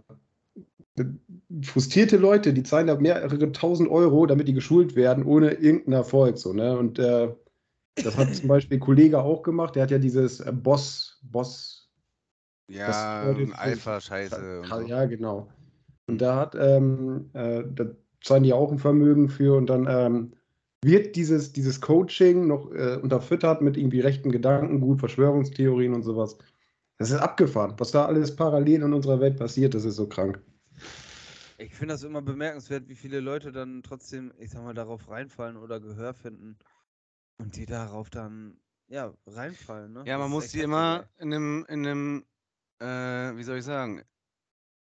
frustrierte 1.63 2.17
Leute, 2.17 2.53
die 2.53 2.63
zahlen 2.63 2.87
da 2.87 2.97
mehrere 2.97 3.53
tausend 3.53 3.91
Euro, 3.91 4.27
damit 4.27 4.49
die 4.49 4.55
geschult 4.55 4.97
werden, 4.97 5.25
ohne 5.25 5.53
irgendeinen 5.53 5.95
Erfolg. 5.95 6.39
So, 6.39 6.53
ne? 6.53 6.77
Und 6.79 6.99
äh, 6.99 7.29
das 7.97 8.17
hat 8.17 8.35
zum 8.35 8.49
Beispiel 8.49 8.79
ein 8.79 8.81
Kollege 8.81 9.23
auch 9.23 9.43
gemacht, 9.43 9.75
der 9.75 9.85
hat 9.85 9.91
ja 9.91 9.99
dieses 9.99 10.41
äh, 10.41 10.53
Boss, 10.53 11.19
Boss, 11.23 11.89
Ja, 12.69 13.31
ähm, 13.31 13.53
Alpha-Scheiße. 13.57 14.63
so. 14.69 14.81
ja, 14.83 15.05
genau. 15.07 15.49
Und 16.09 16.21
da 16.21 16.37
hat, 16.37 16.55
ähm, 16.59 17.31
äh, 17.33 17.65
da 17.75 17.87
zahlen 18.23 18.43
die 18.43 18.53
auch 18.53 18.71
ein 18.71 18.79
Vermögen 18.79 19.29
für 19.29 19.57
und 19.57 19.67
dann 19.67 19.87
ähm, 19.89 20.33
wird 20.83 21.17
dieses, 21.17 21.53
dieses 21.53 21.81
Coaching 21.81 22.47
noch 22.47 22.71
äh, 22.73 22.97
unterfüttert 22.97 23.61
mit 23.61 23.77
irgendwie 23.77 24.01
rechten 24.01 24.31
Gedankengut, 24.31 25.01
Verschwörungstheorien 25.01 25.95
und 25.95 26.03
sowas. 26.03 26.39
Das 26.99 27.11
ist 27.11 27.19
abgefahren. 27.19 27.75
Was 27.79 27.91
da 27.91 28.07
alles 28.07 28.37
parallel 28.37 28.83
in 28.83 28.93
unserer 28.93 29.21
Welt 29.21 29.37
passiert, 29.37 29.75
das 29.75 29.85
ist 29.85 29.97
so 29.97 30.07
krank. 30.07 30.41
Ich 31.59 31.75
finde 31.75 31.95
das 31.95 32.03
immer 32.03 32.23
bemerkenswert, 32.23 32.89
wie 32.89 32.95
viele 32.95 33.21
Leute 33.21 33.51
dann 33.51 33.83
trotzdem, 33.83 34.33
ich 34.39 34.51
sag 34.51 34.63
mal, 34.63 34.75
darauf 34.75 35.09
reinfallen 35.09 35.57
oder 35.57 35.81
Gehör 35.81 36.13
finden 36.13 36.59
und 37.39 37.57
die 37.57 37.67
darauf 37.67 38.11
dann, 38.11 38.59
ja, 38.89 39.13
reinfallen. 39.27 39.93
Ne? 39.93 40.03
Ja, 40.07 40.19
man 40.19 40.31
muss 40.31 40.49
die 40.49 40.61
immer 40.61 41.09
in 41.19 41.33
einem, 41.33 41.67
in 41.69 41.87
einem, 41.87 42.25
äh, 42.79 43.37
wie 43.37 43.43
soll 43.43 43.59
ich 43.59 43.65
sagen, 43.65 44.03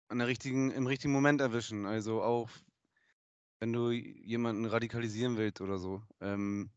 an 0.10 0.20
der 0.20 0.28
richtigen, 0.28 0.72
im 0.72 0.86
richtigen 0.88 1.14
Moment 1.14 1.42
erwischen. 1.42 1.86
Also 1.86 2.22
auch, 2.22 2.50
wenn 3.60 3.72
du 3.72 3.92
jemanden 3.92 4.66
radikalisieren 4.66 5.38
willst 5.38 5.62
oder 5.62 5.78
so. 5.78 6.02
Ähm, 6.20 6.70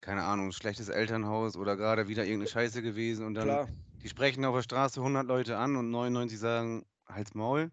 keine 0.00 0.22
Ahnung, 0.22 0.52
schlechtes 0.52 0.88
Elternhaus 0.88 1.56
oder 1.56 1.76
gerade 1.76 2.08
wieder 2.08 2.24
irgendeine 2.24 2.48
Scheiße 2.48 2.82
gewesen 2.82 3.26
und 3.26 3.34
dann, 3.34 3.44
Klar. 3.44 3.68
die 4.02 4.08
sprechen 4.08 4.44
auf 4.44 4.54
der 4.54 4.62
Straße 4.62 5.00
100 5.00 5.26
Leute 5.26 5.56
an 5.56 5.76
und 5.76 5.90
99 5.90 6.38
sagen, 6.38 6.86
halt's 7.06 7.34
Maul. 7.34 7.72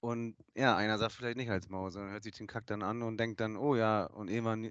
Und 0.00 0.36
ja, 0.54 0.76
einer 0.76 0.98
sagt 0.98 1.12
vielleicht 1.12 1.36
nicht 1.36 1.48
halt's 1.50 1.68
Maul, 1.68 1.90
sondern 1.90 2.12
hört 2.12 2.22
sich 2.22 2.34
den 2.34 2.46
Kack 2.46 2.66
dann 2.66 2.82
an 2.82 3.02
und 3.02 3.18
denkt 3.18 3.40
dann, 3.40 3.56
oh 3.56 3.74
ja, 3.76 4.04
und 4.06 4.28
irgendwann 4.30 4.70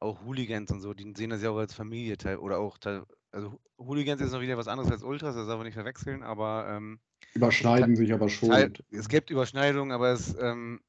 auch 0.00 0.24
Hooligans 0.24 0.70
und 0.70 0.80
so, 0.80 0.94
die 0.94 1.12
sehen 1.16 1.30
das 1.30 1.42
ja 1.42 1.50
auch 1.50 1.58
als 1.58 1.74
Familie 1.74 2.16
teil 2.16 2.36
oder 2.38 2.58
auch 2.58 2.78
teil, 2.78 3.04
also 3.30 3.52
Ho- 3.52 3.60
Hooligans 3.78 4.20
ist 4.20 4.32
noch 4.32 4.40
wieder 4.40 4.56
was 4.58 4.68
anderes 4.68 4.90
als 4.90 5.02
Ultras, 5.04 5.36
das 5.36 5.46
darf 5.46 5.56
man 5.58 5.66
nicht 5.66 5.74
verwechseln, 5.74 6.22
aber 6.22 6.66
ähm, 6.68 6.98
Überschneiden 7.34 7.94
sich 7.96 8.12
aber 8.12 8.28
schon. 8.28 8.48
teil, 8.50 8.72
es 8.90 9.08
gibt 9.08 9.30
Überschneidungen, 9.30 9.92
aber 9.92 10.10
es 10.10 10.34
ähm, 10.40 10.80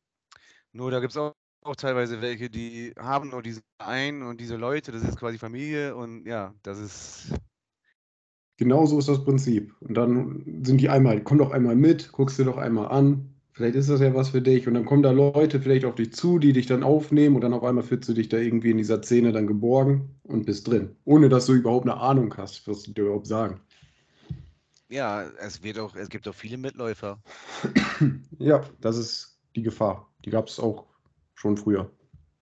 nur 0.71 0.91
da 0.91 0.99
gibt 0.99 1.11
es 1.11 1.17
auch, 1.17 1.33
auch 1.63 1.75
teilweise 1.75 2.21
welche, 2.21 2.49
die 2.49 2.93
haben 2.97 3.29
nur 3.29 3.43
diesen 3.43 3.63
einen 3.77 4.23
und 4.23 4.41
diese 4.41 4.55
Leute, 4.57 4.91
das 4.91 5.03
ist 5.03 5.17
quasi 5.19 5.37
Familie 5.37 5.95
und 5.95 6.25
ja, 6.25 6.55
das 6.63 6.79
ist 6.79 7.33
Genau 8.57 8.85
so 8.85 8.99
ist 8.99 9.07
das 9.09 9.23
Prinzip. 9.23 9.75
Und 9.81 9.95
dann 9.95 10.63
sind 10.63 10.79
die 10.79 10.89
einmal, 10.89 11.23
komm 11.23 11.37
doch 11.39 11.51
einmal 11.51 11.75
mit, 11.75 12.11
guckst 12.11 12.37
dir 12.39 12.45
doch 12.45 12.57
einmal 12.57 12.87
an. 12.87 13.32
Vielleicht 13.53 13.75
ist 13.75 13.89
das 13.89 14.01
ja 14.01 14.13
was 14.15 14.29
für 14.29 14.41
dich. 14.41 14.67
Und 14.67 14.73
dann 14.73 14.85
kommen 14.85 15.03
da 15.03 15.11
Leute 15.11 15.61
vielleicht 15.61 15.85
auf 15.85 15.95
dich 15.95 16.13
zu, 16.13 16.39
die 16.39 16.53
dich 16.53 16.65
dann 16.65 16.83
aufnehmen 16.83 17.35
und 17.35 17.41
dann 17.41 17.53
auf 17.53 17.63
einmal 17.63 17.83
fühlst 17.83 18.09
du 18.09 18.13
dich 18.13 18.27
da 18.29 18.37
irgendwie 18.37 18.71
in 18.71 18.77
dieser 18.77 19.01
Szene 19.01 19.31
dann 19.31 19.47
geborgen 19.47 20.19
und 20.23 20.45
bist 20.45 20.67
drin. 20.67 20.95
Ohne 21.05 21.29
dass 21.29 21.45
du 21.45 21.53
überhaupt 21.53 21.85
eine 21.87 21.99
Ahnung 21.99 22.35
hast, 22.37 22.67
was 22.67 22.83
die 22.83 22.93
dir 22.93 23.03
überhaupt 23.03 23.27
sagen. 23.27 23.61
ja, 24.89 25.23
es 25.39 25.61
wird 25.63 25.79
auch, 25.79 25.95
es 25.95 26.09
gibt 26.09 26.27
auch 26.27 26.35
viele 26.35 26.57
Mitläufer. 26.57 27.21
Ja, 28.39 28.63
das 28.81 28.97
ist 28.97 29.39
die 29.55 29.63
Gefahr. 29.63 30.11
Die 30.25 30.29
gab 30.29 30.47
es 30.47 30.59
auch 30.59 30.85
schon 31.35 31.57
früher. 31.57 31.91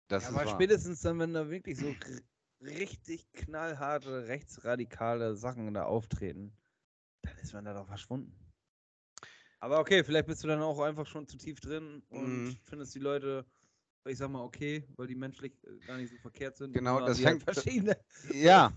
Das 0.07 0.23
Ja, 0.23 0.29
aber 0.29 0.45
wahr. 0.45 0.55
spätestens 0.55 1.01
dann, 1.01 1.19
wenn 1.19 1.33
da 1.33 1.49
wirklich 1.49 1.77
so 1.77 1.95
richtig 2.61 3.31
knallharte 3.33 4.27
rechtsradikale 4.27 5.35
Sachen 5.35 5.73
da 5.73 5.83
auftreten, 5.85 6.53
dann 7.23 7.37
ist 7.37 7.53
man 7.53 7.65
da 7.65 7.73
doch 7.73 7.87
verschwunden. 7.87 8.50
Aber 9.61 9.79
okay, 9.79 10.03
vielleicht 10.03 10.25
bist 10.27 10.43
du 10.43 10.47
dann 10.47 10.61
auch 10.61 10.79
einfach 10.79 11.05
schon 11.05 11.27
zu 11.27 11.37
tief 11.37 11.59
drin 11.59 12.01
und 12.09 12.45
Mhm. 12.45 12.57
findest 12.63 12.95
die 12.95 12.99
Leute, 12.99 13.45
ich 14.05 14.17
sag 14.17 14.29
mal, 14.31 14.41
okay, 14.41 14.83
weil 14.97 15.07
die 15.07 15.15
menschlich 15.15 15.53
äh, 15.63 15.85
gar 15.85 15.97
nicht 15.97 16.09
so 16.09 16.17
verkehrt 16.17 16.57
sind. 16.57 16.73
Genau, 16.73 16.99
das 16.99 17.17
die 17.17 17.25
halt 17.25 17.41
fängt- 17.43 17.53
verschiedene. 17.55 17.97
Ja, 18.33 18.73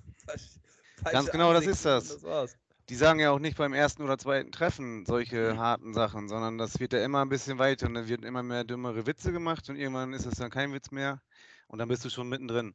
Ganz 1.11 1.31
genau, 1.31 1.53
das 1.53 1.67
ist 1.67 1.85
das. 1.85 2.21
Das 2.21 2.57
die 2.91 2.95
sagen 2.97 3.19
ja 3.19 3.31
auch 3.31 3.39
nicht 3.39 3.57
beim 3.57 3.73
ersten 3.73 4.03
oder 4.03 4.19
zweiten 4.19 4.53
Treffen 4.53 5.07
solche 5.07 5.57
harten 5.57 5.95
Sachen, 5.95 6.29
sondern 6.29 6.59
das 6.59 6.79
wird 6.81 6.93
ja 6.93 7.03
immer 7.03 7.23
ein 7.23 7.31
bisschen 7.31 7.59
weiter 7.59 7.87
und 7.87 7.95
dann 7.95 8.09
werden 8.09 8.27
immer 8.27 8.43
mehr 8.43 8.65
dümmere 8.65 9.07
Witze 9.07 9.33
gemacht 9.33 9.69
und 9.71 9.77
irgendwann 9.77 10.13
ist 10.13 10.27
es 10.27 10.35
dann 10.35 10.51
kein 10.51 10.73
Witz 10.75 10.91
mehr 10.91 11.23
und 11.69 11.79
dann 11.79 11.89
bist 11.89 12.05
du 12.05 12.11
schon 12.11 12.29
mittendrin. 12.29 12.75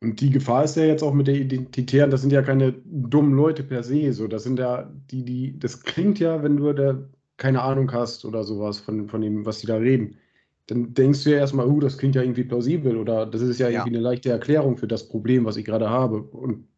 Und 0.00 0.20
die 0.20 0.30
Gefahr 0.30 0.64
ist 0.64 0.76
ja 0.76 0.84
jetzt 0.84 1.02
auch 1.02 1.12
mit 1.14 1.28
der 1.28 1.34
Identitären, 1.36 2.10
das 2.10 2.22
sind 2.22 2.32
ja 2.32 2.42
keine 2.42 2.72
dummen 2.72 3.34
Leute 3.34 3.62
per 3.62 3.84
se. 3.84 4.12
So, 4.12 4.26
das 4.26 4.42
sind 4.42 4.58
ja 4.58 4.90
die, 5.10 5.24
die, 5.24 5.58
das 5.58 5.80
klingt 5.82 6.18
ja, 6.18 6.42
wenn 6.42 6.56
du 6.56 6.72
da 6.72 6.98
keine 7.40 7.62
Ahnung 7.62 7.92
hast 7.92 8.24
oder 8.26 8.44
sowas 8.44 8.80
von, 8.80 9.08
von 9.08 9.22
dem, 9.22 9.46
was 9.46 9.60
die 9.60 9.68
da 9.68 9.76
reden. 9.78 10.18
Dann 10.68 10.94
denkst 10.94 11.24
du 11.24 11.32
ja 11.32 11.38
erstmal, 11.38 11.66
uh, 11.68 11.80
das 11.80 11.98
klingt 11.98 12.16
ja 12.16 12.22
irgendwie 12.22 12.44
plausibel 12.44 12.98
oder 12.98 13.26
das 13.26 13.42
ist 13.42 13.60
ja, 13.60 13.68
Ja. 13.68 13.72
irgendwie 13.82 13.96
eine 13.96 14.00
leichte 14.00 14.30
Erklärung 14.30 14.78
für 14.78 14.88
das 14.88 15.08
Problem, 15.08 15.46
was 15.46 15.56
ich 15.58 15.66
gerade 15.66 15.90
habe. 15.90 16.22
Und 16.22 16.68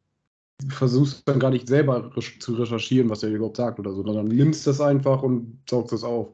versuchst 0.70 1.28
dann 1.28 1.40
gar 1.40 1.50
nicht 1.50 1.68
selber 1.68 2.10
zu 2.40 2.54
recherchieren, 2.54 3.10
was 3.10 3.22
er 3.22 3.30
überhaupt 3.30 3.58
sagt 3.58 3.78
oder 3.80 3.92
so, 3.92 4.04
sondern 4.04 4.28
nimmst 4.28 4.66
das 4.66 4.80
einfach 4.80 5.22
und 5.22 5.62
saugst 5.68 5.92
es 5.94 6.04
auf. 6.04 6.28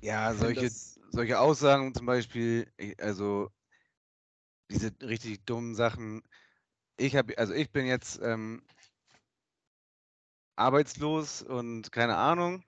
Ja, 0.00 0.34
solche, 0.34 0.66
das- 0.66 1.00
solche 1.10 1.38
Aussagen 1.40 1.94
zum 1.94 2.06
Beispiel, 2.06 2.70
also 2.98 3.50
diese 4.70 4.92
richtig 5.02 5.44
dummen 5.46 5.74
Sachen. 5.74 6.22
Ich 6.98 7.16
habe, 7.16 7.38
also 7.38 7.54
ich 7.54 7.72
bin 7.72 7.86
jetzt 7.86 8.20
ähm, 8.22 8.62
arbeitslos 10.56 11.40
und 11.42 11.90
keine 11.92 12.16
Ahnung. 12.16 12.62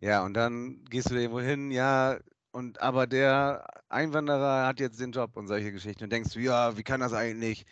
Ja, 0.00 0.24
und 0.24 0.34
dann 0.34 0.84
gehst 0.90 1.10
du 1.10 1.14
da 1.14 1.20
irgendwo 1.20 1.40
hin, 1.40 1.70
ja, 1.70 2.18
und 2.52 2.80
aber 2.80 3.06
der 3.06 3.66
Einwanderer 3.88 4.66
hat 4.66 4.80
jetzt 4.80 5.00
den 5.00 5.12
Job 5.12 5.36
und 5.36 5.48
solche 5.48 5.72
Geschichten. 5.72 6.04
Und 6.04 6.12
denkst 6.12 6.32
du, 6.34 6.40
ja, 6.40 6.76
wie 6.76 6.82
kann 6.82 7.00
das 7.00 7.12
eigentlich, 7.12 7.66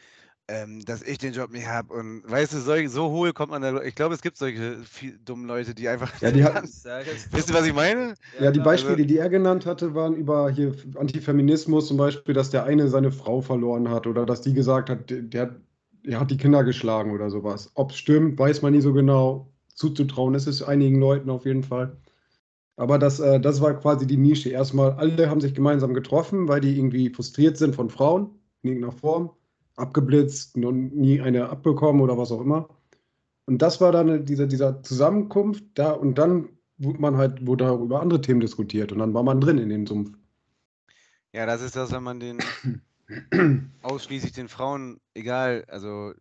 ähm, 0.48 0.84
dass 0.84 1.02
ich 1.02 1.18
den 1.18 1.32
Job 1.34 1.50
nicht 1.52 1.66
habe? 1.66 1.94
Und 1.94 2.22
weißt 2.28 2.52
du, 2.52 2.58
solch, 2.58 2.90
so 2.90 3.10
hohl 3.10 3.32
kommt 3.32 3.50
man 3.52 3.62
da. 3.62 3.80
Ich 3.82 3.94
glaube, 3.94 4.14
es 4.14 4.22
gibt 4.22 4.36
solche 4.36 4.78
viel, 4.84 5.18
dummen 5.24 5.46
Leute, 5.46 5.74
die 5.74 5.88
einfach. 5.88 6.20
Ja, 6.20 6.30
die 6.32 6.44
hatten- 6.44 6.68
Ja, 6.84 6.98
das- 6.98 7.32
Wisst 7.32 7.48
ihr, 7.48 7.54
was 7.54 7.66
ich 7.66 7.74
meine? 7.74 8.14
Ja, 8.40 8.50
die 8.50 8.58
klar. 8.60 8.64
Beispiele, 8.64 9.06
die 9.06 9.18
er 9.18 9.28
genannt 9.28 9.64
hatte, 9.66 9.94
waren 9.94 10.14
über 10.14 10.50
hier 10.50 10.74
Antifeminismus 10.96 11.86
zum 11.88 11.96
Beispiel, 11.96 12.34
dass 12.34 12.50
der 12.50 12.64
eine 12.64 12.88
seine 12.88 13.12
Frau 13.12 13.40
verloren 13.40 13.88
hat 13.88 14.06
oder 14.06 14.26
dass 14.26 14.42
die 14.42 14.52
gesagt 14.52 14.90
hat, 14.90 15.10
der, 15.10 15.22
der, 15.22 15.56
der 16.04 16.20
hat 16.20 16.30
die 16.30 16.36
Kinder 16.36 16.64
geschlagen 16.64 17.12
oder 17.12 17.30
sowas. 17.30 17.70
Ob 17.74 17.90
es 17.92 17.98
stimmt, 17.98 18.38
weiß 18.38 18.62
man 18.62 18.72
nie 18.72 18.80
so 18.80 18.92
genau. 18.92 19.52
Zuzutrauen 19.74 20.34
ist 20.34 20.46
es 20.46 20.62
einigen 20.62 20.98
Leuten 21.00 21.28
auf 21.30 21.44
jeden 21.44 21.62
Fall. 21.62 21.96
Aber 22.76 22.98
das, 22.98 23.20
äh, 23.20 23.40
das 23.40 23.60
war 23.60 23.74
quasi 23.74 24.06
die 24.06 24.16
Nische. 24.18 24.50
Erstmal, 24.50 24.92
alle 24.92 25.30
haben 25.30 25.40
sich 25.40 25.54
gemeinsam 25.54 25.94
getroffen, 25.94 26.46
weil 26.48 26.60
die 26.60 26.76
irgendwie 26.78 27.10
frustriert 27.10 27.56
sind 27.56 27.74
von 27.74 27.88
Frauen 27.90 28.38
in 28.62 28.70
irgendeiner 28.70 28.92
Form, 28.92 29.30
abgeblitzt 29.76 30.56
und 30.56 30.94
nie 30.94 31.20
eine 31.20 31.48
abbekommen 31.48 32.02
oder 32.02 32.18
was 32.18 32.32
auch 32.32 32.40
immer. 32.40 32.68
Und 33.46 33.62
das 33.62 33.80
war 33.80 33.92
dann 33.92 34.24
diese, 34.24 34.46
dieser 34.46 34.82
Zusammenkunft 34.82 35.64
da 35.74 35.92
und 35.92 36.18
dann 36.18 36.48
wurde 36.78 37.00
man 37.00 37.16
halt, 37.16 37.46
wurde 37.46 37.72
über 37.72 38.02
andere 38.02 38.20
Themen 38.20 38.40
diskutiert 38.40 38.92
und 38.92 38.98
dann 38.98 39.14
war 39.14 39.22
man 39.22 39.40
drin 39.40 39.58
in 39.58 39.68
dem 39.68 39.86
Sumpf. 39.86 40.12
Ja, 41.32 41.46
das 41.46 41.62
ist 41.62 41.76
das, 41.76 41.92
wenn 41.92 42.02
man 42.02 42.20
den 42.20 42.38
ausschließlich 43.82 44.32
den 44.32 44.48
Frauen, 44.48 45.00
egal, 45.14 45.64
also 45.68 46.12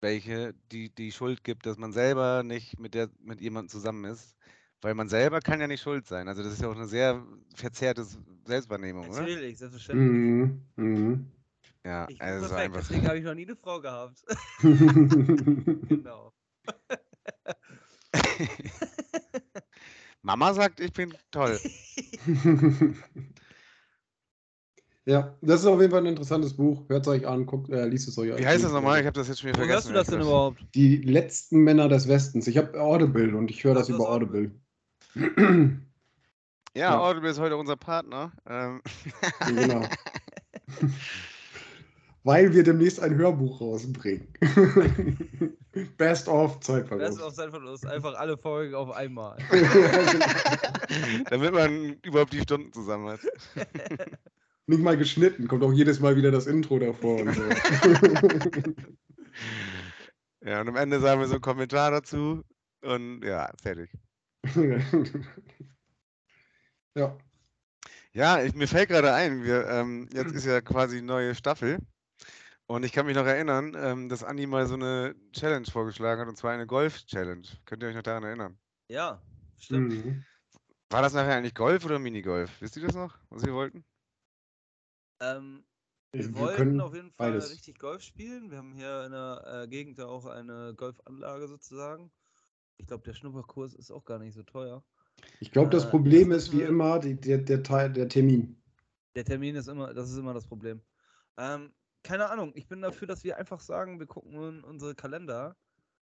welche, 0.00 0.54
die 0.70 0.94
die 0.94 1.12
Schuld 1.12 1.42
gibt, 1.42 1.66
dass 1.66 1.76
man 1.78 1.92
selber 1.92 2.42
nicht 2.42 2.78
mit 2.78 2.94
der 2.94 3.10
mit 3.18 3.40
jemandem 3.40 3.70
zusammen 3.70 4.04
ist, 4.04 4.36
weil 4.82 4.94
man 4.94 5.08
selber 5.08 5.40
kann 5.40 5.60
ja 5.60 5.66
nicht 5.66 5.82
schuld 5.82 6.06
sein. 6.06 6.28
Also 6.28 6.42
das 6.42 6.52
ist 6.52 6.62
ja 6.62 6.68
auch 6.68 6.76
eine 6.76 6.86
sehr 6.86 7.22
verzerrte 7.54 8.04
Selbstwahrnehmung, 8.44 9.08
oder? 9.08 9.20
Natürlich, 9.20 9.58
selbstverständlich. 9.58 10.10
Mhm. 10.10 10.60
Mhm. 10.76 11.26
Ja, 11.84 12.06
Ich 12.08 12.20
also 12.20 12.48
perfekt, 12.48 12.60
einfach. 12.74 12.80
deswegen 12.80 13.06
habe 13.06 13.18
ich 13.18 13.24
noch 13.24 13.34
nie 13.34 13.46
eine 13.46 13.56
Frau 13.56 13.80
gehabt. 13.80 14.22
genau. 14.60 16.32
Mama 20.22 20.52
sagt, 20.54 20.80
ich 20.80 20.92
bin 20.92 21.14
toll. 21.30 21.56
ja, 25.04 25.36
das 25.40 25.60
ist 25.60 25.66
auf 25.66 25.80
jeden 25.80 25.92
Fall 25.92 26.00
ein 26.02 26.06
interessantes 26.06 26.56
Buch. 26.56 26.88
Hört 26.88 27.02
es 27.06 27.08
euch 27.08 27.24
an, 27.24 27.46
guckt, 27.46 27.70
äh, 27.70 27.86
liest 27.86 28.08
es 28.08 28.18
euch 28.18 28.32
an. 28.32 28.38
Wie 28.38 28.46
heißt 28.46 28.64
das 28.64 28.72
nochmal? 28.72 28.98
Ich 29.00 29.06
habe 29.06 29.16
das 29.16 29.28
jetzt 29.28 29.40
schon 29.40 29.50
wieder 29.50 29.62
Wo 29.62 29.68
hörst 29.68 29.86
vergessen. 29.86 29.92
du 29.92 29.98
das 29.98 30.08
denn 30.08 30.20
überhaupt? 30.22 30.58
Die 30.74 30.96
letzten 30.96 31.58
Männer 31.58 31.88
des 31.88 32.08
Westens. 32.08 32.48
Ich 32.48 32.58
habe 32.58 32.80
Audible 32.80 33.36
und 33.36 33.52
ich 33.52 33.62
höre 33.62 33.74
das 33.74 33.86
du 33.86 33.94
über 33.94 34.08
Audible. 34.08 34.50
Ja, 35.16 36.90
Ja. 36.90 37.00
Audible 37.00 37.30
ist 37.30 37.40
heute 37.40 37.56
unser 37.56 37.76
Partner. 37.76 38.32
Ähm, 38.46 38.82
genau. 39.46 39.88
Weil 42.22 42.52
wir 42.52 42.64
demnächst 42.64 43.00
ein 43.00 43.14
Hörbuch 43.14 43.60
rausbringen. 43.60 44.28
Best 45.96 46.28
of 46.28 46.60
Zeitverlust. 46.60 47.18
ist 47.18 47.22
auf 47.22 47.34
Zeit 47.34 47.50
von 47.50 47.66
uns 47.66 47.86
einfach 47.86 48.14
alle 48.18 48.36
Folgen 48.36 48.74
auf 48.74 48.90
einmal. 48.90 49.38
damit 51.30 51.54
man 51.54 51.96
überhaupt 52.04 52.32
die 52.32 52.40
Stunden 52.40 52.72
zusammen 52.72 53.10
hat. 53.10 53.20
Nicht 54.66 54.82
mal 54.82 54.96
geschnitten, 54.96 55.46
kommt 55.46 55.62
auch 55.62 55.72
jedes 55.72 56.00
Mal 56.00 56.16
wieder 56.16 56.32
das 56.32 56.46
Intro 56.46 56.78
davor 56.78 57.20
und 57.20 57.32
so. 57.34 57.42
Ja, 60.44 60.60
und 60.60 60.68
am 60.68 60.76
Ende 60.76 61.00
sagen 61.00 61.20
wir 61.20 61.28
so 61.28 61.34
einen 61.34 61.42
Kommentar 61.42 61.90
dazu 61.90 62.42
und 62.82 63.22
ja, 63.22 63.50
fertig. 63.62 63.90
Ja. 66.94 67.18
Ja, 68.12 68.42
ich, 68.42 68.54
mir 68.54 68.66
fällt 68.68 68.88
gerade 68.88 69.12
ein, 69.14 69.42
wir, 69.44 69.66
ähm, 69.68 70.08
jetzt 70.12 70.32
ist 70.32 70.46
ja 70.46 70.60
quasi 70.60 71.02
neue 71.02 71.34
Staffel. 71.34 71.78
Und 72.66 72.84
ich 72.84 72.92
kann 72.92 73.06
mich 73.06 73.16
noch 73.16 73.26
erinnern, 73.26 73.74
ähm, 73.76 74.08
dass 74.08 74.24
Andi 74.24 74.46
mal 74.46 74.66
so 74.66 74.74
eine 74.74 75.14
Challenge 75.32 75.66
vorgeschlagen 75.70 76.20
hat, 76.22 76.28
und 76.28 76.36
zwar 76.36 76.52
eine 76.52 76.66
Golf-Challenge. 76.66 77.46
Könnt 77.66 77.82
ihr 77.82 77.88
euch 77.90 77.96
noch 77.96 78.02
daran 78.02 78.24
erinnern? 78.24 78.58
Ja, 78.88 79.22
stimmt. 79.58 79.92
Mhm. 80.04 80.26
War 80.90 81.02
das 81.02 81.12
nachher 81.14 81.36
eigentlich 81.36 81.54
Golf 81.54 81.84
oder 81.84 81.98
Minigolf? 82.00 82.60
Wisst 82.60 82.76
ihr 82.76 82.82
das 82.82 82.94
noch, 82.96 83.18
was 83.30 83.44
wir 83.44 83.54
wollten? 83.54 83.84
Ähm, 85.20 85.66
Wir 86.12 86.34
wir 86.34 86.36
wollten 86.36 86.80
auf 86.80 86.94
jeden 86.94 87.12
Fall 87.12 87.32
beides. 87.32 87.50
richtig 87.50 87.78
Golf 87.78 88.02
spielen. 88.02 88.50
Wir 88.50 88.58
haben 88.58 88.72
hier 88.74 89.04
in 89.04 89.12
der 89.12 89.62
äh, 89.64 89.68
Gegend 89.68 90.00
auch 90.00 90.26
eine 90.26 90.74
Golfanlage 90.76 91.48
sozusagen. 91.48 92.12
Ich 92.78 92.86
glaube, 92.86 93.04
der 93.04 93.14
Schnupperkurs 93.14 93.74
ist 93.74 93.90
auch 93.90 94.04
gar 94.04 94.18
nicht 94.18 94.34
so 94.34 94.42
teuer. 94.42 94.84
Ich 95.40 95.50
glaube, 95.50 95.70
das 95.70 95.84
Äh, 95.86 95.90
Problem 95.90 96.30
das 96.30 96.44
ist 96.44 96.52
wie 96.52 96.58
wir- 96.58 96.68
immer 96.68 96.98
die, 96.98 97.18
der, 97.18 97.38
der, 97.38 97.62
Teil, 97.62 97.92
der 97.92 98.08
Termin. 98.08 98.60
Der 99.14 99.24
Termin 99.24 99.56
ist 99.56 99.68
immer, 99.68 99.94
das 99.94 100.10
ist 100.10 100.18
immer 100.18 100.34
das 100.34 100.46
Problem. 100.46 100.82
Ähm, 101.38 101.72
keine 102.02 102.28
Ahnung, 102.28 102.52
ich 102.54 102.68
bin 102.68 102.82
dafür, 102.82 103.08
dass 103.08 103.24
wir 103.24 103.36
einfach 103.38 103.60
sagen, 103.60 103.98
wir 103.98 104.06
gucken 104.06 104.34
in 104.34 104.62
unsere 104.62 104.94
Kalender 104.94 105.56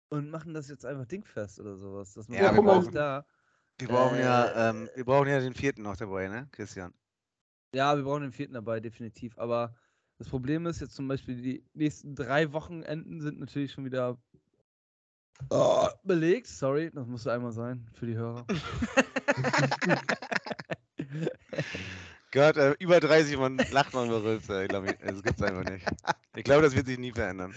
und 0.08 0.30
machen 0.30 0.54
das 0.54 0.68
jetzt 0.68 0.84
einfach 0.86 1.06
dingfest 1.06 1.60
oder 1.60 1.76
sowas. 1.76 2.14
Das 2.14 2.28
Ja, 2.28 2.54
wir 2.54 2.62
brauchen- 2.62 2.92
da. 2.92 3.26
Wir 3.78 3.88
brauchen 3.88 4.18
ja, 4.18 4.46
Äh, 4.46 4.70
ähm, 4.70 4.88
wir 4.94 5.04
brauchen 5.04 5.28
ja 5.28 5.40
den 5.40 5.54
vierten 5.54 5.82
noch 5.82 5.96
dabei, 5.96 6.28
ne, 6.28 6.48
Christian? 6.52 6.94
Ja, 7.74 7.96
wir 7.96 8.04
brauchen 8.04 8.22
den 8.22 8.32
vierten 8.32 8.54
dabei, 8.54 8.80
definitiv. 8.80 9.36
Aber 9.36 9.74
das 10.18 10.28
Problem 10.28 10.64
ist 10.66 10.80
jetzt 10.80 10.94
zum 10.94 11.08
Beispiel, 11.08 11.42
die 11.42 11.64
nächsten 11.74 12.14
drei 12.14 12.52
Wochenenden 12.52 13.20
sind 13.20 13.40
natürlich 13.40 13.72
schon 13.72 13.84
wieder 13.84 14.16
oh, 15.50 15.88
belegt. 16.02 16.46
Sorry, 16.46 16.90
das 16.92 17.06
musste 17.06 17.32
einmal 17.32 17.52
sein 17.52 17.86
für 17.94 18.06
die 18.06 18.16
Hörer. 18.16 18.46
Gott, 22.32 22.56
äh, 22.56 22.74
über 22.80 22.98
30 22.98 23.38
man 23.38 23.58
lacht 23.70 23.94
man 23.94 24.08
über 24.08 24.24
Rülpser. 24.24 24.62
Ich 24.62 24.68
glaube, 24.68 24.92
das 24.92 25.22
gibt's 25.22 25.42
einfach 25.42 25.70
nicht. 25.70 25.86
Ich 26.34 26.42
glaube, 26.42 26.62
das 26.62 26.74
wird 26.74 26.86
sich 26.86 26.98
nie 26.98 27.12
verändern. 27.12 27.54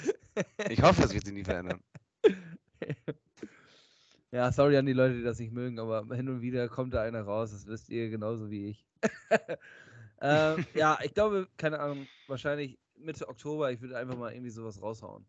Ich 0.69 0.83
hoffe, 0.83 1.01
das 1.01 1.13
wird 1.13 1.25
sich 1.25 1.33
nie 1.33 1.43
verändern. 1.43 1.81
ja, 4.31 4.51
sorry 4.51 4.77
an 4.77 4.85
die 4.85 4.93
Leute, 4.93 5.15
die 5.15 5.23
das 5.23 5.39
nicht 5.39 5.51
mögen, 5.51 5.79
aber 5.79 6.05
hin 6.15 6.29
und 6.29 6.41
wieder 6.41 6.69
kommt 6.69 6.93
da 6.93 7.01
einer 7.01 7.23
raus, 7.23 7.51
das 7.51 7.65
wisst 7.65 7.89
ihr 7.89 8.09
genauso 8.09 8.51
wie 8.51 8.69
ich. 8.69 8.85
ähm, 10.21 10.63
ja, 10.75 10.99
ich 11.03 11.15
glaube, 11.15 11.47
keine 11.57 11.79
Ahnung, 11.79 12.07
wahrscheinlich 12.27 12.77
Mitte 12.97 13.27
Oktober, 13.27 13.71
ich 13.71 13.81
würde 13.81 13.97
einfach 13.97 14.17
mal 14.17 14.31
irgendwie 14.31 14.51
sowas 14.51 14.81
raushauen. 14.81 15.25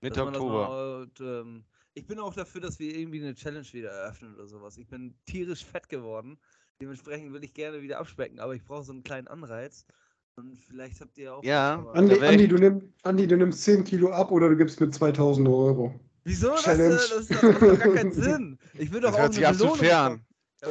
Mitte 0.00 0.22
Oktober. 0.24 0.68
mal, 0.68 1.02
und, 1.02 1.20
ähm, 1.20 1.64
ich 1.94 2.06
bin 2.06 2.18
auch 2.18 2.34
dafür, 2.34 2.60
dass 2.60 2.78
wir 2.78 2.94
irgendwie 2.96 3.20
eine 3.22 3.34
Challenge 3.34 3.66
wieder 3.72 3.90
eröffnen 3.90 4.34
oder 4.34 4.46
sowas. 4.46 4.78
Ich 4.78 4.86
bin 4.88 5.14
tierisch 5.26 5.64
fett 5.64 5.88
geworden. 5.88 6.38
Dementsprechend 6.80 7.32
will 7.32 7.44
ich 7.44 7.52
gerne 7.52 7.82
wieder 7.82 7.98
abspecken, 7.98 8.40
aber 8.40 8.54
ich 8.54 8.64
brauche 8.64 8.84
so 8.84 8.92
einen 8.92 9.02
kleinen 9.02 9.28
Anreiz. 9.28 9.84
Und 10.36 10.58
vielleicht 10.60 11.00
habt 11.00 11.18
ihr 11.18 11.34
auch. 11.34 11.44
Ja, 11.44 11.84
Andi, 11.92 12.18
Andi, 12.24 12.48
du 12.48 12.56
nimm, 12.56 12.94
Andi, 13.02 13.26
du 13.26 13.36
nimmst 13.36 13.62
10 13.64 13.84
Kilo 13.84 14.10
ab 14.12 14.30
oder 14.30 14.48
du 14.48 14.56
gibst 14.56 14.80
mir 14.80 14.88
2000 14.88 15.46
Euro. 15.48 16.00
Wieso? 16.24 16.48
Das, 16.50 16.60
äh, 16.60 16.64
Challenge. 16.64 16.94
das, 16.94 17.26
das 17.28 17.42
macht 17.42 17.62
doch 17.62 17.78
gar 17.78 17.94
keinen 17.94 18.12
Sinn. 18.12 18.58
Ich 18.74 18.90
will 18.92 19.00
doch 19.00 19.08
Das 19.10 19.16
auch 19.16 19.22
hört 19.22 19.34
sich 19.34 19.46
eine 19.46 19.54
absolut. 19.56 19.82
Ja, 19.82 20.06
aber- 20.06 20.20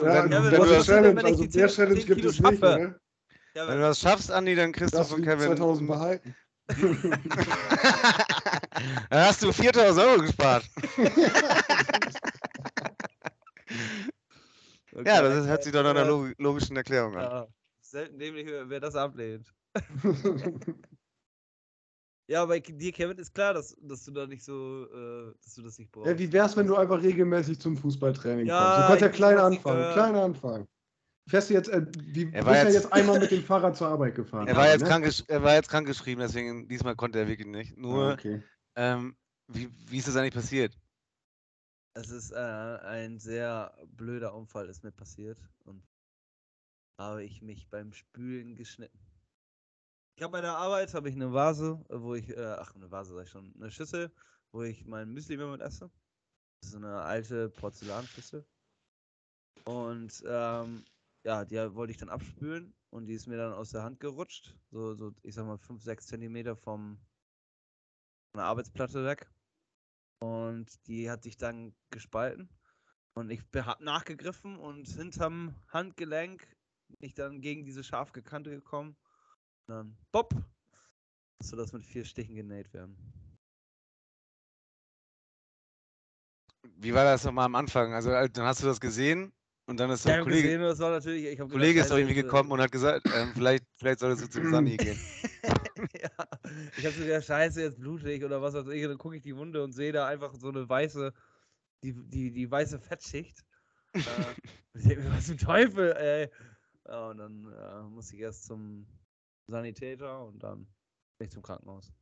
wenn- 0.01 0.31
ja, 0.31 0.43
wenn 0.51 0.59
du 0.61 0.65
denn, 0.67 0.81
Challenge, 0.83 1.15
wenn 1.17 1.25
ich 1.25 1.31
also 1.33 1.43
der 1.45 1.67
10 1.67 1.75
Challenge 1.75 1.95
10 1.99 2.05
gibt 2.07 2.17
Kilo 2.19 2.29
es 2.29 2.39
nicht, 2.39 2.61
ne? 2.61 2.99
Ja, 3.55 3.67
Wenn 3.67 3.75
du 3.75 3.81
das 3.81 3.99
schaffst, 3.99 4.31
Andi, 4.31 4.55
dann 4.55 4.71
kriegst 4.71 4.93
du 4.95 5.03
von 5.03 5.21
Kevin. 5.21 5.47
2000 5.47 5.87
behalten? 5.87 6.35
Dann 9.09 9.25
hast 9.25 9.41
du 9.43 9.51
4000 9.51 10.05
Euro 10.05 10.21
gespart. 10.21 10.63
Okay, 10.97 11.11
Ja, 15.05 15.21
das 15.21 15.39
ist, 15.39 15.47
hört 15.47 15.63
sich 15.63 15.73
doch 15.73 15.83
nach 15.83 15.91
einer 15.91 16.05
äh, 16.05 16.07
log 16.07 16.33
logischen 16.37 16.77
Erklärung 16.77 17.15
an. 17.15 17.23
Ja, 17.23 17.47
selten 17.81 18.19
dämlich, 18.19 18.47
wer 18.47 18.79
das 18.79 18.95
ablehnt. 18.95 19.53
Ja, 22.29 22.45
bei 22.45 22.59
dir, 22.59 22.91
Kevin, 22.91 23.17
ist 23.17 23.33
klar, 23.33 23.55
dass, 23.55 23.75
dass 23.81 24.05
du 24.05 24.11
da 24.11 24.27
nicht 24.27 24.43
so, 24.43 24.85
äh, 24.85 25.33
dass 25.43 25.55
du 25.55 25.63
das 25.63 25.79
nicht 25.79 25.91
brauchst. 25.91 26.11
Ja, 26.11 26.19
wie 26.19 26.31
wär's, 26.31 26.55
wenn 26.55 26.67
du 26.67 26.75
einfach 26.75 27.01
regelmäßig 27.01 27.59
zum 27.59 27.75
Fußballtraining 27.75 28.45
Ja, 28.45 28.59
kommst? 28.59 28.77
Du 28.77 28.83
kannst 28.83 29.01
ja 29.01 29.07
ich 29.07 29.15
klein 29.15 29.37
anfangen, 29.39 29.93
klein 29.93 30.15
anfangen. 30.15 30.67
Fährst 31.29 31.49
du 31.49 31.53
jetzt, 31.53 31.69
äh, 31.69 31.85
wie, 31.99 32.23
Er 32.23 32.31
bist 32.31 32.45
war 32.45 32.55
ja 32.55 32.63
jetzt- 32.63 32.73
jetzt 32.73 32.93
einmal 32.93 33.19
mit 33.19 33.29
dem 33.29 33.43
Fahrrad 33.43 33.77
zur 33.77 33.87
Arbeit 33.87 34.15
gefahren. 34.15 34.47
Er 34.47 34.55
war, 34.55 34.67
jetzt 34.67 34.81
ne? 34.81 34.87
krankgesch 34.87 35.23
er 35.27 35.43
war 35.43 35.53
jetzt 35.53 35.69
krankgeschrieben, 35.69 36.21
deswegen 36.21 36.67
diesmal 36.67 36.95
konnte 36.95 37.19
er 37.19 37.27
wirklich 37.27 37.47
nicht. 37.47 37.77
Nur, 37.77 38.09
Ah, 38.09 38.13
okay. 38.13 38.43
ähm, 38.75 39.15
wie, 39.47 39.69
wie 39.89 39.97
ist 39.99 40.07
das 40.07 40.15
eigentlich 40.15 40.33
passiert? 40.33 40.75
Es 41.95 42.09
ist 42.09 42.31
äh, 42.31 42.35
ein 42.35 43.19
sehr 43.19 43.75
blöder 43.95 44.33
Unfall, 44.33 44.69
ist 44.69 44.83
mir 44.83 44.91
passiert. 44.91 45.37
Und 45.65 45.83
habe 46.99 47.23
ich 47.23 47.41
mich 47.41 47.69
beim 47.69 47.93
Spülen 47.93 48.55
geschnitten. 48.55 48.99
Ich 50.17 50.23
habe 50.23 50.31
bei 50.33 50.41
der 50.41 50.57
Arbeit 50.57 50.93
habe 50.93 51.09
ich 51.09 51.15
eine 51.15 51.31
Vase, 51.31 51.83
wo 51.89 52.15
ich, 52.15 52.29
äh, 52.29 52.55
ach, 52.59 52.73
eine 52.75 52.89
Vase 52.91 53.13
sag 53.13 53.23
ich 53.25 53.29
schon, 53.29 53.53
eine 53.55 53.71
Schüssel, 53.71 54.11
wo 54.51 54.63
ich 54.63 54.85
mein 54.85 55.13
Müsli 55.13 55.35
immer 55.35 55.51
mit 55.51 55.61
esse. 55.61 55.89
Das 56.61 56.69
ist 56.69 56.71
so 56.71 56.77
eine 56.77 57.01
alte 57.01 57.49
Porzellanschüssel. 57.49 58.45
Und 59.65 60.23
ähm, 60.27 60.83
ja, 61.23 61.45
die 61.45 61.55
wollte 61.75 61.91
ich 61.91 61.97
dann 61.97 62.09
abspülen 62.09 62.73
und 62.89 63.05
die 63.07 63.13
ist 63.13 63.27
mir 63.27 63.37
dann 63.37 63.53
aus 63.53 63.71
der 63.71 63.83
Hand 63.83 63.99
gerutscht. 63.99 64.55
So, 64.71 64.95
so 64.95 65.13
ich 65.23 65.35
sag 65.35 65.45
mal, 65.45 65.57
5, 65.57 65.83
6 65.83 66.07
Zentimeter 66.07 66.55
vom, 66.55 66.97
von 68.31 68.39
der 68.39 68.45
Arbeitsplatte 68.45 69.05
weg. 69.05 69.29
Und 70.21 70.87
die 70.87 71.09
hat 71.09 71.23
sich 71.23 71.37
dann 71.37 71.73
gespalten. 71.91 72.49
Und 73.15 73.29
ich 73.31 73.41
habe 73.55 73.83
nachgegriffen 73.83 74.57
und 74.57 74.87
hinterm 74.87 75.55
Handgelenk 75.69 76.47
bin 76.87 76.97
ich 76.99 77.13
dann 77.13 77.41
gegen 77.41 77.65
diese 77.65 77.83
scharfe 77.83 78.21
Kante 78.21 78.49
gekommen. 78.49 78.95
Und 79.67 79.75
dann, 79.75 79.97
bopp, 80.11 80.33
musste 81.39 81.55
das 81.55 81.73
mit 81.73 81.85
vier 81.85 82.05
Stichen 82.05 82.35
genäht 82.35 82.73
werden. 82.73 82.97
Wie 86.81 86.93
war 86.93 87.03
das 87.03 87.25
nochmal 87.25 87.45
am 87.45 87.55
Anfang? 87.55 87.93
Also, 87.93 88.11
äh, 88.11 88.29
dann 88.29 88.45
hast 88.45 88.61
du 88.61 88.67
das 88.67 88.79
gesehen 88.79 89.33
und 89.69 89.77
dann 89.79 89.91
ist 89.91 90.05
Ja, 90.05 90.17
der 90.17 90.17
Kollege, 90.17 90.49
gesehen, 90.49 90.61
das 90.61 90.79
war 90.79 90.91
natürlich, 90.91 91.25
ich 91.25 91.39
hab 91.39 91.49
Kollege 91.51 91.75
gedacht, 91.75 91.81
ist 91.81 91.91
doch 91.91 91.97
irgendwie 91.97 92.15
gekommen 92.15 92.51
und 92.51 92.61
hat 92.61 92.71
gesagt, 92.71 93.07
ähm, 93.11 93.33
vielleicht, 93.35 93.65
vielleicht 93.77 93.99
solltest 93.99 94.23
du 94.23 94.29
zum 94.29 94.45
Sani 94.47 94.79
gehen. 94.79 95.03
ja, 96.01 96.09
ich 96.75 96.85
hab 96.85 96.95
so 96.95 97.03
gedacht, 97.03 97.25
scheiße, 97.25 97.61
jetzt 97.61 97.79
blutig 97.79 98.23
oder 98.23 98.41
was 98.41 98.53
weiß 98.53 98.67
ich. 98.69 98.83
Und 98.83 98.89
dann 98.89 98.97
gucke 98.97 99.15
ich 99.17 99.21
die 99.23 99.35
Wunde 99.35 99.63
und 99.63 99.73
sehe 99.73 99.91
da 99.91 100.07
einfach 100.07 100.35
so 100.35 100.49
eine 100.49 100.67
weiße, 100.67 101.13
die, 101.83 101.93
die, 101.93 102.31
die 102.31 102.49
weiße 102.51 102.79
Fettschicht. 102.79 103.45
Äh, 104.05 104.35
ich 104.75 104.87
denke 104.87 105.03
mir, 105.05 105.11
was 105.15 105.27
zum 105.27 105.37
Teufel, 105.37 105.93
ey. 105.93 106.29
Ja, 106.87 107.09
und 107.09 107.17
dann 107.19 107.53
äh, 107.53 107.83
musste 107.83 108.15
ich 108.15 108.21
erst 108.21 108.45
zum 108.45 108.87
Sanitäter 109.47 110.25
und 110.25 110.43
dann 110.43 110.67
bin 111.17 111.27
ich 111.27 111.31
zum 111.31 111.43
Krankenhaus. 111.43 111.93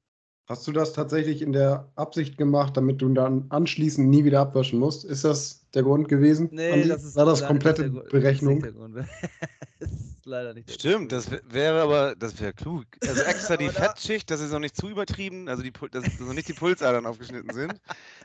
Hast 0.49 0.65
du 0.67 0.71
das 0.71 0.93
tatsächlich 0.93 1.41
in 1.41 1.51
der 1.51 1.91
Absicht 1.95 2.37
gemacht, 2.37 2.77
damit 2.77 3.01
du 3.01 3.13
dann 3.13 3.47
anschließend 3.49 4.09
nie 4.09 4.23
wieder 4.23 4.39
abwaschen 4.41 4.79
musst? 4.79 5.03
Ist 5.03 5.25
das 5.25 5.66
der 5.77 5.83
Grund 5.83 6.09
gewesen? 6.09 6.49
Nee, 6.51 6.71
Andi? 6.71 6.89
das 6.89 7.03
ist 7.03 7.15
War 7.15 7.25
das 7.25 7.45
komplette 7.45 7.89
Berechnung? 7.89 8.09
Das 8.19 8.31
ist, 8.33 8.41
nicht 8.41 8.65
der 8.65 8.71
Grund. 8.71 8.97
das 9.79 9.91
ist 9.91 10.25
leider 10.25 10.53
nicht 10.53 10.67
der 10.67 10.73
Stimmt, 10.73 11.09
Grund 11.09 11.11
das 11.11 11.31
wäre 11.47 11.81
aber, 11.81 12.15
das 12.15 12.39
wäre 12.41 12.53
klug. 12.53 12.85
Also 13.07 13.21
extra 13.23 13.57
die 13.57 13.69
Fettschicht, 13.69 14.29
das 14.31 14.41
ist 14.41 14.51
noch 14.51 14.59
nicht 14.59 14.75
zu 14.75 14.89
übertrieben, 14.89 15.47
also 15.47 15.61
die, 15.61 15.71
dass 15.91 16.19
noch 16.19 16.33
nicht 16.33 16.47
die 16.47 16.53
Pulsadern 16.53 17.05
aufgeschnitten 17.05 17.53
sind, 17.53 17.79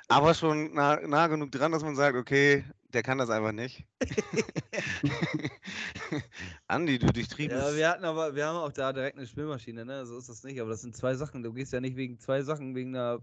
aber 0.08 0.34
schon 0.34 0.72
nah, 0.72 0.98
nah 1.06 1.26
genug 1.26 1.52
dran, 1.52 1.72
dass 1.72 1.82
man 1.82 1.94
sagt, 1.94 2.16
okay, 2.16 2.64
der 2.92 3.02
kann 3.02 3.18
das 3.18 3.30
einfach 3.30 3.52
nicht. 3.52 3.84
Andi, 6.68 6.98
du 6.98 7.12
durchtrieben. 7.12 7.56
Ja, 7.56 7.74
wir 7.74 7.88
hatten 7.88 8.04
aber, 8.04 8.34
wir 8.34 8.46
haben 8.46 8.56
auch 8.56 8.72
da 8.72 8.92
direkt 8.92 9.16
eine 9.16 9.26
Spülmaschine, 9.26 9.84
ne? 9.84 10.04
So 10.04 10.18
ist 10.18 10.28
das 10.28 10.44
nicht. 10.44 10.60
Aber 10.60 10.70
das 10.70 10.82
sind 10.82 10.94
zwei 10.94 11.14
Sachen. 11.14 11.42
Du 11.42 11.54
gehst 11.54 11.72
ja 11.72 11.80
nicht 11.80 11.96
wegen 11.96 12.18
zwei 12.18 12.42
Sachen, 12.42 12.74
wegen 12.74 12.94
einer, 12.94 13.20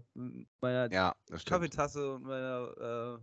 meiner 0.60 0.92
ja, 0.92 1.14
das 1.26 1.42
stimmt. 1.42 1.60
Kaffeetasse 1.60 2.14
und 2.14 2.24
meiner 2.24 3.18
äh, 3.18 3.20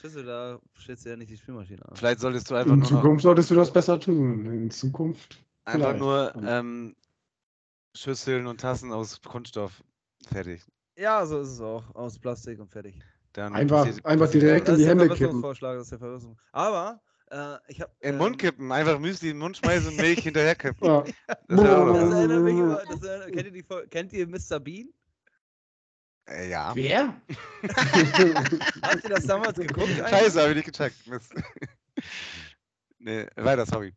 Schüssel, 0.00 0.24
da 0.24 0.58
stellst 0.80 1.04
du 1.04 1.10
ja 1.10 1.16
nicht 1.16 1.30
die 1.30 1.36
Spülmaschine 1.36 1.86
an. 1.86 1.94
Vielleicht 1.96 2.20
solltest 2.20 2.50
du 2.50 2.54
einfach 2.54 2.72
In 2.72 2.80
nur, 2.80 2.90
noch, 2.90 2.96
Zukunft 3.02 3.22
solltest 3.22 3.50
du 3.50 3.54
das 3.54 3.72
besser 3.72 3.98
tun. 4.00 4.46
In 4.46 4.70
Zukunft. 4.70 5.38
einfach 5.64 5.90
vielleicht. 5.96 6.00
nur 6.00 6.34
ähm, 6.46 6.96
Schüsseln 7.94 8.46
und 8.46 8.60
Tassen 8.60 8.92
aus 8.92 9.20
Kunststoff 9.22 9.82
fertig. 10.26 10.62
Ja, 10.96 11.24
so 11.26 11.40
ist 11.40 11.48
es 11.48 11.60
auch. 11.60 11.82
Aus 11.94 12.18
Plastik 12.18 12.60
und 12.60 12.70
fertig. 12.70 13.00
Dann 13.32 13.54
Einfach- 13.54 13.84
passiert- 13.86 14.04
einfach 14.06 14.30
direkt 14.30 14.68
in 14.68 14.76
die 14.78 14.86
Hände 14.86 15.08
kippen. 15.08 15.40
Das 15.42 15.90
ist 15.92 15.92
der. 16.00 16.20
Aber 16.52 17.00
äh, 17.30 17.56
ich 17.68 17.80
habe. 17.80 17.92
In 18.00 18.12
den 18.12 18.18
Mund 18.18 18.38
kippen, 18.38 18.70
einfach 18.72 18.98
Müsli 18.98 19.28
in 19.30 19.36
den 19.36 19.40
Mund 19.40 19.56
schmeißen 19.56 19.88
und 19.88 19.96
Milch 19.96 20.18
hinterher 20.24 20.54
kippen. 20.56 20.86
Ja. 20.86 21.04
Das 21.26 21.36
Das 21.48 21.60
erinnert 22.12 22.42
mich 22.42 22.54
immer, 22.54 22.82
das 22.90 23.02
erinnert, 23.02 23.32
kennt, 23.32 23.46
ihr 23.46 23.52
die, 23.52 23.88
kennt 23.88 24.12
ihr 24.12 24.26
Mr. 24.26 24.58
Bean? 24.60 24.88
Äh, 26.30 26.50
ja. 26.50 26.74
Wer? 26.74 27.20
Habt 28.82 29.04
ihr 29.04 29.10
das 29.10 29.26
damals 29.26 29.58
geguckt? 29.58 29.88
eigentlich? 29.88 30.08
Scheiße, 30.08 30.40
habe 30.40 30.50
ich 30.50 30.56
nicht 30.56 30.66
gecheckt. 30.66 31.06
Mist. 31.06 31.34
nee, 32.98 33.26
weiter, 33.36 33.66
sorry. 33.66 33.94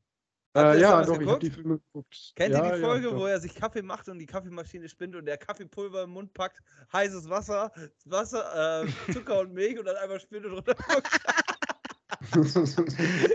Ihr 0.56 0.62
Äh, 0.62 0.82
ja, 0.82 1.02
doch, 1.02 1.02
ich 1.02 1.10
habe 1.10 1.20
geguckt? 1.20 1.44
die 1.44 1.52
Filme 1.52 1.80
geguckt. 1.80 2.34
Kennt 2.36 2.54
ja, 2.54 2.66
ihr 2.66 2.76
die 2.76 2.82
Folge, 2.82 3.10
ja, 3.10 3.16
wo 3.16 3.26
er 3.26 3.40
sich 3.40 3.54
Kaffee 3.56 3.82
macht 3.82 4.08
und 4.10 4.20
die 4.20 4.26
Kaffeemaschine 4.26 4.88
spinnt 4.90 5.16
und 5.16 5.26
der 5.26 5.38
Kaffeepulver 5.38 6.04
im 6.04 6.12
Mund 6.12 6.34
packt, 6.34 6.60
heißes 6.92 7.30
Wasser, 7.30 7.72
Wasser, 8.06 8.84
äh, 8.84 9.14
Zucker 9.14 9.40
und 9.40 9.54
Milch 9.54 9.78
und 9.78 9.86
dann 9.86 9.96
einfach 9.98 10.20
spinnt 10.20 10.46
und 10.46 10.54
runterguckt? 10.54 11.08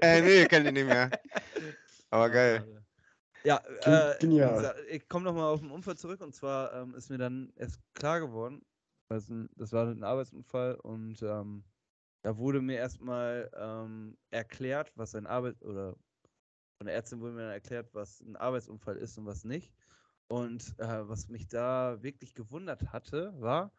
Äh, 0.01 0.22
nee, 0.22 0.46
kenn 0.46 0.66
ich 0.66 0.72
nicht 0.72 0.86
mehr. 0.86 1.11
Aber 2.11 2.30
geil. 2.30 2.64
Ja, 3.44 3.61
äh, 3.82 4.18
genial. 4.18 4.74
ich 4.88 5.07
komme 5.09 5.24
nochmal 5.24 5.44
auf 5.44 5.61
den 5.61 5.70
Unfall 5.70 5.96
zurück 5.96 6.20
und 6.22 6.34
zwar 6.34 6.72
ähm, 6.72 6.94
ist 6.94 7.11
mir 7.11 7.18
dann 7.18 7.53
erst 7.57 7.80
klar 7.94 8.18
geworden, 8.18 8.64
das, 9.09 9.72
war 9.72 9.88
ein 9.88 10.04
Arbeitsunfall 10.04 10.74
und 10.76 11.22
ähm, 11.22 11.64
da 12.22 12.36
wurde 12.36 12.61
mir 12.61 12.76
erstmal 12.76 13.50
ähm, 13.54 14.16
erklärt, 14.30 14.92
was 14.96 15.14
ein 15.14 15.26
Arbeit 15.26 15.62
oder 15.62 15.96
von 16.76 16.86
der 16.86 16.94
Ärztin 16.94 17.20
wurde 17.20 17.32
mir 17.32 17.42
dann 17.42 17.52
erklärt, 17.52 17.92
was 17.92 18.20
ein 18.20 18.36
Arbeitsunfall 18.36 18.96
ist 18.96 19.18
und 19.18 19.26
was 19.26 19.44
nicht. 19.44 19.74
Und 20.28 20.78
äh, 20.78 21.09
was 21.09 21.28
mich 21.28 21.48
da 21.48 22.02
wirklich 22.02 22.34
gewundert 22.34 22.92
hatte, 22.92 23.32
war, 23.40 23.72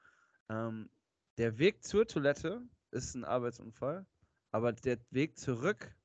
ähm, 0.49 0.89
der 1.37 1.57
Weg 1.59 1.83
zur 1.83 2.07
Toilette 2.07 2.61
ist 2.91 3.15
ein 3.15 3.23
Arbeitsunfall, 3.23 4.05
aber 4.51 4.73
der 4.73 4.97
Weg 5.11 5.37
zurück 5.37 5.95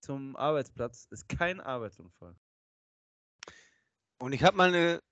zum 0.00 0.36
Arbeitsplatz 0.36 1.06
ist 1.10 1.28
kein 1.28 1.60
Arbeitsunfall. 1.60 2.36
Und 4.20 4.32
ich 4.32 4.44
habe 4.44 4.56
mal 4.56 4.68
eine, 4.68 5.02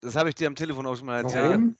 das 0.00 0.14
habe 0.14 0.28
ich 0.28 0.34
dir 0.34 0.46
am 0.46 0.54
Telefon 0.54 0.86
auch 0.86 0.96
schon 0.96 1.06
mal 1.06 1.22
erzählt, 1.22 1.50
Warum? 1.50 1.76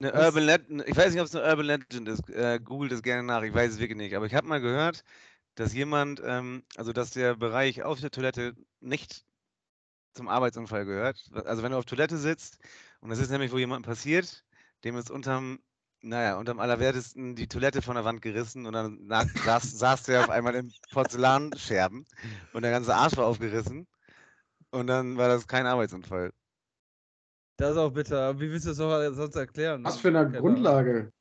eine 0.00 0.12
Was? 0.12 0.26
Urban 0.26 0.44
Legend, 0.44 0.88
ich 0.88 0.96
weiß 0.96 1.12
nicht, 1.12 1.20
ob 1.20 1.26
es 1.26 1.34
eine 1.34 1.48
Urban 1.48 1.66
Legend 1.66 2.08
ist, 2.08 2.28
äh, 2.30 2.58
googelt 2.62 2.92
es 2.92 3.02
gerne 3.02 3.22
nach, 3.22 3.42
ich 3.42 3.54
weiß 3.54 3.72
es 3.72 3.78
wirklich 3.78 3.98
nicht, 3.98 4.14
aber 4.14 4.26
ich 4.26 4.34
habe 4.34 4.46
mal 4.46 4.60
gehört, 4.60 5.04
dass 5.54 5.74
jemand, 5.74 6.22
ähm, 6.24 6.62
also 6.76 6.92
dass 6.92 7.10
der 7.10 7.36
Bereich 7.36 7.82
auf 7.82 8.00
der 8.00 8.10
Toilette 8.10 8.54
nicht 8.80 9.24
zum 10.14 10.28
Arbeitsunfall 10.28 10.84
gehört. 10.84 11.30
Also 11.44 11.62
wenn 11.62 11.72
du 11.72 11.78
auf 11.78 11.84
Toilette 11.84 12.18
sitzt, 12.18 12.58
und 13.00 13.10
das 13.10 13.18
ist 13.18 13.30
nämlich, 13.30 13.52
wo 13.52 13.58
jemandem 13.58 13.88
passiert, 13.88 14.44
dem 14.84 14.96
ist 14.96 15.10
unterm, 15.10 15.60
naja, 16.02 16.38
unterm 16.38 16.60
Allerwertesten 16.60 17.36
die 17.36 17.46
Toilette 17.46 17.82
von 17.82 17.94
der 17.94 18.04
Wand 18.04 18.22
gerissen 18.22 18.66
und 18.66 18.72
dann 18.72 19.06
lag, 19.06 19.26
saß, 19.44 19.62
saß 19.78 20.02
der 20.04 20.20
auf 20.20 20.30
einmal 20.30 20.54
in 20.54 20.72
Porzellanscherben 20.92 22.06
und 22.52 22.62
der 22.62 22.70
ganze 22.70 22.94
Arsch 22.94 23.16
war 23.16 23.26
aufgerissen. 23.26 23.86
Und 24.70 24.86
dann 24.86 25.16
war 25.16 25.28
das 25.28 25.46
kein 25.46 25.66
Arbeitsunfall. 25.66 26.32
Das 27.60 27.72
ist 27.72 27.76
auch 27.76 27.92
bitter. 27.92 28.40
Wie 28.40 28.50
willst 28.50 28.64
du 28.64 28.70
das 28.70 28.80
auch 28.80 29.14
sonst 29.14 29.36
erklären? 29.36 29.84
Was 29.84 29.98
für 29.98 30.08
eine 30.08 30.24
Keine 30.24 30.38
Grundlage? 30.38 31.12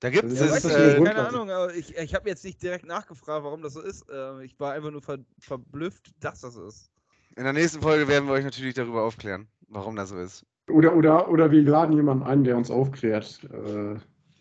Da 0.00 0.10
gibt 0.10 0.30
es 0.30 0.38
nicht, 0.38 0.64
äh, 0.66 1.02
keine? 1.02 1.26
Ahnung, 1.26 1.50
aber 1.50 1.74
ich, 1.74 1.96
ich 1.96 2.14
habe 2.14 2.28
jetzt 2.28 2.44
nicht 2.44 2.62
direkt 2.62 2.84
nachgefragt, 2.84 3.42
warum 3.42 3.62
das 3.62 3.72
so 3.72 3.80
ist. 3.80 4.04
Äh, 4.10 4.44
ich 4.44 4.60
war 4.60 4.74
einfach 4.74 4.90
nur 4.90 5.00
ver 5.00 5.16
verblüfft, 5.40 6.10
dass 6.20 6.42
das 6.42 6.56
ist. 6.56 6.90
In 7.34 7.44
der 7.44 7.54
nächsten 7.54 7.80
Folge 7.80 8.08
werden 8.08 8.26
wir 8.26 8.34
euch 8.34 8.44
natürlich 8.44 8.74
darüber 8.74 9.04
aufklären, 9.04 9.48
warum 9.68 9.96
das 9.96 10.10
so 10.10 10.18
ist. 10.18 10.44
Oder, 10.68 10.94
oder, 10.94 11.30
oder 11.30 11.50
wir 11.50 11.62
laden 11.62 11.96
jemanden 11.96 12.24
ein, 12.24 12.44
der 12.44 12.58
uns 12.58 12.70
aufklärt. 12.70 13.40
Äh, 13.44 13.94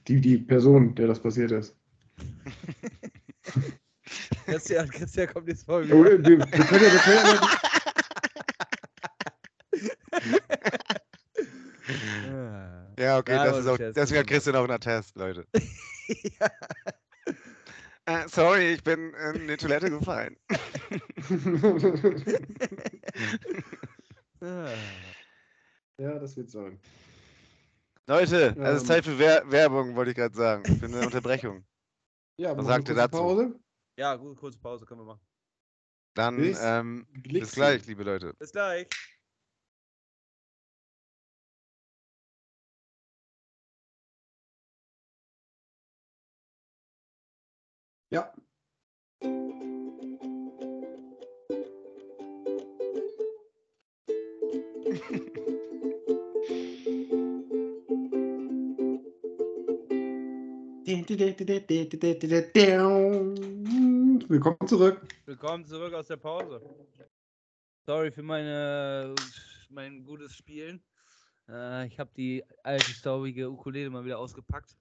die, 0.09 0.19
die 0.19 0.39
Person, 0.39 0.93
der 0.95 1.07
das 1.07 1.21
passiert 1.21 1.51
ist. 1.51 1.73
Christian, 4.45 4.89
Christian 4.89 5.34
kommt 5.34 5.47
jetzt 5.47 5.69
Oh, 5.69 5.82
wieder. 5.82 5.95
wir, 5.95 6.21
wir 6.21 6.38
können 6.45 6.84
ja, 6.84 6.93
wir 6.93 6.99
können 6.99 7.26
ja, 7.26 7.49
Ja, 13.05 13.19
okay, 13.19 13.35
Ja, 13.35 13.45
das 13.45 13.59
ist 13.59 13.67
auch, 13.67 13.77
ist 13.79 13.95
deswegen 13.95 14.19
hat 14.19 14.25
nicht 14.25 14.33
Christian 14.33 14.55
auch 14.55 14.63
einen 14.63 14.71
Attest, 14.71 15.15
Leute. 15.15 15.45
ja. 16.07 16.49
Äh, 18.07 18.27
sorry, 18.27 18.73
ich 18.73 18.83
bin 18.83 19.13
in 19.13 19.47
die 19.47 19.57
Toilette 19.57 19.89
gefallen. 19.91 20.35
Ja, 25.97 26.19
das 26.19 26.35
wird 26.35 26.49
sein. 26.49 26.79
Leute, 28.07 28.55
es 28.59 28.77
ist 28.77 28.81
Ähm. 28.83 28.87
Zeit 28.87 29.05
für 29.05 29.17
Wer 29.17 29.49
Werbung, 29.49 29.95
wollte 29.95 30.11
ich 30.11 30.17
gerade 30.17 30.35
sagen. 30.35 30.63
Für 30.77 30.85
eine 30.85 30.99
Unterbrechung. 31.01 31.65
Ja, 32.37 32.55
Was 32.57 32.65
sagt 32.65 32.89
ihr 32.89 32.95
kurze 32.95 33.09
dazu? 33.09 33.23
Pause? 33.23 33.59
Ja, 33.97 34.15
gut, 34.15 34.37
kurze 34.37 34.59
Pause 34.59 34.85
können 34.85 35.01
wir 35.01 35.05
machen. 35.05 35.21
Dann 36.15 36.37
Bis 36.37 36.59
ähm, 36.61 37.07
bis 37.11 37.53
gleich, 37.53 37.85
liebe 37.87 38.03
Leute. 38.03 38.33
Bis 38.37 38.51
gleich. 38.51 38.87
Ja. 48.16 48.32
Willkommen 64.30 64.68
zurück. 64.68 65.01
Willkommen 65.26 65.66
zurück 65.66 65.93
aus 65.93 66.07
der 66.07 66.16
Pause. 66.16 66.61
Sorry 67.86 68.11
für 68.11 68.24
meine, 68.24 69.13
mein 69.68 70.05
gutes 70.05 70.34
Spielen. 70.38 70.82
Äh, 71.49 71.88
ich 71.88 71.99
habe 71.99 72.11
die 72.16 72.45
alte 72.63 72.93
staubige 72.93 73.51
Ukulele 73.51 73.89
mal 73.89 74.05
wieder 74.05 74.20
ausgepackt. 74.20 74.78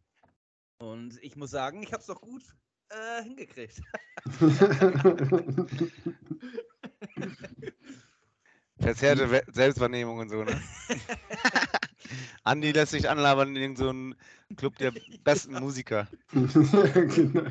Und 0.78 1.18
ich 1.20 1.34
muss 1.34 1.50
sagen, 1.50 1.82
ich 1.82 1.92
habe 1.92 2.00
es 2.00 2.06
doch 2.06 2.20
gut 2.20 2.54
äh, 2.94 3.24
hingekriegt. 3.24 3.82
Verzerrte 8.80 9.42
Selbstwahrnehmung 9.52 10.18
und 10.18 10.30
so, 10.30 10.44
ne? 10.44 10.60
Andi 12.44 12.72
lässt 12.72 12.92
sich 12.92 13.08
anlabern 13.08 13.56
in 13.56 13.76
so 13.76 13.92
Club 14.56 14.76
der 14.76 14.92
besten 15.22 15.54
Musiker. 15.54 16.06
genau. 16.32 17.42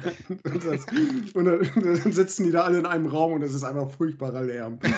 und, 0.44 0.66
das, 0.66 0.86
und 1.34 1.46
dann, 1.46 1.72
dann 1.76 2.12
sitzen 2.12 2.44
die 2.46 2.52
da 2.52 2.64
alle 2.64 2.80
in 2.80 2.86
einem 2.86 3.08
Raum 3.08 3.34
und 3.34 3.42
es 3.42 3.54
ist 3.54 3.64
einfach 3.64 3.90
furchtbarer 3.92 4.44
Lärm. 4.44 4.80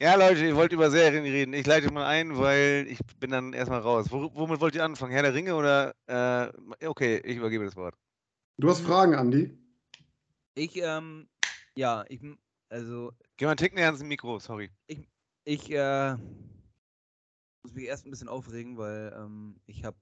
Ja, 0.00 0.16
Leute, 0.16 0.44
ihr 0.44 0.56
wollt 0.56 0.72
über 0.72 0.90
Serien 0.90 1.24
reden. 1.24 1.54
Ich 1.54 1.66
leite 1.66 1.92
mal 1.92 2.04
ein, 2.04 2.36
weil 2.36 2.86
ich 2.88 2.98
bin 3.20 3.30
dann 3.30 3.52
erstmal 3.52 3.80
raus. 3.80 4.06
Wo, 4.10 4.28
womit 4.34 4.60
wollt 4.60 4.74
ihr 4.74 4.84
anfangen? 4.84 5.12
Herr 5.12 5.22
der 5.22 5.34
Ringe 5.34 5.54
oder? 5.54 5.94
Äh, 6.06 6.86
okay, 6.86 7.18
ich 7.24 7.36
übergebe 7.36 7.64
das 7.64 7.76
Wort. 7.76 7.94
Du 8.58 8.68
hast 8.68 8.80
Fragen, 8.80 9.14
Andi? 9.14 9.56
Ich, 10.56 10.76
ähm, 10.76 11.28
ja, 11.76 12.04
ich, 12.08 12.20
also, 12.70 13.12
Geh 13.36 13.44
mal 13.44 13.52
einen 13.52 13.58
Tick 13.58 13.74
näher 13.74 13.86
ans 13.86 14.02
Mikro, 14.02 14.38
sorry. 14.40 14.70
ich, 15.44 15.70
äh, 15.70 16.16
muss 17.62 17.74
mich 17.74 17.84
erst 17.84 18.04
ein 18.04 18.10
bisschen 18.10 18.28
aufregen, 18.28 18.76
weil, 18.76 19.12
ähm, 19.16 19.60
ich 19.66 19.84
habe 19.84 19.96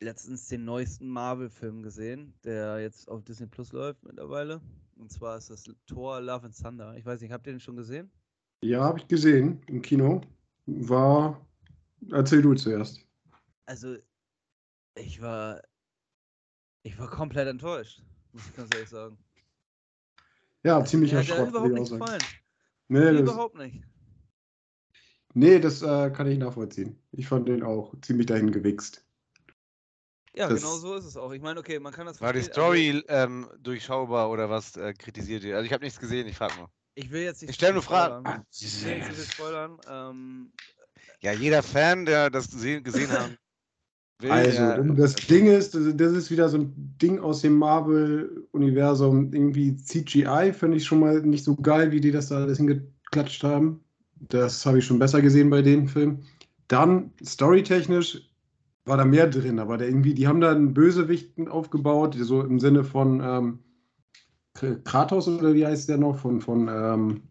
letztens 0.00 0.48
den 0.48 0.64
neuesten 0.66 1.08
Marvel-Film 1.08 1.82
gesehen, 1.82 2.34
der 2.44 2.80
jetzt 2.80 3.08
auf 3.08 3.24
Disney 3.24 3.46
Plus 3.46 3.72
läuft 3.72 4.02
mittlerweile. 4.02 4.60
Und 4.96 5.10
zwar 5.10 5.38
ist 5.38 5.48
das 5.50 5.64
Thor 5.86 6.20
Love 6.20 6.46
and 6.46 6.56
Thunder. 6.56 6.94
Ich 6.96 7.06
weiß 7.06 7.20
nicht, 7.22 7.32
habt 7.32 7.46
ihr 7.46 7.54
den 7.54 7.60
schon 7.60 7.76
gesehen? 7.76 8.10
Ja, 8.64 8.82
habe 8.82 8.98
ich 8.98 9.06
gesehen 9.08 9.60
im 9.66 9.82
Kino. 9.82 10.22
War. 10.64 11.46
Erzähl 12.10 12.40
du 12.40 12.54
zuerst. 12.54 13.06
Also, 13.66 13.96
ich 14.96 15.20
war. 15.20 15.62
Ich 16.82 16.98
war 16.98 17.10
komplett 17.10 17.46
enttäuscht, 17.46 18.00
muss 18.32 18.48
ich 18.48 18.56
ganz 18.56 18.72
ehrlich 18.72 18.88
sagen. 18.88 19.18
Ja, 20.62 20.78
Also, 20.78 20.90
ziemlicher 20.90 21.16
mir 21.22 21.36
hat 21.36 21.48
überhaupt 21.48 21.74
nicht 21.74 21.92
gefallen. 21.92 22.22
Nee, 22.88 23.12
das, 23.12 23.20
überhaupt 23.20 23.56
nicht. 23.56 23.82
nee, 25.34 25.58
das 25.58 25.82
äh, 25.82 26.10
kann 26.10 26.26
ich 26.26 26.38
nachvollziehen. 26.38 26.98
Ich 27.12 27.26
fand 27.28 27.46
den 27.48 27.62
auch 27.62 27.94
ziemlich 28.00 28.26
dahin 28.26 28.50
gewichst. 28.50 29.04
Ja, 30.34 30.48
Das- 30.48 30.62
genau 30.62 30.76
so 30.76 30.94
ist 30.94 31.04
es 31.04 31.18
auch. 31.18 31.32
Ich 31.32 31.42
meine, 31.42 31.60
okay, 31.60 31.78
man 31.78 31.92
kann 31.92 32.06
das 32.06 32.18
War 32.22 32.32
die 32.32 32.40
verstehen, 32.40 32.62
also 32.64 32.72
Story 32.74 33.04
ähm, 33.08 33.50
durchschaubar 33.60 34.30
oder 34.30 34.48
was 34.48 34.74
äh, 34.78 34.94
kritisiert 34.94 35.44
ihr? 35.44 35.56
Also 35.56 35.66
ich 35.66 35.72
habe 35.74 35.84
nichts 35.84 36.00
gesehen, 36.00 36.26
ich 36.26 36.36
frage 36.36 36.56
nur. 36.56 36.70
Ich 36.94 37.10
will 37.10 37.22
jetzt 37.22 37.42
nicht 37.42 37.50
Ich 37.50 37.56
zu 37.56 37.58
stell 37.58 37.70
viel 37.70 37.74
nur 37.74 37.82
Fragen. 37.82 38.24
spoilern. 38.24 38.44
Ich 38.60 38.84
will 38.84 38.94
nicht 38.96 39.06
viel 39.06 39.24
spoilern. 39.24 39.78
Ähm, 39.88 40.52
Ja, 41.22 41.32
jeder 41.32 41.62
Fan, 41.62 42.06
der 42.06 42.30
das 42.30 42.50
gesehen, 42.50 42.82
gesehen 42.82 43.10
haben 43.10 43.36
will, 44.20 44.30
Also, 44.30 44.58
der, 44.58 44.82
das 44.82 45.14
Ding 45.14 45.46
ist, 45.46 45.74
das 45.74 46.12
ist 46.12 46.30
wieder 46.30 46.48
so 46.48 46.58
ein 46.58 46.72
Ding 47.02 47.18
aus 47.20 47.40
dem 47.42 47.54
Marvel-Universum. 47.58 49.32
Irgendwie 49.32 49.76
CGI 49.76 50.52
finde 50.52 50.76
ich 50.76 50.84
schon 50.84 51.00
mal 51.00 51.20
nicht 51.22 51.44
so 51.44 51.56
geil, 51.56 51.90
wie 51.92 52.00
die 52.00 52.10
das 52.12 52.28
da 52.28 52.36
alles 52.36 52.58
hingeklatscht 52.58 53.42
haben. 53.44 53.80
Das 54.20 54.64
habe 54.66 54.78
ich 54.78 54.86
schon 54.86 54.98
besser 54.98 55.20
gesehen 55.20 55.50
bei 55.50 55.62
den 55.62 55.88
Filmen. 55.88 56.24
Dann, 56.68 57.12
storytechnisch, 57.24 58.30
war 58.86 58.96
da 58.98 59.04
mehr 59.04 59.28
drin, 59.28 59.58
aber 59.58 59.78
der 59.78 59.88
irgendwie, 59.88 60.14
die 60.14 60.26
haben 60.28 60.40
da 60.40 60.52
einen 60.52 60.74
Bösewichten 60.74 61.48
aufgebaut, 61.48 62.16
so 62.20 62.42
im 62.42 62.60
Sinne 62.60 62.84
von 62.84 63.20
ähm, 63.22 63.58
Kratos 64.54 65.28
oder 65.28 65.54
wie 65.54 65.66
heißt 65.66 65.88
der 65.88 65.98
noch? 65.98 66.16
Von, 66.18 66.40
von 66.40 66.68
ähm, 66.68 67.22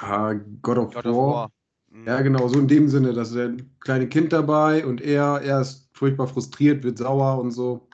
ah, 0.00 0.34
God 0.62 0.78
of 0.78 0.94
God 0.94 1.04
War. 1.04 1.12
of 1.12 1.16
War. 1.16 1.50
Mhm. 1.90 2.06
Ja, 2.06 2.20
genau, 2.22 2.48
so 2.48 2.58
in 2.58 2.68
dem 2.68 2.88
Sinne, 2.88 3.12
dass 3.12 3.34
er 3.34 3.48
ein 3.50 3.76
kleines 3.80 4.10
Kind 4.10 4.32
dabei 4.32 4.84
und 4.86 5.00
er, 5.00 5.40
er 5.42 5.60
ist 5.60 5.88
furchtbar 5.94 6.26
frustriert, 6.28 6.82
wird 6.84 6.98
sauer 6.98 7.38
und 7.40 7.50
so. 7.52 7.88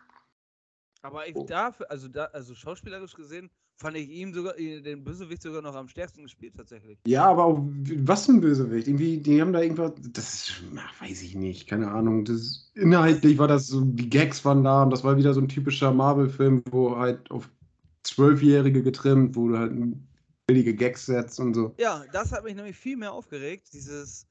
aber 1.03 1.27
ich 1.29 1.35
Oh. 1.37 1.45
dafür, 1.45 1.91
also 1.91 2.09
da, 2.09 2.27
also 2.27 2.55
schauspielerisch 2.55 3.15
gesehen, 3.15 3.51
fand 3.77 3.97
ich 3.97 4.09
ihn 4.11 4.35
sogar, 4.35 4.59
äh, 4.59 4.81
den 4.83 5.03
Bösewicht 5.05 5.43
sogar 5.43 5.63
noch 5.63 5.75
am 5.75 5.89
stärksten 5.89 6.23
gespielt 6.23 6.55
tatsächlich. 6.57 6.99
Ja, 7.07 7.25
aber 7.27 7.45
auch, 7.45 7.61
was 8.05 8.27
für 8.27 8.33
ein 8.33 8.41
Bösewicht. 8.41 8.87
Irgendwie, 8.89 9.19
die 9.19 9.41
haben 9.41 9.53
da 9.53 9.61
irgendwas, 9.63 9.93
das 10.13 10.35
ist, 10.35 10.63
ach, 10.77 11.01
weiß 11.01 11.23
ich 11.23 11.35
nicht, 11.35 11.67
keine 11.69 11.91
Ahnung. 11.91 12.25
Das, 12.27 12.71
inhaltlich 12.75 13.39
war 13.39 13.49
das 13.49 13.69
so, 13.69 13.81
die 13.83 14.11
Gags 14.11 14.45
waren 14.45 14.63
da 14.65 14.83
und 14.83 14.91
das 14.91 15.03
war 15.05 15.17
wieder 15.17 15.33
so 15.33 15.41
ein 15.41 15.49
typischer 15.49 15.93
Marvel-Film, 15.93 16.63
wo 16.71 16.97
halt 16.97 17.31
auf 17.31 17.51
Zwölfjährige 18.03 18.83
getrimmt, 18.83 19.37
wo 19.37 19.49
du 19.49 19.59
halt 19.59 19.73
billige 20.47 20.75
Gags 20.75 21.07
setzt 21.07 21.39
und 21.39 21.55
so. 21.55 21.75
Ja, 21.79 22.05
das 22.13 22.33
hat 22.33 22.45
mich 22.45 22.55
nämlich 22.55 22.77
viel 22.77 22.97
mehr 22.97 23.13
aufgeregt. 23.13 23.69
Dieses, 23.73 24.27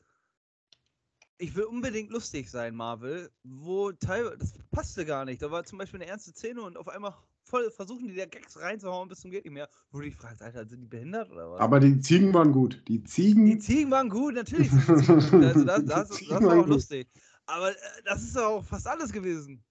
ich 1.37 1.55
will 1.55 1.63
unbedingt 1.63 2.11
lustig 2.11 2.49
sein, 2.49 2.75
Marvel, 2.75 3.29
wo 3.43 3.91
teilweise, 3.91 4.37
das 4.37 4.53
passte 4.71 5.05
gar 5.05 5.23
nicht. 5.25 5.41
Da 5.41 5.49
war 5.49 5.63
zum 5.63 5.77
Beispiel 5.77 6.01
eine 6.01 6.09
ernste 6.09 6.31
Szene 6.31 6.61
und 6.61 6.77
auf 6.77 6.89
einmal 6.89 7.13
voll 7.43 7.71
versuchen 7.71 8.07
die 8.07 8.15
da 8.15 8.25
Gags 8.25 8.59
reinzuhauen 8.59 9.09
bis 9.09 9.21
zum 9.21 9.31
geht 9.31 9.45
nicht 9.45 9.53
mehr. 9.53 9.69
Wo 9.91 9.99
du 9.99 10.05
dich 10.05 10.15
fragst, 10.15 10.41
Alter, 10.41 10.65
sind 10.67 10.81
die 10.81 10.87
behindert 10.87 11.31
oder 11.31 11.51
was? 11.51 11.61
Aber 11.61 11.79
die 11.79 11.99
Ziegen 11.99 12.33
waren 12.33 12.51
gut. 12.51 12.83
Die 12.87 13.03
Ziegen. 13.03 13.45
die 13.45 13.59
Ziegen 13.59 13.89
waren 13.89 14.09
gut, 14.09 14.35
natürlich 14.35 14.69
sind 14.69 14.87
die 14.87 15.05
Ziegen 15.05 15.31
gut. 15.31 15.43
Also 15.43 15.63
das, 15.63 15.85
das, 15.85 16.09
das 16.09 16.29
war 16.43 16.59
auch 16.59 16.67
lustig. 16.67 17.07
Aber 17.45 17.71
äh, 17.71 17.75
das 18.05 18.21
ist 18.23 18.37
auch 18.37 18.63
fast 18.63 18.87
alles 18.87 19.11
gewesen. 19.11 19.63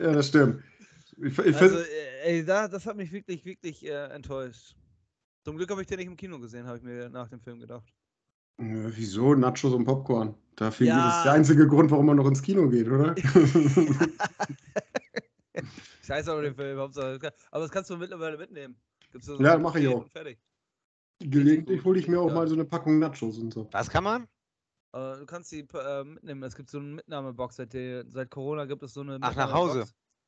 ja, 0.00 0.12
das 0.12 0.28
stimmt. 0.28 0.62
Ich, 1.18 1.38
ich 1.38 1.56
Also, 1.56 1.76
find, 1.76 1.88
äh, 1.88 2.20
ey, 2.24 2.44
da, 2.44 2.68
das 2.68 2.84
hat 2.86 2.96
mich 2.96 3.10
wirklich, 3.10 3.44
wirklich 3.44 3.84
äh, 3.86 4.08
enttäuscht. 4.08 4.76
Zum 5.44 5.56
Glück 5.56 5.70
habe 5.70 5.80
ich 5.80 5.86
den 5.86 5.98
nicht 5.98 6.08
im 6.08 6.16
Kino 6.16 6.38
gesehen, 6.38 6.66
habe 6.66 6.76
ich 6.78 6.82
mir 6.82 7.08
nach 7.08 7.28
dem 7.28 7.40
Film 7.40 7.60
gedacht. 7.60 7.94
Wieso? 8.58 9.34
Nachos 9.34 9.72
und 9.72 9.84
Popcorn. 9.84 10.34
Dafür 10.56 10.86
Ja. 10.86 11.04
das 11.06 11.16
ist 11.18 11.24
der 11.24 11.32
einzige 11.32 11.66
Grund, 11.68 11.90
warum 11.90 12.06
man 12.06 12.16
noch 12.16 12.26
ins 12.26 12.42
Kino 12.42 12.68
geht, 12.68 12.88
oder? 12.88 13.14
Scheiße 16.04 16.32
auf 16.32 16.40
den 16.40 16.54
Film, 16.54 16.78
Hauptsache. 16.78 17.18
Aber 17.50 17.62
das 17.62 17.70
kannst 17.70 17.90
du 17.90 17.96
mittlerweile 17.96 18.38
mitnehmen. 18.38 18.76
Gibt's 19.12 19.26
so 19.26 19.40
Ja, 19.40 19.54
ein 19.54 19.62
mach 19.62 19.74
ich 19.74 19.86
auch. 19.88 20.06
Fertig. 20.10 20.38
Gelegentlich 21.20 21.84
hole 21.84 21.98
ich 21.98 22.08
mir 22.08 22.20
auch 22.20 22.28
Ja. 22.28 22.34
mal 22.34 22.46
so 22.48 22.54
eine 22.54 22.64
Packung 22.64 22.98
Nachos 22.98 23.38
und 23.38 23.52
so. 23.52 23.68
Was 23.72 23.88
kann 23.90 24.04
man? 24.04 24.22
Äh, 24.92 25.18
du 25.18 25.26
kannst 25.26 25.52
die 25.52 25.66
äh, 25.74 26.04
mitnehmen. 26.04 26.42
Es 26.42 26.54
gibt 26.56 26.70
so 26.70 26.78
eine 26.78 26.88
Mitnahmebox. 26.88 27.56
Seit, 27.56 27.72
der, 27.72 28.04
seit 28.10 28.30
Corona 28.30 28.64
gibt 28.66 28.82
es 28.82 28.94
so 28.94 29.00
eine. 29.00 29.18
Ach, 29.20 29.34
nach 29.34 29.52
Hause. 29.52 29.86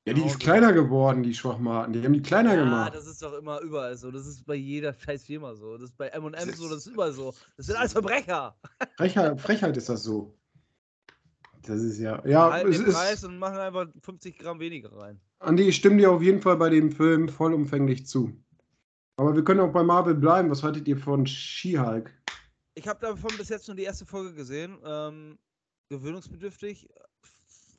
Ja, 0.09 0.15
die 0.15 0.21
Nach 0.23 0.29
ist 0.29 0.41
kleiner 0.41 0.73
geworden, 0.73 1.23
die 1.23 1.35
Schwachmaten. 1.35 1.93
Die 1.93 2.03
haben 2.03 2.13
die 2.15 2.23
kleiner 2.23 2.55
Ja, 2.55 2.65
gemacht. 2.65 2.95
das 2.95 3.07
ist 3.07 3.23
doch 3.23 3.35
immer 3.35 3.61
überall 3.61 3.97
so. 3.97 4.11
Das 4.11 4.27
ist 4.27 4.45
bei 4.47 4.55
jeder 4.55 4.95
scheiß 4.95 5.25
Firma 5.25 5.55
so. 5.55 5.75
Das 5.77 5.91
ist 5.91 5.97
bei 5.99 6.09
M&M 6.09 6.51
so, 6.55 6.69
das 6.69 6.87
ist- 6.87 6.93
überall 6.93 7.13
so. 7.13 7.35
Das 7.57 7.67
sind 7.67 7.77
alles 7.77 7.93
Verbrecher. 7.93 8.57
Frechheit, 8.97 9.41
Frechheit 9.41 9.77
ist 9.77 9.89
das 9.89 10.03
so. 10.03 10.35
Das 11.63 11.81
ist 11.83 11.99
ja. 11.99 12.25
Ja, 12.27 12.59
es 12.61 12.77
den 12.79 12.87
ist. 12.87 12.95
Preis 12.95 13.25
und 13.25 13.39
machen 13.39 13.59
einfach 13.59 13.87
50 14.01 14.39
Gramm 14.39 14.59
weniger 14.61 14.93
rein. 14.97 15.21
Andi, 15.41 15.65
ich 15.65 15.77
stimme 15.77 15.99
dir 15.99 16.11
auf 16.11 16.23
jeden 16.23 16.41
Fall 16.41 16.57
bei 16.57 16.71
dem 16.71 16.91
Film 16.91 17.29
vollumfänglich 17.29 18.07
zu. 18.07 18.33
Aber 19.17 19.35
wir 19.35 19.45
können 19.45 19.61
auch 19.61 19.73
bei 19.73 19.83
Marvel 19.83 20.15
bleiben. 20.15 20.49
Was 20.51 20.63
haltet 20.63 20.89
ihr 20.89 20.97
von 20.97 21.27
She-Hulk? 21.27 22.11
Ich 22.75 22.89
habe 22.89 23.01
davon 23.01 23.31
bis 23.37 23.49
jetzt 23.51 23.67
nur 23.69 23.77
die 23.77 23.83
erste 23.83 24.07
Folge 24.07 24.33
gesehen. 24.35 24.79
Ähm, 24.85 25.39
gewöhnungsbedürftig. 25.91 26.89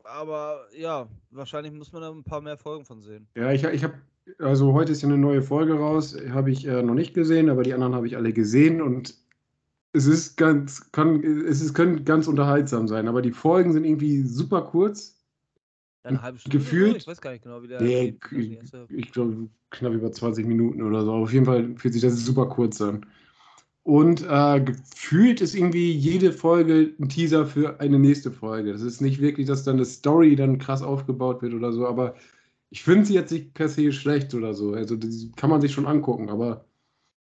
Aber 0.04 0.66
ja, 0.78 1.08
wahrscheinlich 1.32 1.74
muss 1.74 1.91
man 1.91 2.02
da 2.02 2.10
ein 2.12 2.24
paar 2.24 2.41
mehr 2.41 2.58
Folgen 2.58 2.86
von 2.86 3.02
sehen. 3.02 3.28
Ja, 3.36 3.52
ich, 3.52 3.64
ich 3.64 3.84
habe. 3.84 3.95
Also 4.38 4.74
heute 4.74 4.91
ist 4.91 5.02
ja 5.02 5.08
eine 5.10 5.18
neue 5.18 5.41
Folge 5.41 5.74
raus. 5.74 6.16
Habe 6.30 6.52
ich 6.52 6.66
äh, 6.68 6.84
noch 6.84 6.93
nicht 6.93 7.14
gesehen, 7.16 7.50
aber 7.50 7.64
die 7.64 7.74
anderen 7.74 7.95
habe 7.95 8.06
ich 8.06 8.16
alle 8.16 8.32
gesehen 8.32 8.80
und 8.82 9.16
es 9.91 10.06
ist 10.06 10.38
ganz, 10.38 10.91
kann, 10.91 11.24
es 11.24 11.62
ist, 11.62 11.74
können 11.74 12.06
ganz 12.06 12.28
unterhaltsam 12.28 12.88
sein, 12.88 13.08
aber 13.08 13.24
die 13.24 13.32
Folgen 13.32 13.74
sind 13.74 13.86
irgendwie 13.86 14.22
super 14.22 14.62
kurz. 14.62 15.16
Eine 16.04 16.22
halbe 16.22 16.38
Stunde. 16.38 16.58
gefühlt- 16.60 16.97
Ich 16.97 17.08
weiß 17.08 17.20
gar 17.22 17.32
nicht 17.32 17.43
genau, 17.43 17.62
wie 17.64 17.68
der. 17.68 17.82
Nee, 17.82 18.18
die 18.32 18.54
erste- 18.56 18.86
ich 18.89 19.12
glaube 19.12 19.50
knapp 19.72 19.93
über 19.93 20.12
20 20.12 20.45
Minuten 20.45 20.82
oder 20.84 21.04
so. 21.04 21.12
Auf 21.14 21.34
jeden 21.34 21.45
Fall 21.45 21.76
fühlt 21.78 21.93
sich 21.95 22.04
das 22.04 22.24
super 22.24 22.45
kurz 22.47 22.80
an. 22.82 23.06
Und 23.84 24.22
äh, 24.28 24.62
gefühlt 24.64 25.42
ist 25.42 25.56
irgendwie 25.56 25.92
jede 25.92 26.32
Folge 26.32 26.94
ein 27.00 27.10
Teaser 27.10 27.48
für 27.48 27.80
eine 27.80 27.98
nächste 28.00 28.32
Folge. 28.32 28.72
Das 28.74 28.82
ist 28.82 29.02
nicht 29.02 29.20
wirklich, 29.22 29.48
dass 29.48 29.64
dann 29.64 29.78
eine 29.78 29.86
Story 29.86 30.36
dann 30.36 30.60
krass 30.60 30.82
aufgebaut 30.84 31.42
wird 31.42 31.54
oder 31.54 31.74
so, 31.74 31.88
aber 31.88 32.16
ich 32.72 32.84
finde 32.84 33.06
sie 33.06 33.16
jetzt 33.16 33.32
nicht 33.32 33.54
per 33.56 33.70
se 33.70 33.92
schlecht 33.94 34.34
oder 34.36 34.54
so. 34.54 34.74
Also 34.74 34.96
das 34.98 35.30
kann 35.38 35.50
man 35.50 35.62
sich 35.62 35.74
schon 35.74 35.88
angucken, 35.88 36.30
aber 36.30 36.66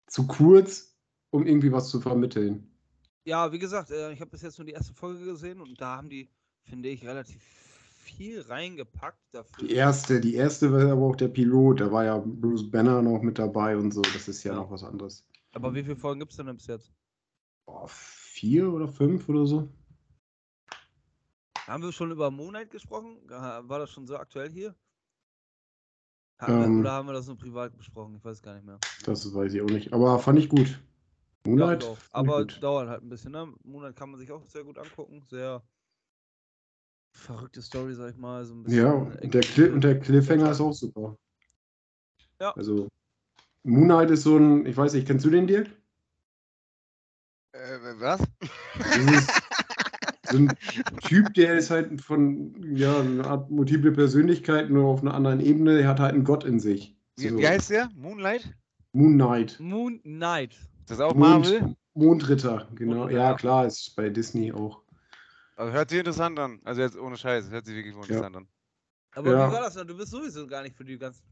zu 0.07 0.27
kurz, 0.27 0.97
um 1.31 1.45
irgendwie 1.47 1.71
was 1.73 1.89
zu 1.89 2.01
vermitteln. 2.01 2.69
Ja, 3.25 3.51
wie 3.51 3.59
gesagt, 3.59 3.91
äh, 3.91 4.11
ich 4.11 4.19
habe 4.21 4.31
bis 4.31 4.41
jetzt 4.41 4.57
nur 4.57 4.65
die 4.65 4.73
erste 4.73 4.93
Folge 4.93 5.23
gesehen 5.25 5.61
und 5.61 5.79
da 5.79 5.97
haben 5.97 6.09
die, 6.09 6.29
finde 6.63 6.89
ich, 6.89 7.05
relativ 7.05 7.43
viel 7.43 8.41
reingepackt 8.41 9.21
dafür. 9.31 9.69
Die 9.69 9.71
erste, 9.71 10.19
die 10.19 10.35
erste 10.35 10.71
war 10.73 10.91
aber 10.91 11.03
auch 11.05 11.15
der 11.15 11.27
Pilot, 11.29 11.79
da 11.81 11.91
war 11.91 12.03
ja 12.05 12.17
Bruce 12.17 12.69
Banner 12.69 13.01
noch 13.01 13.21
mit 13.21 13.39
dabei 13.39 13.77
und 13.77 13.91
so. 13.93 14.09
Das 14.09 14.27
ist 14.27 14.43
ja, 14.43 14.53
Ja. 14.53 14.55
noch 14.55 14.71
was 14.71 14.83
anderes. 14.83 15.25
Aber 15.53 15.73
wie 15.73 15.83
viele 15.83 15.95
Folgen 15.95 16.19
gibt 16.19 16.31
es 16.31 16.37
denn 16.37 16.45
bis 16.55 16.67
jetzt? 16.67 16.91
Boah, 17.65 17.87
vier 17.87 18.71
oder 18.71 18.87
fünf 18.87 19.27
oder 19.29 19.45
so? 19.45 19.69
Haben 21.67 21.83
wir 21.83 21.91
schon 21.91 22.11
über 22.11 22.31
Moonlight 22.31 22.71
gesprochen? 22.71 23.17
War 23.29 23.79
das 23.79 23.91
schon 23.91 24.07
so 24.07 24.17
aktuell 24.17 24.49
hier? 24.49 24.75
Haben 26.39 26.63
Ähm. 26.63 26.79
oder 26.79 26.91
haben 26.91 27.07
wir 27.07 27.13
das 27.13 27.27
nur 27.27 27.37
privat 27.37 27.77
besprochen? 27.77 28.15
Ich 28.15 28.25
weiß 28.25 28.41
gar 28.41 28.55
nicht 28.55 28.65
mehr. 28.65 28.79
Das 29.05 29.33
weiß 29.33 29.53
ich 29.53 29.61
auch 29.61 29.69
nicht. 29.69 29.93
Aber 29.93 30.17
fand 30.19 30.39
ich 30.39 30.49
gut. 30.49 30.81
Moonlight? 31.45 31.83
Ja, 31.83 31.93
ich 31.93 31.99
Aber 32.11 32.41
gut. 32.41 32.63
dauert 32.63 32.89
halt 32.89 33.03
ein 33.03 33.09
bisschen, 33.09 33.31
ne? 33.31 33.53
Moonlight 33.63 33.95
kann 33.95 34.09
man 34.09 34.19
sich 34.19 34.31
auch 34.31 34.45
sehr 34.47 34.63
gut 34.63 34.77
angucken. 34.77 35.23
Sehr 35.29 35.61
verrückte 37.11 37.61
Story, 37.61 37.93
sag 37.93 38.11
ich 38.11 38.17
mal. 38.17 38.43
So 38.45 38.55
Ja, 38.67 38.91
und 38.93 39.33
der, 39.33 39.41
Cli 39.41 39.69
und 39.69 39.83
der 39.83 39.99
Cliffhanger 39.99 40.51
ist 40.51 40.61
auch 40.61 40.73
super. 40.73 41.15
Ja. 42.39 42.51
Also, 42.55 42.87
Moonlight 43.63 44.11
ist 44.11 44.23
so 44.23 44.37
ein, 44.37 44.65
ich 44.65 44.75
weiß 44.75 44.93
nicht, 44.93 45.07
kennst 45.07 45.25
du 45.25 45.29
den 45.29 45.47
Dirk? 45.47 45.69
Äh, 47.53 47.77
was? 47.99 48.21
Das 48.77 48.95
ist 48.95 49.29
so 50.23 50.37
ein 50.37 50.57
Typ, 51.01 51.33
der 51.33 51.57
ist 51.57 51.69
halt 51.69 52.01
von, 52.01 52.75
ja, 52.75 52.99
eine 52.99 53.25
Art 53.25 53.51
multiple 53.51 53.91
Persönlichkeit, 53.91 54.69
nur 54.69 54.85
auf 54.85 55.01
einer 55.01 55.13
anderen 55.13 55.39
Ebene. 55.39 55.79
Er 55.79 55.89
hat 55.89 55.99
halt 55.99 56.13
einen 56.13 56.23
Gott 56.23 56.43
in 56.43 56.59
sich. 56.59 56.95
Wie, 57.17 57.29
So, 57.29 57.37
wie 57.37 57.47
heißt 57.47 57.69
der? 57.69 57.89
Moonlight? 57.95 58.55
Moon 58.93 59.13
Knight. 59.13 59.57
Moon 59.59 60.01
Knight. 60.03 60.53
Ist 60.53 60.89
das 60.91 60.99
auch 60.99 61.13
Mond, 61.13 61.21
Marvel? 61.21 61.75
Mondritter, 61.93 62.67
genau. 62.75 62.95
Mondritter, 62.95 63.19
Ja, 63.19 63.29
ja. 63.31 63.35
klar, 63.35 63.65
ist 63.65 63.95
bei 63.95 64.09
Disney 64.09 64.51
auch. 64.51 64.81
Also 65.55 65.71
hört 65.73 65.89
sich 65.89 65.99
interessant 65.99 66.39
an. 66.39 66.59
Also 66.63 66.81
jetzt 66.81 66.97
ohne 66.97 67.17
Scheiß, 67.17 67.49
hört 67.49 67.65
sich 67.65 67.75
wirklich 67.75 67.95
interessant 67.95 68.35
an. 68.35 68.47
Aber 69.13 69.31
Ja. 69.31 69.47
wie 69.49 69.53
war 69.53 69.61
das 69.61 69.75
denn? 69.75 69.87
Du 69.87 69.95
bist 69.95 70.11
sowieso 70.11 70.47
gar 70.47 70.63
nicht 70.63 70.75
für 70.75 70.85
die 70.85 70.97
ganzen 70.97 71.23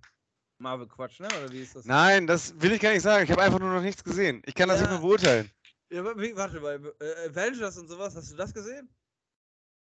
Marvel-Quatsch, 0.59 1.19
ne? 1.19 1.27
Oder 1.27 1.51
wie 1.51 1.61
ist 1.61 1.75
das? 1.75 1.85
Nein, 1.85 2.27
das 2.27 2.53
will 2.61 2.73
ich 2.73 2.81
gar 2.81 2.91
nicht 2.91 3.01
sagen. 3.01 3.23
Ich 3.23 3.31
habe 3.31 3.41
einfach 3.41 3.59
nur 3.59 3.73
noch 3.73 3.81
nichts 3.81 4.03
gesehen. 4.03 4.41
Ich 4.45 4.53
kann 4.55 4.69
das 4.69 4.79
Ja. 4.79 4.83
nicht 4.83 4.91
mehr 4.91 5.01
beurteilen. 5.01 5.49
Ja, 5.91 6.03
wie, 6.17 6.35
warte 6.35 6.59
mal, 6.59 6.79
äh, 6.99 7.29
Avengers 7.29 7.77
und 7.77 7.87
sowas, 7.87 8.15
hast 8.15 8.31
du 8.31 8.35
das 8.35 8.53
gesehen? 8.53 8.89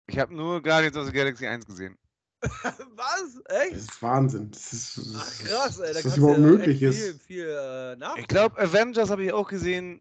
Ich 0.06 0.18
habe 0.18 0.34
nur 0.34 0.62
Guardians 0.62 0.96
of 0.96 1.06
the 1.06 1.12
Galaxy 1.12 1.46
1 1.46 1.66
gesehen. 1.66 1.98
Was? 2.42 3.42
Das 3.44 3.56
Echt? 3.62 3.76
ist 3.76 4.02
Wahnsinn. 4.02 4.50
Das 4.52 4.72
ist, 4.72 4.96
das 4.96 5.14
Ach 5.16 5.44
krass, 5.44 5.78
ey. 5.80 5.88
Da 5.88 5.92
dass 5.94 6.02
das 6.04 6.16
überhaupt 6.16 6.38
ja 6.38 6.44
möglich 6.46 6.82
echt 6.82 6.94
ist. 6.94 7.02
Viel, 7.02 7.14
viel 7.18 7.48
äh. 7.48 8.20
Ich 8.20 8.28
glaube, 8.28 8.58
Avengers 8.60 9.10
habe 9.10 9.24
ich 9.24 9.32
auch 9.32 9.48
gesehen. 9.48 10.00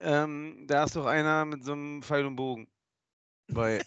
Ähm, 0.00 0.64
da 0.66 0.84
ist 0.84 0.96
doch 0.96 1.06
einer 1.06 1.44
mit 1.44 1.64
so 1.64 1.72
einem 1.72 2.02
Pfeil 2.02 2.26
und 2.26 2.36
Bogen. 2.36 2.68
Bei, 3.50 3.80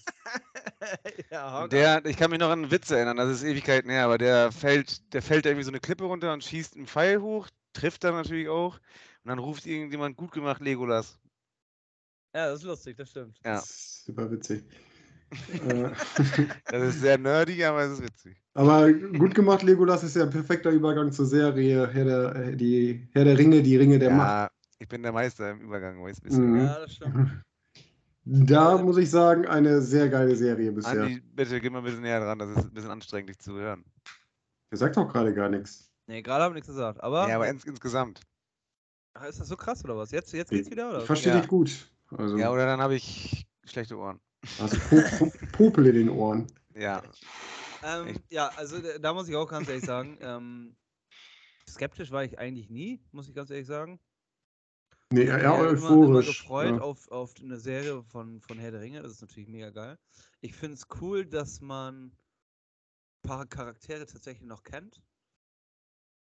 ja, 1.32 1.68
der, 1.68 2.04
ich 2.06 2.18
kann 2.18 2.32
mich 2.32 2.40
noch 2.40 2.50
an 2.50 2.64
einen 2.64 2.72
Witz 2.72 2.90
erinnern, 2.90 3.18
das 3.18 3.30
ist 3.30 3.44
Ewigkeiten 3.44 3.92
her, 3.92 4.06
aber 4.06 4.18
der 4.18 4.52
fällt, 4.52 5.14
der 5.14 5.22
fällt 5.22 5.46
irgendwie 5.46 5.64
so 5.64 5.72
eine 5.72 5.80
Klippe 5.80 6.06
runter 6.06 6.34
und 6.34 6.44
schießt 6.44 6.76
einen 6.76 6.88
Pfeil 6.88 7.22
hoch, 7.22 7.48
trifft 7.74 8.04
dann 8.04 8.16
natürlich 8.16 8.50
auch. 8.50 8.76
Und 9.24 9.30
dann 9.30 9.40
ruft 9.40 9.68
irgendjemand 9.68 10.18
gut 10.18 10.32
gemacht 10.32 10.62
Legolas. 10.62 11.20
Ja, 12.34 12.48
das 12.50 12.60
ist 12.60 12.66
lustig, 12.66 12.98
das 12.98 13.10
stimmt. 13.12 13.40
Ja. 13.46 13.56
Das 13.56 13.70
ist 13.70 14.06
super 14.06 14.32
witzig. 14.32 14.64
äh, 15.54 15.90
Das 16.70 16.82
ist 16.84 17.02
sehr 17.02 17.18
nerdy, 17.18 17.64
aber 17.64 17.84
es 17.84 17.94
ist 17.94 18.04
witzig. 18.04 18.36
aber 18.54 18.92
gut 18.92 19.36
gemacht, 19.36 19.62
Legolas 19.64 20.04
ist 20.04 20.16
ja 20.16 20.24
ein 20.24 20.30
perfekter 20.30 20.72
Übergang 20.72 21.12
zur 21.12 21.26
Serie 21.26 21.88
Herr 21.88 22.06
der, 22.06 22.36
äh, 22.36 22.56
die, 22.56 23.08
Herr 23.14 23.26
der 23.26 23.38
Ringe, 23.38 23.62
die 23.62 23.78
Ringe 23.78 24.00
der 24.00 24.10
Macht. 24.10 24.28
ja, 24.28 24.52
ich 24.80 24.88
bin 24.88 25.04
der 25.04 25.12
Meister 25.12 25.52
im 25.52 25.62
Übergang, 25.62 26.04
weißt 26.04 26.26
du. 26.26 26.34
Mhm. 26.34 26.58
Ja, 26.58 26.80
das 26.80 26.94
stimmt. 26.94 27.44
Da 28.24 28.78
muss 28.78 28.98
ich 28.98 29.10
sagen, 29.10 29.48
eine 29.48 29.82
sehr 29.82 30.08
geile 30.10 30.36
Serie 30.36 30.72
bisher. 30.72 31.04
Andi, 31.04 31.22
bitte 31.22 31.60
geh 31.60 31.70
mal 31.70 31.80
ein 31.80 31.84
bisschen 31.84 32.02
näher 32.02 32.20
dran, 32.20 32.38
das 32.38 32.50
ist 32.52 32.58
ein 32.66 32.72
bisschen 32.74 32.92
anstrengend, 32.92 33.30
dich 33.30 33.40
zu 33.40 33.54
hören. 33.54 33.84
Der 34.72 34.78
sagt 34.78 34.96
doch 34.96 35.08
gerade 35.12 35.34
gar 35.34 35.50
nichts. 35.50 35.92
Nee, 36.08 36.22
gerade 36.22 36.44
haben 36.44 36.52
wir 36.52 36.56
nichts 36.56 36.68
gesagt. 36.68 37.02
Aber, 37.02 37.28
Ja, 37.28 37.36
aber 37.38 37.48
ins, 37.48 37.66
insgesamt. 37.66 38.22
Ach, 39.14 39.26
ist 39.26 39.40
das 39.40 39.48
so 39.48 39.58
krass 39.58 39.84
oder 39.84 39.98
was? 39.98 40.12
Jetzt, 40.12 40.32
jetzt 40.34 40.52
geht's 40.52 40.70
wieder, 40.70 40.90
oder? 40.90 41.00
Ich 41.00 41.06
verstehe 41.06 41.34
Ja. 41.34 41.40
dich 41.40 41.50
gut. 41.50 41.92
Also, 42.12 42.38
Ja, 42.38 42.52
oder 42.52 42.66
dann 42.66 42.80
habe 42.80 42.96
ich 42.96 43.48
schlechte 43.66 43.98
Ohren. 43.98 44.20
po 44.90 45.02
Popel 45.52 45.88
in 45.88 45.96
den 45.96 46.10
Ohren. 46.10 46.48
Ja. 46.76 47.02
Ähm, 47.84 48.20
ja, 48.30 48.50
also 48.56 48.80
da- 48.80 49.00
da 49.00 49.14
muss 49.14 49.28
ich 49.28 49.36
auch 49.36 49.50
ganz 49.50 49.68
ehrlich 49.68 49.86
sagen, 49.86 50.18
ähm, 50.22 50.76
skeptisch 51.68 52.12
war 52.12 52.24
ich 52.24 52.38
eigentlich 52.38 52.70
nie, 52.70 53.02
muss 53.12 53.28
ich 53.28 53.34
ganz 53.34 53.50
ehrlich 53.50 53.66
sagen. 53.68 54.00
Nee, 55.12 55.26
Ich 55.26 55.30
ja, 55.30 55.38
hab 55.38 55.42
ja, 55.42 55.58
mich 55.58 55.72
immer, 55.74 56.02
immer 56.02 56.24
euphorisch. 56.24 56.24
gefreut 56.24 56.78
ja. 56.78 56.80
auf, 56.80 57.10
auf 57.12 57.34
eine 57.42 57.60
Serie 57.60 58.04
von, 58.04 58.42
von 58.42 58.60
Herr 58.60 58.72
der 58.72 58.82
Ringe, 58.82 59.02
das 59.02 59.14
ist 59.14 59.22
natürlich 59.22 59.50
mega 59.50 59.70
geil. 59.72 59.98
Ich 60.42 60.56
finde 60.56 60.76
es 60.76 60.88
cool, 61.02 61.26
dass 61.26 61.62
man 61.62 62.08
ein 62.08 62.18
paar 63.24 63.48
Charaktere 63.48 64.06
tatsächlich 64.06 64.48
noch 64.48 64.64
kennt. 64.64 65.04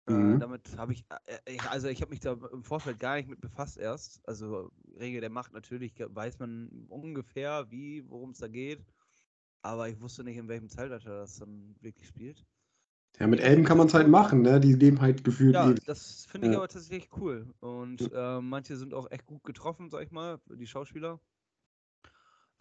Äh, 0.07 0.35
Mhm. 0.35 0.39
damit 0.39 0.75
habe 0.77 0.93
ich, 0.93 1.05
äh, 1.25 1.37
ich, 1.45 1.69
also 1.69 1.87
ich 1.87 2.01
habe 2.01 2.09
mich 2.11 2.19
da 2.19 2.33
im 2.51 2.63
Vorfeld 2.63 2.99
gar 2.99 3.15
nicht 3.17 3.29
mit 3.29 3.41
befasst 3.41 3.77
erst. 3.77 4.21
Also 4.27 4.71
Regel 4.99 5.21
der 5.21 5.29
Macht, 5.29 5.53
natürlich 5.53 5.93
weiß 5.99 6.39
man 6.39 6.85
ungefähr, 6.89 7.69
wie, 7.71 8.03
worum 8.09 8.31
es 8.31 8.39
da 8.39 8.47
geht. 8.47 8.85
Aber 9.61 9.89
ich 9.89 9.99
wusste 10.01 10.23
nicht, 10.23 10.37
in 10.37 10.47
welchem 10.47 10.69
Zeitalter 10.69 11.17
das 11.19 11.37
dann 11.37 11.75
wirklich 11.81 12.07
spielt. 12.07 12.45
Ja, 13.19 13.27
mit 13.27 13.41
Elben 13.41 13.65
kann 13.65 13.77
man 13.77 13.87
es 13.87 13.93
halt 13.93 14.07
machen, 14.07 14.43
ne? 14.43 14.59
Die 14.61 14.73
leben 14.73 15.01
halt 15.01 15.23
gefühlt 15.25 15.53
Ja, 15.53 15.69
ewig. 15.69 15.83
das 15.85 16.25
finde 16.25 16.47
ich 16.47 16.53
Ja. 16.53 16.59
aber 16.59 16.69
tatsächlich 16.69 17.09
cool. 17.17 17.53
Und 17.59 18.09
äh, 18.13 18.39
manche 18.39 18.77
sind 18.77 18.93
auch 18.93 19.11
echt 19.11 19.25
gut 19.25 19.43
getroffen, 19.43 19.89
sag 19.89 20.03
ich 20.03 20.11
mal, 20.11 20.39
die 20.47 20.67
Schauspieler. 20.67 21.19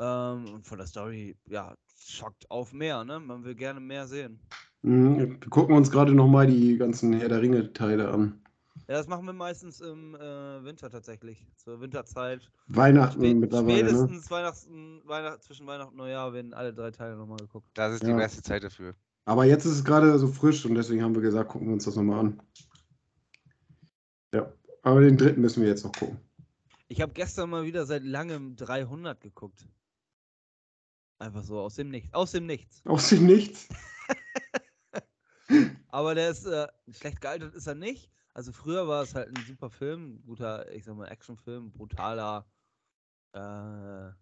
Ähm, 0.01 0.55
und 0.55 0.67
von 0.67 0.79
der 0.79 0.87
Story, 0.87 1.37
ja, 1.49 1.77
schockt 2.05 2.51
auf 2.51 2.73
mehr, 2.73 3.05
ne? 3.05 3.21
Man 3.21 3.45
will 3.45 3.55
gerne 3.55 3.79
mehr 3.81 4.07
sehen. 4.09 4.41
Mhm. 4.83 5.19
Wir 5.19 5.41
gucken 5.51 5.77
uns 5.77 5.91
gerade 5.91 6.13
nochmal 6.13 6.47
die 6.49 6.77
ganzen 6.77 7.13
Herr 7.13 7.29
der 7.29 7.41
Ringe-Teile 7.41 8.09
an. 8.11 8.41
Ja, 8.89 8.95
das 8.95 9.07
machen 9.07 9.27
wir 9.27 9.33
meistens 9.33 9.81
im 9.81 10.15
äh, 10.15 10.65
Winter 10.65 10.89
tatsächlich. 10.91 11.45
Zur 11.57 11.81
Winterzeit. 11.81 12.51
Weihnachten 12.69 13.21
Spä 13.21 13.35
mittlerweile, 13.35 13.77
ne? 13.77 13.83
spätestens 13.83 14.31
Weihnachten, 14.31 15.03
Weihnacht, 15.05 15.43
zwischen 15.43 15.67
Weihnachten 15.67 15.93
und 15.93 15.99
Neujahr 15.99 16.33
werden 16.33 16.55
alle 16.55 16.73
drei 16.73 16.91
Teile 16.91 17.17
nochmal 17.17 17.39
geguckt. 17.39 17.67
Das 17.75 17.93
ist 17.93 18.03
die 18.03 18.11
Ja. 18.11 18.17
beste 18.17 18.43
Zeit 18.43 18.65
dafür. 18.65 18.95
Aber 19.29 19.45
jetzt 19.45 19.67
ist 19.67 19.73
es 19.73 19.85
gerade 19.85 20.19
so 20.19 20.27
frisch 20.27 20.65
und 20.65 20.75
deswegen 20.75 21.03
haben 21.03 21.15
wir 21.15 21.21
gesagt, 21.21 21.51
gucken 21.51 21.69
wir 21.69 21.75
uns 21.75 21.85
das 21.85 21.97
nochmal 21.97 22.21
an. 22.21 22.43
Ja, 24.33 24.51
aber 24.83 25.03
den 25.03 25.19
dritten 25.19 25.43
müssen 25.43 25.61
wir 25.61 25.69
jetzt 25.69 25.85
noch 25.85 25.93
gucken. 25.93 26.19
Ich 26.89 27.03
habe 27.03 27.13
gestern 27.13 27.51
mal 27.51 27.67
wieder 27.67 27.85
seit 27.85 28.05
langem 28.05 28.57
300 28.57 29.21
geguckt. 29.21 29.69
Einfach 31.19 31.45
so, 31.45 31.61
aus 31.61 31.75
dem 31.75 31.91
Nichts. 31.91 32.15
Aus 32.15 32.31
dem 32.31 32.47
Nichts. 32.47 32.83
Aus 32.87 33.11
dem 33.11 33.27
Nichts. 33.27 33.69
Aber 35.89 36.15
der 36.15 36.31
ist 36.31 36.47
äh, 36.47 36.67
schlecht 36.91 37.21
gealtert, 37.21 37.55
ist 37.55 37.67
er 37.67 37.75
nicht. 37.75 38.11
Also 38.33 38.53
früher 38.53 38.89
war 38.89 39.03
es 39.03 39.15
halt 39.15 39.29
ein 39.29 39.45
super 39.47 39.69
Film, 39.69 40.23
guter, 40.25 40.73
ich 40.73 40.85
sag 40.85 40.97
mal, 40.97 41.09
Actionfilm, 41.09 41.71
brutaler. 41.71 42.51
Äh, 43.35 43.39
ja, 43.39 44.15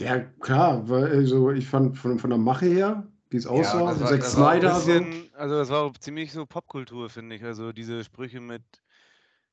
Ja, 0.00 0.18
klar, 0.40 0.88
weil 0.88 1.06
also 1.06 1.50
ich 1.52 1.66
fand 1.68 1.96
von, 1.96 2.18
von 2.18 2.30
der 2.30 2.38
Mache 2.38 2.66
her, 2.66 3.06
wie 3.30 3.36
es 3.36 3.46
aussah, 3.46 3.84
war- 3.86 3.96
Zack 3.96 4.24
Snyder 4.24 4.74
bisschen, 4.74 5.30
Also 5.36 5.56
das 5.56 5.70
war 5.70 5.92
ziemlich 6.00 6.32
so 6.32 6.46
Popkultur, 6.46 7.08
finde 7.10 7.36
ich. 7.36 7.44
Also 7.44 7.72
diese 7.72 8.02
Sprüche 8.02 8.40
mit 8.40 8.62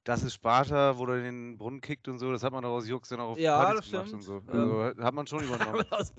Das 0.03 0.23
ist 0.23 0.33
Sparta, 0.33 0.97
wo 0.97 1.05
er 1.05 1.21
den 1.21 1.59
Brunnen 1.59 1.79
kickt 1.79 2.07
und 2.07 2.17
so, 2.17 2.31
das 2.31 2.43
hat 2.43 2.51
man 2.53 2.63
doch 2.63 2.71
aus 2.71 2.87
Jux 2.87 3.09
dann 3.09 3.19
auch 3.19 3.33
auf 3.33 3.39
Ja, 3.39 3.57
Partys 3.57 3.75
das 3.81 3.91
gemacht 3.91 4.07
stimmt. 4.07 4.27
und 4.27 4.45
so. 4.47 4.51
Ähm, 4.51 4.93
Also 4.95 5.03
hat 5.03 5.13
man 5.13 5.27
schon 5.27 5.43
übernommen. 5.47 5.85
aus 5.91 6.11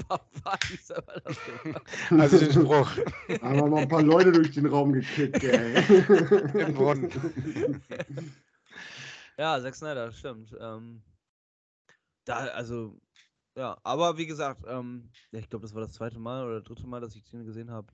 Partys, 0.44 0.90
aber 0.92 1.20
das 1.24 1.36
also 2.10 2.38
den 2.38 2.52
Spruch. 2.52 2.90
Haben 3.42 3.56
wir 3.56 3.66
mal 3.66 3.82
ein 3.82 3.88
paar 3.88 4.02
Leute 4.02 4.30
durch 4.30 4.52
den 4.52 4.66
Raum 4.66 4.92
gekickt, 4.92 5.42
ey. 5.42 5.82
Im 6.62 6.74
Brunnen. 6.74 7.10
Ja, 9.36 9.60
Zack 9.60 9.74
Snyder, 9.74 10.06
das 10.06 10.18
stimmt. 10.18 10.54
Ähm, 10.60 11.02
da, 12.24 12.36
also, 12.48 13.00
ja, 13.56 13.78
aber 13.82 14.16
wie 14.18 14.26
gesagt, 14.26 14.62
ähm, 14.66 15.10
ja, 15.30 15.38
ich 15.40 15.48
glaube, 15.50 15.62
das 15.64 15.74
war 15.74 15.82
das 15.82 15.92
zweite 15.92 16.18
Mal 16.18 16.44
oder 16.46 16.62
dritte 16.62 16.86
Mal, 16.86 17.00
dass 17.00 17.14
ich 17.16 17.24
den 17.24 17.44
gesehen 17.44 17.70
habe. 17.70 17.92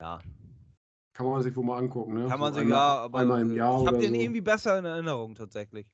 Ja, 0.00 0.20
Kann 1.12 1.26
man 1.26 1.42
sich 1.42 1.54
wohl 1.56 1.64
mal 1.64 1.78
angucken, 1.78 2.14
ne? 2.14 2.28
kann 2.28 2.40
man 2.40 2.52
So 2.52 2.60
sich, 2.60 2.62
einmal, 2.62 2.78
ja, 2.78 2.98
aber 3.00 3.20
einmal 3.20 3.42
im 3.42 3.50
äh, 3.50 3.56
Jahr 3.56 3.78
ich 3.78 3.86
habe 3.86 3.98
den 3.98 4.14
so. 4.14 4.20
irgendwie 4.20 4.40
besser 4.40 4.78
in 4.78 4.84
Erinnerung 4.84 5.34
tatsächlich. 5.34 5.86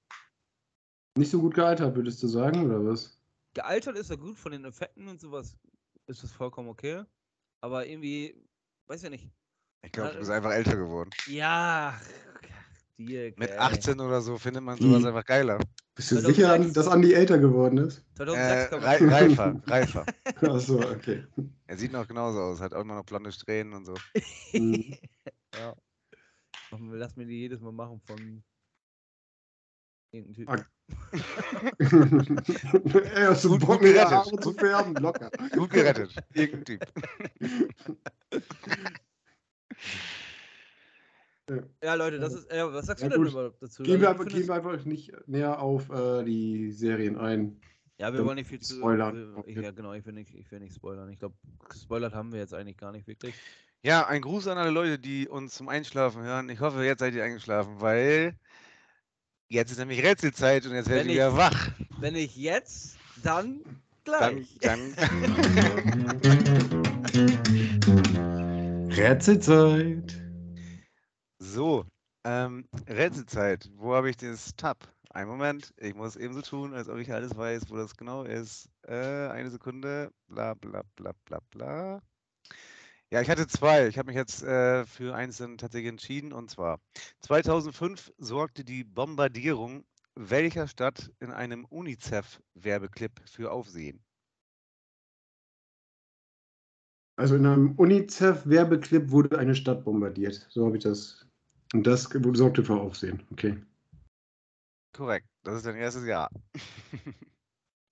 Nicht 1.18 1.30
so 1.32 1.40
gut 1.40 1.54
gealtert, 1.54 1.96
würdest 1.96 2.22
du 2.22 2.28
sagen, 2.28 2.66
oder 2.66 2.84
was? 2.86 3.18
Gealtert 3.54 3.96
ist 3.96 4.10
er 4.10 4.16
gut, 4.16 4.38
von 4.38 4.52
den 4.52 4.64
Effekten 4.64 5.08
und 5.08 5.20
sowas 5.20 5.56
ist 6.06 6.22
das 6.22 6.32
vollkommen 6.32 6.68
okay. 6.68 7.04
Aber 7.60 7.86
irgendwie, 7.86 8.36
weiß 8.86 9.02
ja 9.02 9.10
nicht. 9.10 9.30
Ich 9.82 9.92
glaube, 9.92 10.10
du 10.10 10.18
bist 10.18 10.30
einfach 10.30 10.50
älter 10.52 10.76
geworden. 10.76 11.10
Ja, 11.26 12.00
Dirk, 12.98 13.38
Mit 13.38 13.46
ey. 13.46 13.58
18 13.58 14.00
oder 14.00 14.20
so 14.22 14.38
findet 14.38 14.62
man 14.64 14.80
sowas 14.80 15.04
einfach 15.04 15.24
geiler. 15.24 15.58
Bist 15.96 16.10
du 16.10 16.16
2006 16.16 16.36
sicher, 16.36 16.72
dass 16.74 16.88
Andi 16.88 17.12
älter 17.12 17.38
geworden 17.38 17.78
ist? 17.78 18.04
2006 18.16 18.72
Äh, 18.72 18.76
man. 19.00 19.12
reifer, 19.12 19.62
reifer. 19.66 20.06
Achso, 20.42 20.80
okay. 20.80 21.24
Er 21.66 21.76
sieht 21.76 21.92
noch 21.92 22.08
genauso 22.08 22.40
aus, 22.40 22.60
hat 22.60 22.74
auch 22.74 22.80
immer 22.80 22.96
noch 22.96 23.04
blonde 23.04 23.30
Strähnen 23.32 23.72
und 23.74 23.84
so. 23.84 23.94
Mhm. 24.52 24.96
ja. 25.58 25.74
Lass 26.92 27.14
mir 27.16 27.26
die 27.26 27.38
jedes 27.40 27.60
Mal 27.60 27.72
machen 27.72 28.00
von 28.04 28.42
irgendeinem 30.12 30.34
Typen. 30.34 30.48
Ah, 30.48 30.64
Ey, 33.14 33.26
hast 33.26 33.44
du 33.44 33.50
Gut- 33.50 33.60
Bock, 33.60 33.80
gut 33.80 33.82
mir. 33.82 34.10
Haare 34.10 34.36
zu 34.40 34.52
färben? 34.52 34.94
Locker. 34.96 35.30
Gut 35.56 35.70
gerettet. 35.70 36.14
Irgendein 36.34 36.64
Typ. 36.64 36.92
Ja, 41.82 41.92
Leute, 41.94 42.18
das 42.18 42.32
ist. 42.34 42.50
Äh, 42.50 42.64
was 42.72 42.86
sagst 42.86 43.02
Ja, 43.02 43.08
du 43.10 43.16
denn 43.16 43.24
gut. 43.24 43.32
überhaupt 43.32 43.62
dazu? 43.62 43.82
Gehen 43.82 44.00
wir, 44.00 44.08
einfach, 44.10 44.24
gehen 44.26 44.46
wir 44.46 44.54
einfach 44.54 44.82
nicht 44.86 45.12
näher 45.26 45.60
auf 45.60 45.90
äh, 45.90 46.24
die 46.24 46.70
Serien 46.72 47.18
ein. 47.18 47.60
Ja, 47.98 48.10
wir 48.12 48.18
dann 48.18 48.26
wollen 48.26 48.36
nicht 48.36 48.48
viel 48.48 48.60
zu. 48.60 48.76
spoilern. 48.76 49.36
wir- 49.36 49.44
Ich, 49.46 49.56
ja, 49.62 49.70
genau, 49.70 49.92
ich 49.92 50.04
will 50.06 50.14
nicht, 50.14 50.34
ich 50.34 50.50
will 50.50 50.60
nicht 50.60 50.74
spoilern. 50.74 51.10
Ich 51.10 51.18
glaube, 51.18 51.34
gespoilert 51.68 52.14
haben 52.14 52.32
wir 52.32 52.40
jetzt 52.40 52.54
eigentlich 52.54 52.78
gar 52.78 52.92
nicht 52.92 53.06
wirklich. 53.06 53.34
Ja, 53.82 54.06
ein 54.06 54.22
Gruß 54.22 54.48
an 54.48 54.56
alle 54.56 54.70
Leute, 54.70 54.98
die 54.98 55.28
uns 55.28 55.54
zum 55.54 55.68
Einschlafen 55.68 56.22
hören. 56.22 56.48
Ich 56.48 56.60
hoffe, 56.60 56.82
jetzt 56.82 57.00
seid 57.00 57.12
ihr 57.14 57.22
eingeschlafen, 57.24 57.74
weil 57.80 58.34
jetzt 59.48 59.70
ist 59.70 59.78
nämlich 59.78 60.02
Rätselzeit 60.02 60.64
und 60.64 60.72
jetzt 60.72 60.88
werdet 60.88 61.04
ihr 61.06 61.10
ich- 61.10 61.16
wieder 61.16 61.36
wach. 61.36 61.68
Wenn 62.00 62.14
nicht 62.14 62.36
jetzt, 62.36 62.96
dann 63.22 63.60
Dann, 64.04 64.04
gleich. 64.04 64.58
dann 64.62 64.94
Rätselzeit. 68.90 70.23
So, 71.44 71.84
ähm, 72.24 72.66
Rätselzeit. 72.88 73.70
Wo 73.76 73.94
habe 73.94 74.10
ich 74.10 74.16
das 74.16 74.56
Tab? 74.56 74.88
Einen 75.10 75.28
Moment, 75.28 75.72
ich 75.78 75.94
muss 75.94 76.16
eben 76.16 76.34
so 76.34 76.42
tun, 76.42 76.74
als 76.74 76.88
ob 76.88 76.98
ich 76.98 77.12
alles 77.12 77.36
weiß, 77.36 77.70
wo 77.70 77.76
das 77.76 77.96
genau 77.96 78.24
ist. 78.24 78.68
Äh, 78.82 79.28
eine 79.28 79.50
Sekunde. 79.50 80.10
Bla 80.26 80.54
bla 80.54 80.82
bla 80.96 81.12
bla 81.24 81.38
bla. 81.50 82.02
Ja, 83.10 83.20
ich 83.20 83.30
hatte 83.30 83.46
zwei. 83.46 83.86
Ich 83.86 83.98
habe 83.98 84.06
mich 84.06 84.16
jetzt 84.16 84.42
äh, 84.42 84.84
für 84.86 85.14
eins 85.14 85.38
tatsächlich 85.38 85.88
entschieden. 85.88 86.32
Und 86.32 86.50
zwar 86.50 86.80
2005 87.20 88.12
sorgte 88.18 88.64
die 88.64 88.82
Bombardierung 88.82 89.84
welcher 90.16 90.68
Stadt 90.68 91.12
in 91.20 91.30
einem 91.30 91.64
UNICEF-Werbeclip 91.64 93.20
für 93.26 93.50
Aufsehen? 93.50 94.00
Also 97.16 97.36
in 97.36 97.46
einem 97.46 97.74
UNICEF-Werbeclip 97.76 99.10
wurde 99.10 99.38
eine 99.38 99.54
Stadt 99.54 99.84
bombardiert. 99.84 100.46
So 100.50 100.66
habe 100.66 100.76
ich 100.76 100.82
das. 100.82 101.26
Und 101.74 101.88
das 101.88 102.04
sorgte 102.04 102.62
für 102.62 102.80
Aufsehen. 102.80 103.20
Okay. 103.32 103.60
Korrekt, 104.92 105.26
das 105.42 105.56
ist 105.56 105.66
dein 105.66 105.76
erstes 105.76 106.06
Jahr. 106.06 106.30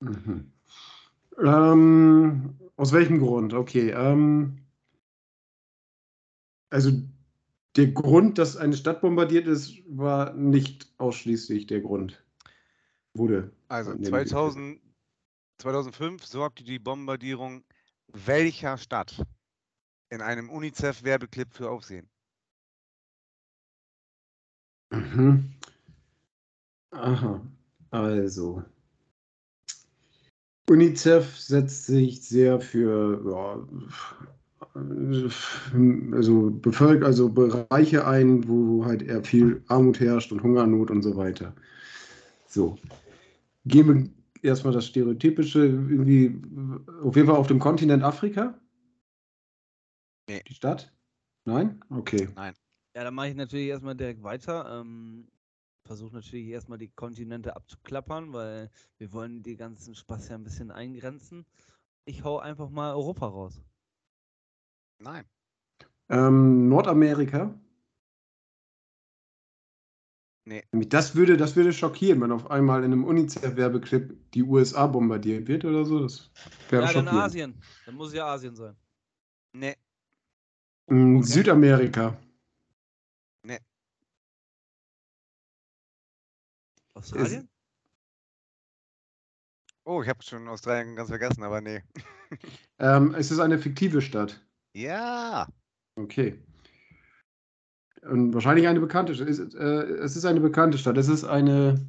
Mhm. 0.00 0.52
Ähm, 1.38 2.58
Aus 2.74 2.92
welchem 2.92 3.20
Grund? 3.20 3.54
Okay. 3.54 3.90
Ähm, 3.90 4.58
also 6.70 6.90
der 7.76 7.86
Grund, 7.92 8.36
dass 8.36 8.56
eine 8.56 8.76
Stadt 8.76 9.00
bombardiert 9.00 9.46
ist, 9.46 9.76
war 9.86 10.32
nicht 10.34 10.92
ausschließlich 10.98 11.68
der 11.68 11.82
Grund. 11.82 12.20
Wurde. 13.14 13.52
Also 13.68 13.94
Nee, 13.94 14.08
2000, 14.08 14.80
2005 15.58 16.26
sorgte 16.26 16.64
die 16.64 16.80
Bombardierung 16.80 17.62
welcher 18.08 18.76
Stadt 18.76 19.24
in 20.10 20.20
einem 20.20 20.50
UNICEF-Werbeclip 20.50 21.54
für 21.54 21.70
Aufsehen? 21.70 22.10
Mhm. 24.92 25.50
Aha. 26.90 27.40
Also. 27.90 28.62
UNICEF 30.68 31.36
setzt 31.38 31.86
sich 31.86 32.22
sehr 32.22 32.60
für 32.60 33.20
ja, 33.28 33.66
also, 34.74 36.50
Bevölker 36.50 37.06
also 37.06 37.28
Bereiche 37.28 38.06
ein, 38.06 38.46
wo 38.48 38.84
halt 38.84 39.02
eher 39.02 39.22
viel 39.24 39.62
Armut 39.68 40.00
herrscht 40.00 40.32
und 40.32 40.42
Hungernot 40.42 40.90
und 40.90 41.02
so 41.02 41.16
weiter. 41.16 41.54
So. 42.46 42.78
Gehen 43.66 43.88
wir 43.88 44.48
erstmal 44.48 44.72
das 44.72 44.86
Stereotypische, 44.86 45.66
irgendwie, 45.66 46.40
auf 47.02 47.16
jeden 47.16 47.28
Fall 47.28 47.36
auf 47.36 47.48
dem 47.48 47.58
Kontinent 47.58 48.02
Afrika? 48.02 48.58
Nee. 50.28 50.42
Die 50.48 50.54
Stadt? 50.54 50.92
Nein? 51.44 51.80
Okay. 51.90 52.28
Ja, 52.94 53.04
dann 53.04 53.14
mache 53.14 53.28
ich 53.28 53.34
natürlich 53.34 53.68
erstmal 53.68 53.94
direkt 53.96 54.22
weiter. 54.22 54.80
Ähm, 54.80 55.28
Versuche 55.84 56.14
natürlich 56.14 56.48
erstmal 56.48 56.78
die 56.78 56.88
Kontinente 56.88 57.56
abzuklappern, 57.56 58.32
weil 58.32 58.70
wir 58.98 59.12
wollen 59.12 59.42
die 59.42 59.56
ganzen 59.56 59.94
Spaß 59.94 60.28
ja 60.28 60.36
ein 60.36 60.44
bisschen 60.44 60.70
eingrenzen. 60.70 61.44
Ich 62.04 62.22
hau 62.22 62.38
einfach 62.38 62.70
mal 62.70 62.92
Europa 62.92 63.26
raus. 63.26 63.60
Nein. 65.00 65.24
Ähm, 66.08 66.68
Nordamerika? 66.68 67.54
Nee. 70.44 70.62
Das 70.72 71.14
würde, 71.14 71.36
das 71.36 71.56
würde 71.56 71.72
schockieren, 71.72 72.20
wenn 72.20 72.32
auf 72.32 72.50
einmal 72.50 72.84
in 72.84 72.92
einem 72.92 73.04
UNICEF-Werbeclip 73.04 74.32
die 74.32 74.42
USA 74.42 74.86
bombardiert 74.86 75.48
wird 75.48 75.64
oder 75.64 75.84
so. 75.84 76.00
Das 76.00 76.30
wäre 76.68 76.82
Ja, 76.84 76.92
dann 76.92 77.04
schockierend. 77.04 77.24
Asien. 77.24 77.54
Dann 77.86 77.94
muss 77.94 78.12
ja 78.12 78.26
Asien 78.26 78.54
sein. 78.54 78.76
Nee. 79.52 79.76
Ähm, 80.88 81.18
Okay. 81.18 81.26
Südamerika. 81.26 82.16
Australien? 86.94 87.48
Oh, 89.84 90.02
ich 90.02 90.08
habe 90.08 90.22
schon 90.22 90.48
Australien 90.48 90.94
ganz 90.94 91.08
vergessen, 91.08 91.42
aber 91.42 91.60
nee. 91.60 91.82
Ähm, 92.78 93.14
es 93.14 93.30
ist 93.30 93.40
eine 93.40 93.58
fiktive 93.58 94.00
Stadt. 94.00 94.42
Ja. 94.74 95.46
Okay. 95.96 96.42
Und 98.00 98.32
wahrscheinlich 98.32 98.66
eine 98.66 98.80
bekannte 98.80 99.14
Stadt. 99.14 99.28
Es 99.28 99.38
ist, 99.38 99.54
äh, 99.54 99.82
es 100.00 100.16
ist 100.16 100.24
eine 100.24 100.40
bekannte 100.40 100.78
Stadt. 100.78 100.96
Es 100.96 101.08
ist 101.08 101.24
eine. 101.24 101.86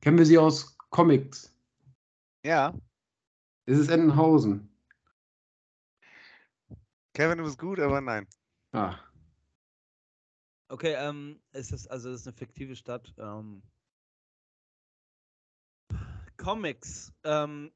Kennen 0.00 0.16
wir 0.16 0.24
sie 0.24 0.38
aus 0.38 0.78
Comics? 0.88 1.54
Ja. 2.42 2.74
Es 3.66 3.78
ist 3.78 3.90
Entenhausen. 3.90 4.68
Kevin, 7.12 7.38
du 7.38 7.44
bist 7.44 7.58
gut, 7.58 7.78
aber 7.78 8.00
nein. 8.00 8.26
Ah. 8.72 8.98
Okay, 10.68 10.94
ähm, 10.98 11.40
ist 11.52 11.72
das, 11.72 11.86
also 11.86 12.10
das 12.10 12.22
ist 12.22 12.26
eine 12.26 12.36
fiktive 12.36 12.74
Stadt. 12.74 13.14
Ähm, 13.18 13.62
Comics. 16.36 17.12
Ähm, 17.24 17.72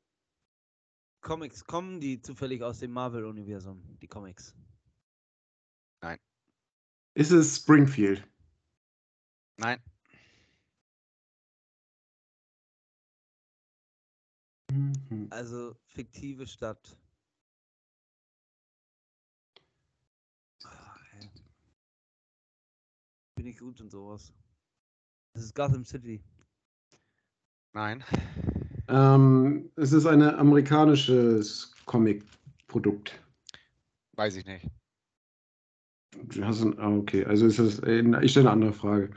Comics, 1.21 1.65
kommen 1.65 2.01
die 2.01 2.21
zufällig 2.21 2.63
aus 2.63 2.79
dem 2.79 2.93
Marvel-Universum? 2.93 3.99
Die 4.01 4.09
Comics. 4.09 4.55
Ist 7.15 7.33
es 7.33 7.57
Springfield? 7.57 8.27
Nein. 9.57 9.83
Mhm. 14.71 15.27
Also 15.31 15.77
fiktive 15.87 16.47
Stadt. 16.47 16.97
Ah, 20.65 20.97
ey. 21.13 21.31
Bin 23.35 23.47
ich 23.47 23.59
gut 23.59 23.81
in 23.81 23.91
sowas. 23.91 24.33
Das 25.35 25.43
ist 25.43 25.55
Gotham 25.55 25.85
City. 25.85 26.23
Nein. 27.73 28.05
Ähm, 28.89 29.71
es 29.77 29.93
ist 29.93 30.07
ein 30.07 30.23
amerikanisches 30.23 31.75
Comic-Produkt. 31.87 33.21
Weiß 34.15 34.37
ich 34.37 34.45
nicht. 34.45 34.67
Du 36.25 36.45
hast 36.45 36.63
ein, 36.63 36.79
ah, 36.79 36.97
okay, 36.97 37.25
also 37.25 37.47
ist 37.47 37.59
es, 37.59 37.79
äh, 37.81 38.03
ich 38.23 38.33
stelle 38.33 38.51
eine 38.51 38.55
andere 38.55 38.73
Frage. 38.73 39.11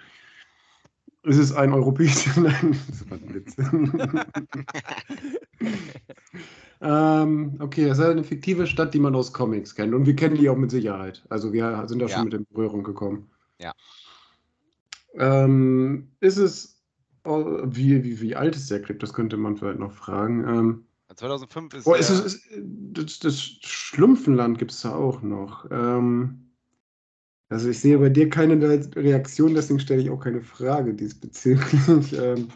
Ist 1.24 1.38
es 1.38 1.52
ein 1.54 1.74
europäisches, 1.74 2.38
nein, 2.38 2.78
das 2.88 3.10
war 3.10 3.18
ein 3.18 3.34
Witz. 3.34 3.56
ähm, 6.82 7.56
okay, 7.60 7.86
es 7.86 7.98
ist 7.98 8.06
eine 8.06 8.24
fiktive 8.24 8.68
Stadt, 8.68 8.94
die 8.94 9.00
man 9.00 9.16
aus 9.16 9.34
Comics 9.34 9.74
kennt 9.74 9.94
und 9.94 10.06
wir 10.06 10.16
kennen 10.16 10.36
die 10.36 10.50
auch 10.50 10.58
mit 10.58 10.70
Sicherheit. 10.70 11.26
Also 11.30 11.52
wir 11.52 11.88
sind 11.88 12.00
da 12.00 12.06
Ja. 12.06 12.16
schon 12.16 12.26
mit 12.26 12.34
in 12.36 12.46
Berührung 12.52 12.84
gekommen. 12.84 13.30
Ja. 13.60 13.74
Ähm, 15.16 16.12
ist 16.20 16.38
es, 16.38 16.73
wie, 17.26 18.04
wie, 18.04 18.22
wie 18.22 18.36
alt 18.36 18.56
ist 18.56 18.70
der 18.70 18.82
Clip? 18.82 19.00
Das 19.00 19.14
könnte 19.14 19.38
man 19.38 19.58
vielleicht 19.58 19.80
noch 19.80 19.94
fragen. 19.94 20.48
Ähm, 20.48 20.86
2005 21.16 21.74
ist. 21.76 21.88
Oh, 21.88 21.94
ist 21.94 22.10
ist, 22.10 22.42
das, 22.92 23.20
das 23.20 23.40
Schlumpfenland 23.42 24.58
gibt 24.58 24.72
es 24.72 24.82
da 24.82 24.96
auch 24.96 25.22
noch. 25.22 25.70
Ähm, 25.72 26.52
also 27.50 27.70
ich 27.70 27.80
sehe 27.80 28.00
bei 28.00 28.10
dir 28.10 28.30
keine 28.30 28.60
Re- 28.68 28.90
Reaktion, 28.96 29.54
deswegen 29.54 29.80
stelle 29.80 30.02
ich 30.02 30.10
auch 30.10 30.20
keine 30.20 30.42
Frage 30.42 30.94
diesbezüglich. 30.94 32.14
ähm, 32.14 32.50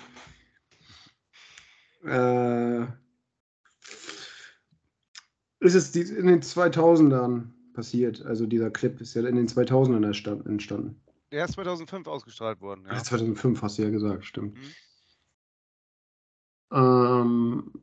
äh, 2.03 2.81
ist 5.59 5.75
es 5.75 5.95
in 5.95 6.27
den 6.27 6.41
2000ern 6.41 7.49
passiert? 7.73 8.25
Also 8.25 8.47
dieser 8.47 8.71
Clip 8.71 8.99
ist 9.01 9.13
ja 9.13 9.25
in 9.27 9.35
den 9.35 9.47
2000ern 9.47 10.05
erstand- 10.05 10.47
entstanden. 10.47 10.99
Der 11.31 11.45
ist 11.45 11.53
2005 11.53 12.07
ausgestrahlt 12.07 12.61
worden. 12.61 12.85
Ja. 12.85 12.91
Ach, 12.93 13.01
2005 13.03 13.61
hast 13.61 13.77
du 13.77 13.83
ja 13.83 13.89
gesagt, 13.89 14.25
stimmt. 14.25 14.57
Mhm. 14.57 14.75
Ähm, 16.71 17.73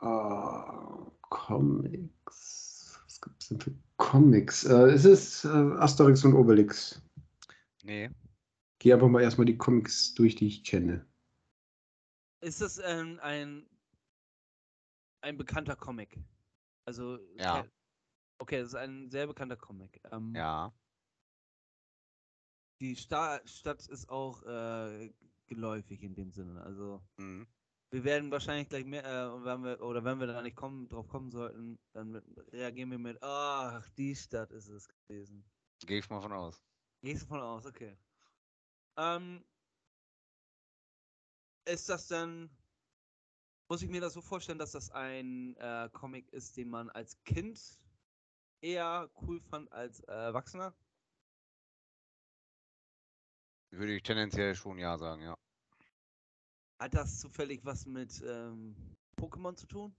äh, 0.00 1.10
Comics. 1.30 3.00
Was 3.04 3.20
gibt 3.20 3.42
es 3.42 3.48
denn 3.48 3.60
für 3.60 3.72
Comics? 3.96 4.64
Äh, 4.64 4.90
es 4.90 5.04
ist 5.04 5.44
äh, 5.44 5.48
Asterix 5.48 6.24
und 6.24 6.34
Obelix. 6.34 7.00
Nee. 7.82 8.10
Geh 8.78 8.92
einfach 8.92 9.08
mal 9.08 9.22
erstmal 9.22 9.44
die 9.46 9.56
Comics 9.56 10.14
durch, 10.14 10.34
die 10.34 10.46
ich 10.46 10.64
kenne. 10.64 11.06
Ist 12.40 12.60
das 12.60 12.78
ähm, 12.84 13.18
ein, 13.22 13.66
ein 15.22 15.36
bekannter 15.36 15.76
Comic? 15.76 16.18
Also. 16.84 17.18
Ja. 17.38 17.62
ke- 17.62 17.70
Okay, 18.38 18.58
das 18.60 18.70
ist 18.70 18.74
ein 18.74 19.10
sehr 19.10 19.28
bekannter 19.28 19.56
Comic. 19.56 20.00
Ähm, 20.10 20.34
Ja. 20.34 20.72
Die 22.80 22.96
Sta 22.96 23.40
Stadt 23.46 23.86
ist 23.86 24.08
auch 24.08 24.42
äh, 24.42 25.12
geläufig 25.46 26.02
in 26.02 26.14
dem 26.14 26.30
Sinne. 26.30 26.60
Also 26.62 27.00
Mhm. 27.18 27.46
wir 27.90 28.04
werden 28.04 28.30
wahrscheinlich 28.30 28.68
gleich 28.68 28.84
mehr, 28.84 29.04
äh, 29.04 29.44
wenn 29.44 29.62
wir, 29.62 29.80
oder 29.80 30.04
wenn 30.04 30.18
wir 30.18 30.26
da 30.26 30.42
nicht 30.42 30.56
kommen, 30.56 30.88
drauf 30.88 31.08
kommen 31.08 31.30
sollten, 31.30 31.78
dann 31.92 32.10
mit, 32.10 32.24
reagieren 32.52 32.90
wir 32.90 32.98
mit, 32.98 33.22
ach, 33.22 33.88
die 33.90 34.14
Stadt 34.16 34.50
ist 34.50 34.68
es 34.68 34.88
gewesen. 34.88 35.44
Gehe 35.86 35.98
ich 35.98 36.10
mal 36.10 36.20
von 36.20 36.32
aus. 36.32 36.64
Gehst 37.02 37.22
du 37.22 37.26
von 37.26 37.40
aus, 37.40 37.66
okay. 37.66 37.96
Ähm, 38.96 39.44
ist 41.66 41.88
das 41.88 42.08
dann, 42.08 42.50
muss 43.68 43.82
ich 43.82 43.88
mir 43.88 44.00
das 44.00 44.14
so 44.14 44.20
vorstellen, 44.20 44.58
dass 44.58 44.72
das 44.72 44.90
ein 44.90 45.56
äh, 45.56 45.88
Comic 45.92 46.32
ist, 46.32 46.56
den 46.56 46.70
man 46.70 46.90
als 46.90 47.22
Kind 47.24 47.60
eher 48.60 49.10
cool 49.22 49.40
fand 49.40 49.70
als 49.72 50.00
Erwachsener? 50.00 50.74
Würde 53.76 53.92
ich 53.94 54.02
tendenziell 54.02 54.54
schon 54.54 54.78
ja 54.78 54.96
sagen, 54.98 55.22
ja. 55.22 55.36
Hat 56.78 56.94
das 56.94 57.20
zufällig 57.20 57.64
was 57.64 57.86
mit 57.86 58.22
ähm, 58.26 58.74
Pokémon 59.16 59.54
zu 59.56 59.66
tun? 59.66 59.94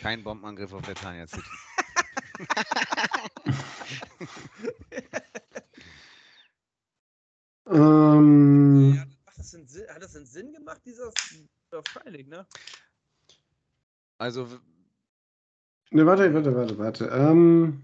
Kein 0.00 0.24
Bombenangriff 0.24 0.72
auf 0.72 0.82
der 0.82 0.94
Tanya 0.94 1.26
City. 1.26 1.42
Ähm, 7.66 8.94
Ja, 8.94 9.04
macht 9.24 9.38
das 9.38 9.50
Sinn, 9.50 9.66
hat 9.88 10.02
das 10.02 10.12
denn 10.12 10.26
Sinn 10.26 10.52
gemacht, 10.52 10.80
dieser 10.84 11.10
Wahrscheinlich, 11.70 12.26
ne? 12.26 12.46
Also, 14.18 14.46
ne, 15.90 16.04
warte, 16.06 16.34
warte, 16.34 16.54
warte, 16.54 16.78
warte. 16.78 17.04
Ähm, 17.06 17.82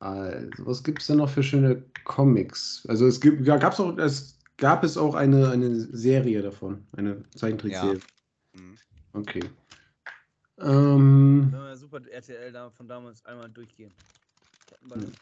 also, 0.00 0.66
was 0.66 0.82
gibt 0.82 1.02
es 1.02 1.08
denn 1.08 1.18
noch 1.18 1.28
für 1.28 1.42
schöne 1.42 1.82
Comics? 2.04 2.84
Also 2.88 3.06
es 3.06 3.20
gibt, 3.20 3.46
ja, 3.46 3.58
gab's 3.58 3.78
auch, 3.78 3.96
es 3.98 4.38
gab 4.56 4.82
es 4.82 4.96
auch 4.96 5.14
eine, 5.14 5.50
eine 5.50 5.74
Serie 5.74 6.42
davon, 6.42 6.86
eine 6.96 7.22
Zeichentrickserie. 7.34 8.00
Mhm. 8.54 8.78
Okay. 9.12 9.42
Ähm, 10.58 11.52
wir 11.52 11.76
Super 11.76 12.00
RTL 12.06 12.50
da 12.52 12.70
von 12.70 12.88
damals 12.88 13.24
einmal 13.26 13.50
durchgehen. 13.50 13.92
Kettenballett. 14.66 15.06
Hm. 15.08 15.12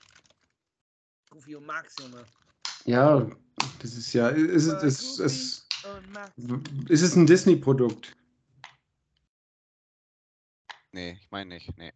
Goofy 1.30 1.56
und 1.56 1.66
Max, 1.66 1.94
Junge. 2.00 2.24
ja, 2.84 3.28
das 3.80 3.96
ist 3.96 4.12
ja. 4.12 4.28
Ist, 4.28 4.66
ist, 4.66 5.18
ist, 5.20 5.66
Max. 6.12 6.32
ist 6.88 7.02
es 7.02 7.16
ein 7.16 7.26
Disney-Produkt? 7.26 8.16
Nee, 10.92 11.18
ich 11.20 11.30
meine 11.30 11.54
nicht. 11.54 11.76
Nee. 11.76 11.92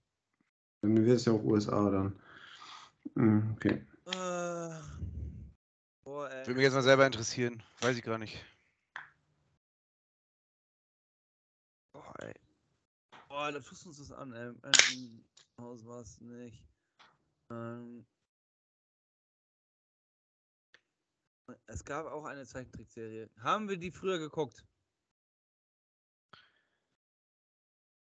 Dann 0.83 1.05
wäre 1.05 1.16
es 1.16 1.24
ja 1.24 1.33
auch 1.33 1.43
USA 1.45 1.91
dann. 1.91 2.20
Hm, 3.16 3.53
Okay. 3.57 3.82
Äh, 4.07 4.80
boah, 6.05 6.30
ey. 6.30 6.46
Würde 6.46 6.55
mich 6.55 6.64
jetzt 6.64 6.74
mal 6.74 6.82
selber 6.82 7.07
interessieren. 7.07 7.62
Weiß 7.80 7.96
ich 7.96 8.03
gar 8.03 8.18
nicht. 8.18 8.44
Boah, 11.92 12.14
ey. 12.22 12.34
Boah, 13.28 13.53
da 13.53 13.61
tust 13.61 13.84
du 13.84 13.88
uns 13.88 13.98
das 13.98 14.12
an, 14.12 14.32
ey. 14.32 14.48
Im 14.92 15.24
Haus 15.61 15.84
war 15.86 16.00
es 16.00 16.20
nicht. 16.20 16.64
Ähm, 17.50 18.05
es 21.66 21.84
gab 21.84 22.07
auch 22.07 22.24
eine 22.24 22.46
Zeichentrickserie. 22.46 23.30
Haben 23.40 23.68
wir 23.68 23.76
die 23.76 23.90
früher 23.90 24.18
geguckt? 24.18 24.66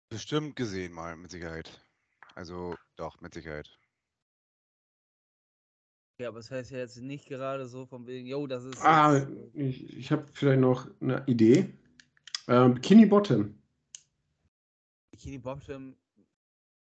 Bestimmt 0.09 0.55
gesehen 0.55 0.93
mal, 0.93 1.17
mit 1.17 1.31
Sicherheit. 1.31 1.81
Also, 2.35 2.77
doch, 2.95 3.19
mit 3.21 3.33
Sicherheit. 3.33 3.82
Ja, 6.23 6.29
aber 6.29 6.39
es 6.39 6.49
heißt 6.49 6.71
ja 6.71 6.77
jetzt 6.77 7.01
nicht 7.01 7.27
gerade 7.27 7.67
so 7.67 7.85
von 7.85 8.07
wegen, 8.07 8.25
yo, 8.25 8.47
das 8.47 8.63
ist. 8.63 8.81
Ah, 8.81 9.27
ich, 9.53 9.97
ich 9.97 10.09
habe 10.09 10.23
vielleicht 10.31 10.61
noch 10.61 10.87
eine 11.01 11.21
Idee. 11.25 11.73
Ähm, 12.47 12.75
Bikini 12.75 13.05
Bottom 13.05 13.53
Bikini 15.11 15.37
Bottom. 15.37 15.97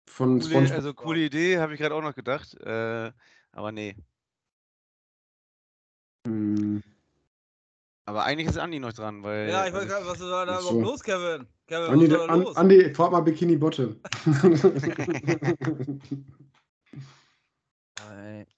von 0.08 0.38
Coole, 0.40 0.50
SpongeBob. 0.50 0.74
also, 0.74 0.94
coole 0.94 1.20
Idee, 1.20 1.58
habe 1.58 1.74
ich 1.74 1.80
gerade 1.80 1.94
auch 1.94 2.00
noch 2.00 2.14
gedacht. 2.14 2.54
Äh, 2.62 3.12
aber 3.52 3.72
nee. 3.72 3.94
Hm, 6.26 6.82
Aber 8.06 8.24
eigentlich 8.24 8.48
ist 8.48 8.56
Andi 8.56 8.78
noch 8.78 8.94
dran, 8.94 9.22
weil. 9.22 9.50
Ja, 9.50 9.66
ich 9.66 9.74
weiß 9.74 9.86
gar 9.86 10.00
nicht, 10.00 10.08
was 10.08 10.18
ist 10.18 10.30
da, 10.30 10.44
überhaupt 10.44 10.64
so. 10.64 10.80
los, 10.80 11.02
Kevin? 11.02 11.46
Kevin, 11.66 11.90
Andi, 11.90 12.10
was 12.10 12.20
ist 12.20 12.26
da 12.26 12.32
An, 12.32 12.40
los? 12.40 12.56
Andi, 12.56 12.94
frag 12.94 13.12
mal 13.12 13.20
Bikini 13.20 13.56
Bottom. 13.56 14.00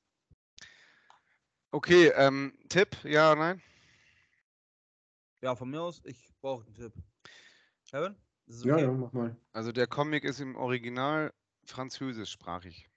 Okay, 1.70 2.10
ähm, 2.16 2.54
Tipp, 2.70 2.96
ja, 3.04 3.34
nein? 3.34 3.60
Ja, 5.42 5.54
von 5.54 5.68
mir 5.68 5.82
aus, 5.82 6.00
ich 6.04 6.32
brauche 6.40 6.64
einen 6.64 6.74
Tipp. 6.74 6.92
Kevin? 7.90 8.16
Ist 8.46 8.56
es 8.56 8.64
ja, 8.64 8.74
okay? 8.74 8.84
ja, 8.84 8.92
mach 8.92 9.12
mal. 9.12 9.36
Also 9.52 9.72
der 9.72 9.86
Comic 9.86 10.24
ist 10.24 10.40
im 10.40 10.56
Original 10.56 11.32
französischsprachig. 11.66 12.88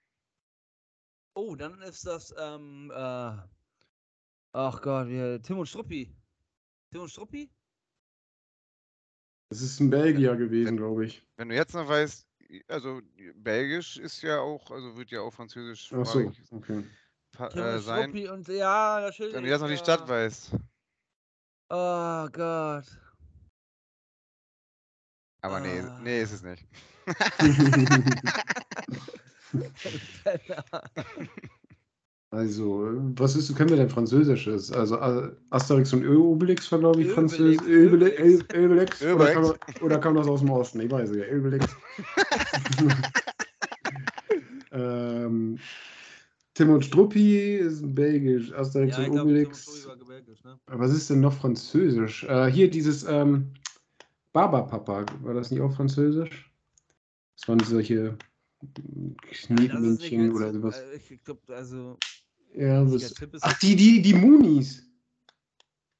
Oh, 1.34 1.54
dann 1.54 1.82
ist 1.82 2.06
das, 2.06 2.34
ähm, 2.38 2.90
äh, 2.94 3.36
ach 4.52 4.80
Gott, 4.80 5.08
wie, 5.08 5.38
Tim 5.42 5.58
und 5.58 5.66
Struppi. 5.66 6.14
Tim 6.90 7.02
und 7.02 7.10
Struppi? 7.10 7.50
Das 9.50 9.60
ist 9.60 9.80
ein 9.80 9.90
Belgier 9.90 10.34
gewesen, 10.36 10.78
glaube 10.78 11.04
ich. 11.04 11.22
Wenn 11.36 11.50
du 11.50 11.54
jetzt 11.54 11.74
noch 11.74 11.88
weißt, 11.88 12.26
also 12.68 13.02
Belgisch 13.34 13.98
ist 13.98 14.22
ja 14.22 14.40
auch, 14.40 14.70
also 14.70 14.96
wird 14.96 15.10
ja 15.10 15.20
auch 15.20 15.32
französisch 15.32 15.92
Ach 15.92 16.06
so, 16.06 16.32
okay. 16.50 16.82
Äh, 17.38 17.78
sein. 17.78 18.10
Und 18.28 18.48
ja, 18.48 19.00
natürlich. 19.00 19.34
Wenn 19.34 19.44
du 19.44 19.50
jetzt 19.50 19.60
noch 19.60 19.68
die. 19.68 19.76
Stadt 19.76 20.08
weißt. 20.08 20.50
Oh 21.70 22.28
Gott. 22.32 22.84
Aber 25.42 25.60
nee, 25.60 25.80
Ah. 25.80 26.00
nee, 26.02 26.22
ist 26.22 26.32
es 26.32 26.42
nicht. 26.42 26.66
Also, 32.30 32.88
was 33.16 33.36
ist, 33.36 33.54
können 33.54 33.68
wir 33.68 33.76
denn 33.76 33.90
Französisches? 33.90 34.72
Also, 34.72 34.96
äh, 34.96 35.30
Asterix 35.50 35.92
und 35.92 36.06
Obelix 36.08 36.72
war, 36.72 36.78
glaube 36.78 37.02
ich, 37.02 37.12
Französisch. 37.12 37.60
Obelix. 37.60 38.18
Obelix. 38.54 39.02
Obelix. 39.02 39.36
Oder, 39.36 39.54
oder 39.82 39.98
kam 39.98 40.14
das 40.14 40.26
aus 40.28 40.40
dem 40.40 40.48
Osten? 40.48 40.80
Ich 40.80 40.90
weiß 40.90 41.10
es 41.10 41.16
ja. 41.18 41.24
Obelix. 41.36 41.66
ähm, 44.72 45.58
Tim 46.54 46.70
und 46.70 46.84
Struppi 46.84 47.56
ist 47.56 47.82
Belgisch. 47.94 48.52
Asterix 48.52 48.98
Ja, 48.98 49.06
und 49.06 49.20
Obelix. 49.20 49.86
Ne? 50.44 50.58
Was 50.66 50.92
ist 50.92 51.08
denn 51.08 51.20
noch 51.20 51.32
Französisch? 51.32 52.24
Äh, 52.24 52.50
hier 52.50 52.70
dieses 52.70 53.04
ähm, 53.04 53.54
Barbapapa, 54.32 55.06
war 55.22 55.34
das 55.34 55.50
nicht 55.50 55.60
auch 55.62 55.74
Französisch? 55.74 56.50
Das 57.36 57.48
waren 57.48 57.60
solche 57.60 58.16
Knetmännchen 59.22 60.32
oder 60.32 60.52
so- 60.52 60.60
sowas. 60.60 60.78
äh, 60.78 60.96
Ich 60.96 61.24
glaube, 61.24 61.40
also. 61.54 61.98
Ja, 62.54 62.82
ist 62.84 63.22
ach, 63.40 63.58
die, 63.60 63.74
die, 63.74 64.02
die 64.02 64.12
Moonies. 64.12 64.86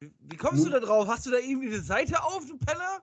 Wie, 0.00 0.12
wie 0.20 0.36
kommst 0.36 0.66
du 0.66 0.70
da 0.70 0.80
drauf? 0.80 1.09
Hast 1.09 1.24
du 1.24 1.30
da 1.30 1.38
irgendwie 1.38 1.68
eine 1.68 1.80
Seite 1.80 2.22
auf, 2.22 2.46
du 2.46 2.59
Penner? 2.59 3.03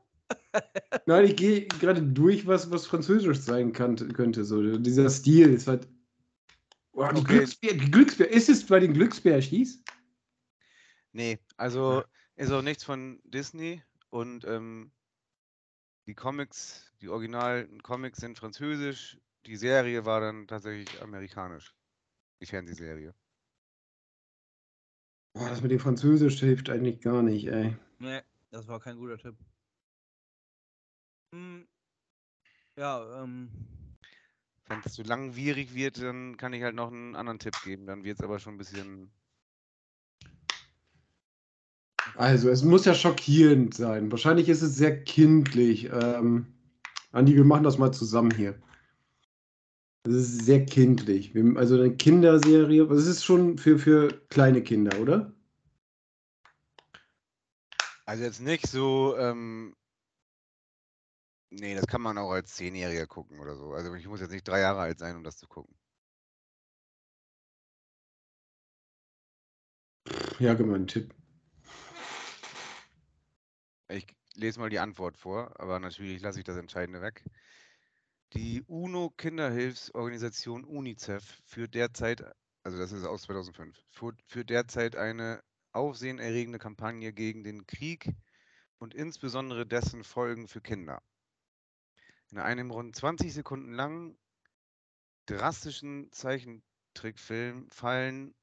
Nein, 1.07 1.25
ich 1.25 1.35
gehe 1.35 1.67
gerade 1.67 2.03
durch, 2.03 2.45
was, 2.45 2.69
was 2.69 2.85
Französisch 2.85 3.39
sein 3.39 3.73
kann, 3.73 3.95
könnte. 4.13 4.45
So. 4.45 4.77
Dieser 4.77 5.09
Stil 5.09 5.51
ist 5.51 5.67
halt. 5.67 5.87
Oh, 6.99 7.07
die, 7.13 7.19
Okay. 7.21 7.37
Glücksbär, 7.37 7.73
die 7.75 7.91
Glücksbär. 7.91 8.29
Ist 8.29 8.49
es 8.49 8.65
bei 8.65 8.79
den 8.79 8.93
Glücksbärchis? 8.93 9.81
Nee, 11.13 11.39
also 11.55 12.03
ist 12.35 12.51
auch 12.51 12.61
nichts 12.61 12.83
von 12.83 13.21
Disney 13.23 13.81
und 14.09 14.43
ähm, 14.45 14.91
die 16.07 16.13
Comics, 16.13 16.91
die 17.01 17.07
originalen 17.07 17.81
Comics 17.83 18.19
sind 18.19 18.37
französisch. 18.37 19.17
Die 19.45 19.55
Serie 19.55 20.05
war 20.05 20.19
dann 20.19 20.45
tatsächlich 20.47 21.01
amerikanisch. 21.01 21.73
Die 22.41 22.45
Fernsehserie. 22.45 23.13
Boah, 25.33 25.49
das 25.49 25.61
mit 25.61 25.71
dem 25.71 25.79
Französisch 25.79 26.39
hilft 26.39 26.69
eigentlich 26.69 26.99
gar 26.99 27.23
nicht, 27.23 27.47
ey. 27.47 27.77
Nee, 27.99 28.21
das 28.51 28.67
war 28.67 28.81
kein 28.81 28.97
guter 28.97 29.17
Tipp. 29.17 29.35
Hm, 31.33 31.65
ja, 32.75 33.23
ähm. 33.23 33.78
Wenn 34.69 34.81
es 34.85 34.93
zu 34.93 35.01
langwierig 35.01 35.73
wird, 35.73 35.99
dann 36.01 36.37
kann 36.37 36.53
ich 36.53 36.61
halt 36.61 36.75
noch 36.75 36.91
einen 36.91 37.15
anderen 37.15 37.39
Tipp 37.39 37.55
geben. 37.63 37.87
Dann 37.87 38.03
wird 38.03 38.19
es 38.19 38.23
aber 38.23 38.39
schon 38.39 38.53
ein 38.53 38.57
bisschen. 38.59 39.11
Also, 42.15 42.49
es 42.49 42.63
muss 42.63 42.85
ja 42.85 42.93
schockierend 42.93 43.73
sein. 43.73 44.11
Wahrscheinlich 44.11 44.47
ist 44.47 44.61
es 44.61 44.75
sehr 44.75 45.03
kindlich. 45.03 45.89
Ähm, 45.91 46.53
Andi, 47.11 47.35
wir 47.35 47.43
machen 47.43 47.63
das 47.63 47.79
mal 47.79 47.91
zusammen 47.91 48.31
hier. 48.31 48.61
Es 50.03 50.13
ist 50.13 50.45
sehr 50.45 50.65
kindlich. 50.65 51.33
Also 51.55 51.75
eine 51.75 51.95
Kinderserie. 51.95 52.85
Das 52.87 53.05
ist 53.05 53.25
schon 53.25 53.57
für, 53.57 53.79
für 53.79 54.09
kleine 54.29 54.61
Kinder, 54.61 54.99
oder? 54.99 55.33
Also 58.05 58.23
jetzt 58.23 58.41
nicht 58.41 58.67
so. 58.67 59.15
Ähm, 59.17 59.75
nee, 61.49 61.75
das 61.75 61.87
kann 61.87 62.01
man 62.01 62.17
auch 62.17 62.31
als 62.31 62.55
Zehnjähriger 62.55 63.07
gucken 63.07 63.39
oder 63.39 63.55
so. 63.55 63.73
Also 63.73 63.93
ich 63.93 64.07
muss 64.07 64.21
jetzt 64.21 64.31
nicht 64.31 64.47
drei 64.47 64.59
Jahre 64.61 64.81
alt 64.81 64.99
sein, 64.99 65.15
um 65.15 65.23
das 65.23 65.37
zu 65.37 65.47
gucken. 65.47 65.75
Ja, 70.39 70.53
gib 70.53 70.67
mal 70.67 70.75
einen 70.75 70.87
Tipp. 70.87 71.13
Ich 73.89 74.07
lese 74.35 74.59
mal 74.59 74.69
die 74.69 74.79
Antwort 74.79 75.17
vor, 75.17 75.59
aber 75.59 75.79
natürlich 75.79 76.21
lasse 76.21 76.39
ich 76.39 76.45
das 76.45 76.57
Entscheidende 76.57 77.01
weg. 77.01 77.23
Die 78.33 78.63
UNO-Kinderhilfsorganisation 78.67 80.63
UNICEF 80.63 81.23
führt 81.45 81.73
derzeit, 81.73 82.23
also 82.63 82.77
das 82.77 82.91
ist 82.91 83.03
aus 83.03 83.23
2005, 83.23 83.75
führt, 83.89 84.21
führt 84.27 84.51
derzeit 84.51 84.95
eine 84.95 85.41
aufsehenerregende 85.71 86.59
Kampagne 86.59 87.11
gegen 87.11 87.43
den 87.43 87.65
Krieg 87.65 88.13
und 88.77 88.93
insbesondere 88.93 89.65
dessen 89.65 90.03
Folgen 90.03 90.47
für 90.47 90.61
Kinder. 90.61 91.01
In 92.31 92.37
einem 92.39 92.71
rund 92.71 92.95
20 92.95 93.33
Sekunden 93.33 93.73
langen, 93.73 94.17
drastischen 95.27 96.11
Zeichentrickfilm 96.11 97.69
fallen 97.69 98.35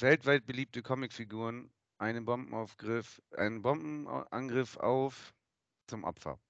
weltweit 0.00 0.46
beliebte 0.46 0.82
Comicfiguren 0.82 1.72
einen 1.98 2.24
Bombenaufgriff, 2.24 3.22
einen 3.36 3.62
Bombenangriff 3.62 4.76
auf 4.78 5.32
zum 5.86 6.04
Opfer. 6.04 6.40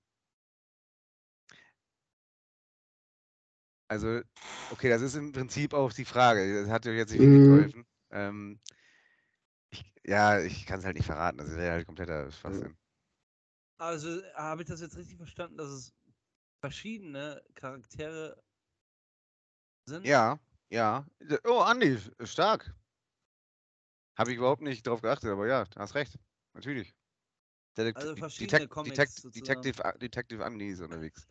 Also, 3.89 4.23
okay, 4.69 4.89
das 4.89 5.03
ist 5.03 5.17
im 5.17 5.33
Prinzip 5.33 5.75
auch 5.75 5.93
die 5.93 6.05
Frage. 6.05 6.63
Das 6.63 6.71
hat 6.71 6.87
euch 6.87 6.97
jetzt 6.97 7.13
nicht 7.13 7.29
Mhm. 7.29 7.43
geholfen. 7.43 7.87
Ähm, 8.11 8.61
ich, 9.71 9.85
ja, 10.05 10.41
ich 10.41 10.67
kann 10.67 10.79
es 10.81 10.85
halt 10.85 10.97
nicht 10.97 11.07
verraten. 11.07 11.39
Das 11.39 11.57
wäre 11.57 11.73
halt 11.73 11.87
kompletter 11.87 12.31
Schwachsinn. 12.31 12.77
Also, 13.81 14.23
habe 14.35 14.61
ich 14.61 14.69
das 14.69 14.83
jetzt 14.83 14.97
richtig 14.97 15.17
verstanden, 15.17 15.57
dass 15.57 15.71
es 15.71 15.95
verschiedene 16.61 17.43
Charaktere 17.55 18.37
sind? 19.87 20.05
Ja, 20.05 20.39
ja. 20.69 21.07
Oh, 21.45 21.61
Andi, 21.61 21.99
stark. 22.25 22.75
Habe 24.19 24.33
ich 24.33 24.37
überhaupt 24.37 24.61
nicht 24.61 24.87
drauf 24.87 25.01
geachtet, 25.01 25.31
aber 25.31 25.47
ja, 25.47 25.65
du 25.65 25.81
hast 25.81 25.95
recht. 25.95 26.19
Natürlich. 26.53 26.95
Detect 27.75 27.97
Also 27.97 28.17
verschiedene 28.17 28.51
Detect 28.51 28.71
Comics 28.71 28.97
Detect 28.97 29.13
sozusagen. 29.13 29.63
Detective, 29.63 29.99
Detective 29.99 30.45
Andy 30.45 30.69
ist 30.69 30.81
unterwegs. 30.81 31.27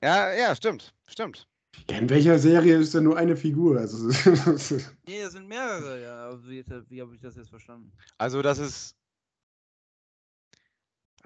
ja, 0.00 0.32
ja, 0.32 0.54
stimmt. 0.54 0.94
Stimmt. 1.08 1.48
In 1.88 2.08
welcher 2.08 2.38
Serie 2.38 2.76
ist 2.76 2.94
denn 2.94 3.02
nur 3.02 3.16
eine 3.16 3.36
Figur? 3.36 3.78
Also, 3.80 4.08
Nee, 5.08 5.22
das 5.22 5.32
sind 5.32 5.48
mehrere, 5.48 6.00
ja. 6.00 6.28
Aber 6.28 6.46
wie, 6.46 6.64
wie 6.88 7.02
habe 7.02 7.14
ich 7.14 7.20
das 7.20 7.34
jetzt 7.34 7.50
verstanden? 7.50 7.92
Also, 8.18 8.42
das 8.42 8.58
ist. 8.58 8.96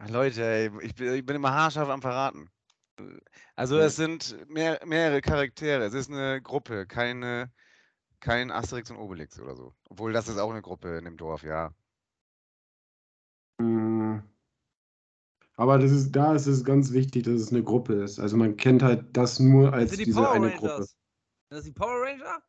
Leute, 0.07 0.44
ey, 0.44 0.70
ich 0.82 0.94
bin, 0.94 1.12
ich 1.14 1.26
bin 1.26 1.36
immer 1.36 1.53
haarscharf 1.53 1.88
am 1.88 2.03
Verraten. 2.03 2.49
Also, 3.57 3.78
es 3.78 3.96
sind 3.96 4.36
mehr, 4.49 4.80
mehrere 4.86 5.20
Charaktere. 5.20 5.84
Es 5.84 5.94
ist 5.94 6.11
eine 6.11 6.40
Gruppe, 6.40 6.86
keine, 6.86 7.53
kein 8.20 8.51
Asterix 8.51 8.90
und 8.90 8.96
Obelix 8.96 9.40
oder 9.40 9.57
so. 9.57 9.74
Obwohl, 9.88 10.12
das 10.12 10.28
ist 10.28 10.38
auch 10.38 10.51
eine 10.51 10.62
Gruppe 10.62 10.99
in 10.99 11.05
dem 11.05 11.16
Dorf, 11.16 11.42
ja. 11.42 11.72
Mm. 13.59 14.20
Aber 15.57 15.78
das 15.78 15.90
ist, 15.90 16.12
da 16.12 16.34
ist 16.34 16.46
es 16.46 16.64
ganz 16.64 16.92
wichtig, 16.92 17.24
dass 17.24 17.34
es 17.40 17.51
eine 17.51 17.64
Gruppe 17.64 17.94
ist. 17.94 18.20
Also 18.20 18.36
man 18.36 18.57
kennt 18.57 18.82
halt 18.82 19.16
das 19.16 19.40
nur 19.40 19.72
Das 19.72 19.74
als 19.74 19.90
sind 19.90 20.01
die 20.01 20.05
diese 20.05 20.20
Power 20.20 20.32
eine 20.32 20.46
Rangers. 20.46 20.61
Gruppe. 20.61 20.86
Das 21.51 21.64
sind 21.64 21.76
die 21.76 21.80
Power 21.80 22.01
Ranger? 22.03 22.42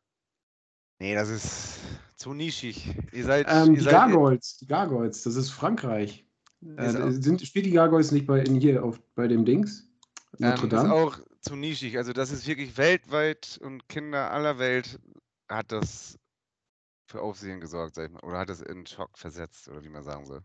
Nee, 1.00 1.14
das 1.14 1.28
ist 1.28 1.80
zu 2.16 2.34
nischig. 2.34 2.94
Ihr 3.12 3.24
seid. 3.24 3.46
Ähm, 3.48 3.70
ihr 3.70 3.78
die 3.78 3.80
seid 3.80 3.92
Gargoyles, 3.94 4.58
die 4.58 4.66
Gargoyles, 4.66 5.22
das 5.22 5.34
ist 5.34 5.50
Frankreich. 5.50 6.24
Ist 6.60 6.94
Äh, 6.94 7.12
sind, 7.12 7.40
spielt 7.42 7.66
die 7.66 7.70
Gargoyles 7.70 8.12
nicht 8.12 8.26
bei, 8.26 8.40
in 8.40 8.60
hier 8.60 8.84
auf, 8.84 9.00
bei 9.14 9.26
dem 9.26 9.44
Dings? 9.44 9.88
Ähm, 10.38 10.50
Notre 10.50 10.66
ist 10.66 10.72
Dame? 10.72 10.92
auch 10.92 11.18
zu 11.40 11.56
nischig. 11.56 11.96
Also 11.96 12.12
das 12.12 12.30
ist 12.30 12.46
wirklich 12.46 12.76
weltweit 12.76 13.58
und 13.62 13.88
Kinder 13.88 14.30
aller 14.30 14.58
Welt 14.58 15.00
hat 15.48 15.72
das 15.72 16.18
für 17.06 17.22
Aufsehen 17.22 17.60
gesorgt, 17.60 17.94
sag 17.94 18.06
ich 18.06 18.12
mal. 18.12 18.22
Oder 18.22 18.38
hat 18.38 18.50
es 18.50 18.60
in 18.60 18.86
Schock 18.86 19.18
versetzt, 19.18 19.68
oder 19.68 19.82
wie 19.82 19.88
man 19.88 20.04
sagen 20.04 20.26
soll. 20.26 20.42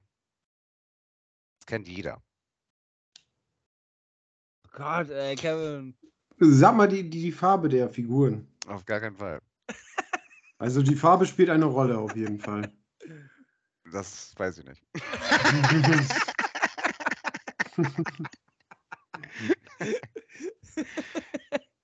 Das 1.60 1.66
kennt 1.68 1.88
jeder. 1.88 2.22
Oh 4.66 4.70
Gott, 4.74 5.10
ey, 5.10 5.36
Kevin. 5.36 5.96
Sag 6.40 6.76
mal 6.76 6.88
die, 6.88 7.10
die, 7.10 7.22
die 7.22 7.32
Farbe 7.32 7.70
der 7.70 7.90
Figuren. 7.90 8.48
Auf 8.68 8.86
gar 8.86 9.00
keinen 9.00 9.16
Fall. 9.16 9.42
Also 10.58 10.82
die 10.82 10.96
Farbe 10.96 11.26
spielt 11.26 11.50
eine 11.50 11.66
Rolle 11.66 11.98
auf 11.98 12.16
jeden 12.16 12.40
Fall. 12.40 12.72
Das 13.92 14.34
weiß 14.38 14.60
ich 14.60 14.66
nicht. 14.66 14.82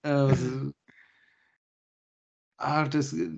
äh, 0.04 0.36
ah, 2.58 2.88
das, 2.88 3.14
Ich 3.14 3.30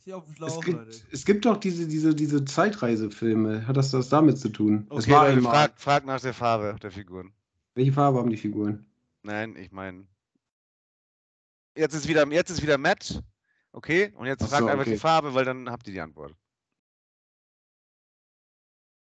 stehe 0.00 0.16
auf 0.16 0.24
dem 0.26 0.44
es, 0.44 0.60
gibt, 0.60 1.04
es 1.12 1.24
gibt 1.24 1.44
doch 1.44 1.56
diese, 1.58 1.86
diese, 1.86 2.14
diese 2.14 2.44
Zeitreisefilme. 2.44 3.66
Hat 3.66 3.76
das 3.76 3.90
das 3.90 4.08
damit 4.08 4.38
zu 4.38 4.48
tun? 4.48 4.86
Es 4.90 5.04
Okay, 5.04 5.12
war 5.12 5.24
Leute, 5.24 5.36
einmal. 5.38 5.52
frag, 5.52 5.80
frag 5.80 6.06
nach 6.06 6.20
der 6.20 6.34
Farbe 6.34 6.76
der 6.82 6.90
Figuren. 6.90 7.32
Welche 7.74 7.92
Farbe 7.92 8.18
haben 8.18 8.30
die 8.30 8.36
Figuren? 8.36 8.86
Nein, 9.22 9.56
ich 9.56 9.72
meine. 9.72 10.06
Jetzt 11.76 11.94
ist 11.94 12.08
wieder, 12.08 12.26
jetzt 12.28 12.50
ist 12.50 12.62
wieder 12.62 12.78
Match. 12.78 13.18
Okay? 13.72 14.12
Und 14.16 14.26
jetzt 14.26 14.42
Ach 14.44 14.48
fragt 14.48 14.62
so, 14.62 14.68
einfach 14.68 14.84
die 14.84 14.92
okay. 14.92 15.00
Farbe, 15.00 15.34
weil 15.34 15.44
dann 15.44 15.68
habt 15.70 15.86
ihr 15.88 15.92
die 15.92 16.00
Antwort. 16.00 16.34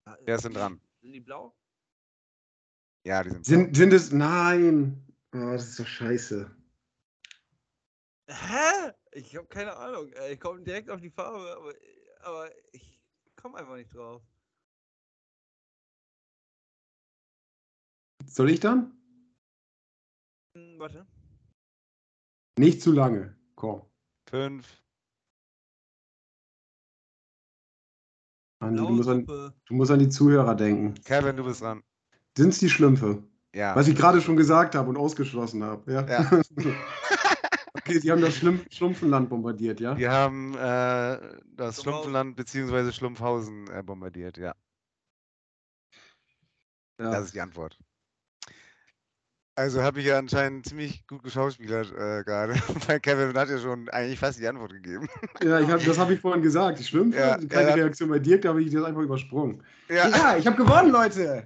Wer 0.06 0.36
ist 0.36 0.46
denn 0.46 0.54
dran? 0.54 0.82
Sind 1.02 1.14
die 1.14 1.20
blau? 1.20 1.56
Ja, 3.06 3.24
die 3.24 3.30
sind. 3.32 3.46
Sind, 3.46 3.76
sind 3.76 3.94
es. 3.94 4.12
Nein! 4.12 5.06
Oh, 5.34 5.52
das 5.52 5.70
ist 5.70 5.80
doch 5.80 5.88
scheiße. 5.88 6.56
Hä? 8.28 8.92
Ich 9.12 9.36
habe 9.36 9.48
keine 9.48 9.76
Ahnung. 9.76 10.12
ey. 10.14 10.34
Ich 10.34 10.40
komme 10.40 10.62
direkt 10.62 10.90
auf 10.90 11.02
die 11.02 11.10
Farbe, 11.10 11.56
aber, 11.56 11.74
aber 12.22 12.52
ich 12.72 13.02
komme 13.36 13.58
einfach 13.58 13.76
nicht 13.76 13.94
drauf. 13.94 14.22
Soll 18.26 18.50
ich 18.50 18.60
dann? 18.60 18.98
Hm, 20.56 20.80
warte. 20.80 21.06
Nicht 22.58 22.82
zu 22.82 22.92
lange. 22.92 23.38
Komm. 23.56 23.86
Fünf. 24.30 24.83
Andi, 28.64 28.78
du, 28.78 28.90
musst 28.90 29.10
an, 29.10 29.26
du 29.26 29.74
musst 29.74 29.92
an 29.92 30.00
die 30.00 30.10
Zuhörer 30.10 30.56
denken. 30.56 30.94
Kevin, 31.04 31.36
du 31.38 31.44
bist 31.44 31.62
dran. 31.62 31.84
Sind 32.38 32.50
es 32.50 32.60
die 32.60 32.70
Schlümpfe? 32.70 33.24
Ja. 33.54 33.76
Was 33.76 33.88
ich 33.88 33.96
gerade 33.96 34.22
schon 34.22 34.36
gesagt 34.36 34.76
habe 34.76 34.90
und 34.90 34.98
ausgeschlossen 34.98 35.64
habe. 35.64 35.92
Ja. 35.92 36.08
Ja. 36.08 36.32
okay, 37.74 38.00
die 38.00 38.12
haben 38.12 38.22
das 38.22 38.36
Schlumpf 38.36 38.66
Schlumpfenland 38.72 39.30
bombardiert, 39.30 39.80
ja? 39.80 39.96
Wir 39.98 40.12
haben 40.12 40.56
äh, 40.56 41.20
das. 41.56 41.82
Schlumpfenland 41.82 42.36
bzw. 42.36 42.92
Schlumpfhausen 42.92 43.70
äh, 43.70 43.84
bombardiert, 43.84 44.38
ja. 44.38 44.56
Ja. 47.00 47.12
Das 47.12 47.26
ist 47.26 47.36
die 47.36 47.42
Antwort. 47.42 47.78
Also 49.56 49.84
habe 49.84 50.00
ich 50.00 50.08
ja 50.08 50.18
anscheinend 50.18 50.66
ziemlich 50.68 51.06
gut 51.06 51.22
geschauspielert 51.22 51.92
äh, 51.92 52.24
gerade, 52.24 52.56
weil 52.88 53.00
Kevin 53.00 53.38
hat 53.38 53.50
ja 53.50 53.60
schon 53.60 53.88
eigentlich 53.90 54.18
fast 54.18 54.40
die 54.40 54.48
Antwort 54.48 54.74
gegeben. 54.74 55.08
Ja, 55.44 55.60
ich 55.60 55.68
hab, 55.70 55.84
das 55.86 56.00
habe 56.00 56.16
ich 56.16 56.20
vorhin 56.20 56.42
gesagt. 56.42 56.80
Die 56.80 56.84
Schlümpfe, 56.84 57.20
Ja, 57.20 57.38
keine 57.38 57.70
ja. 57.70 57.76
Reaktion 57.76 58.10
bei 58.10 58.18
Dirk, 58.18 58.42
da 58.42 58.50
habe 58.50 58.64
ich 58.64 58.72
das 58.72 58.84
einfach 58.84 59.02
übersprungen. 59.02 59.64
Ja, 59.90 60.10
Ja, 60.10 60.38
ich 60.38 60.48
habe 60.48 60.58
gewonnen, 60.58 60.92
Leute! 60.92 61.46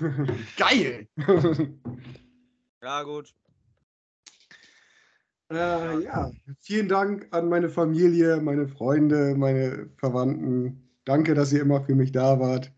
Geil! 0.56 1.06
Ja, 2.82 3.02
gut. 3.04 3.32
äh, 5.52 6.02
ja, 6.02 6.30
vielen 6.60 6.88
Dank 6.88 7.28
an 7.30 7.48
meine 7.48 7.68
Familie, 7.68 8.40
meine 8.40 8.66
Freunde, 8.66 9.34
meine 9.36 9.88
Verwandten. 9.98 10.85
Danke, 11.06 11.34
dass 11.34 11.52
ihr 11.52 11.62
immer 11.62 11.80
für 11.82 11.94
mich 11.94 12.12
da 12.12 12.38
wart. 12.38 12.72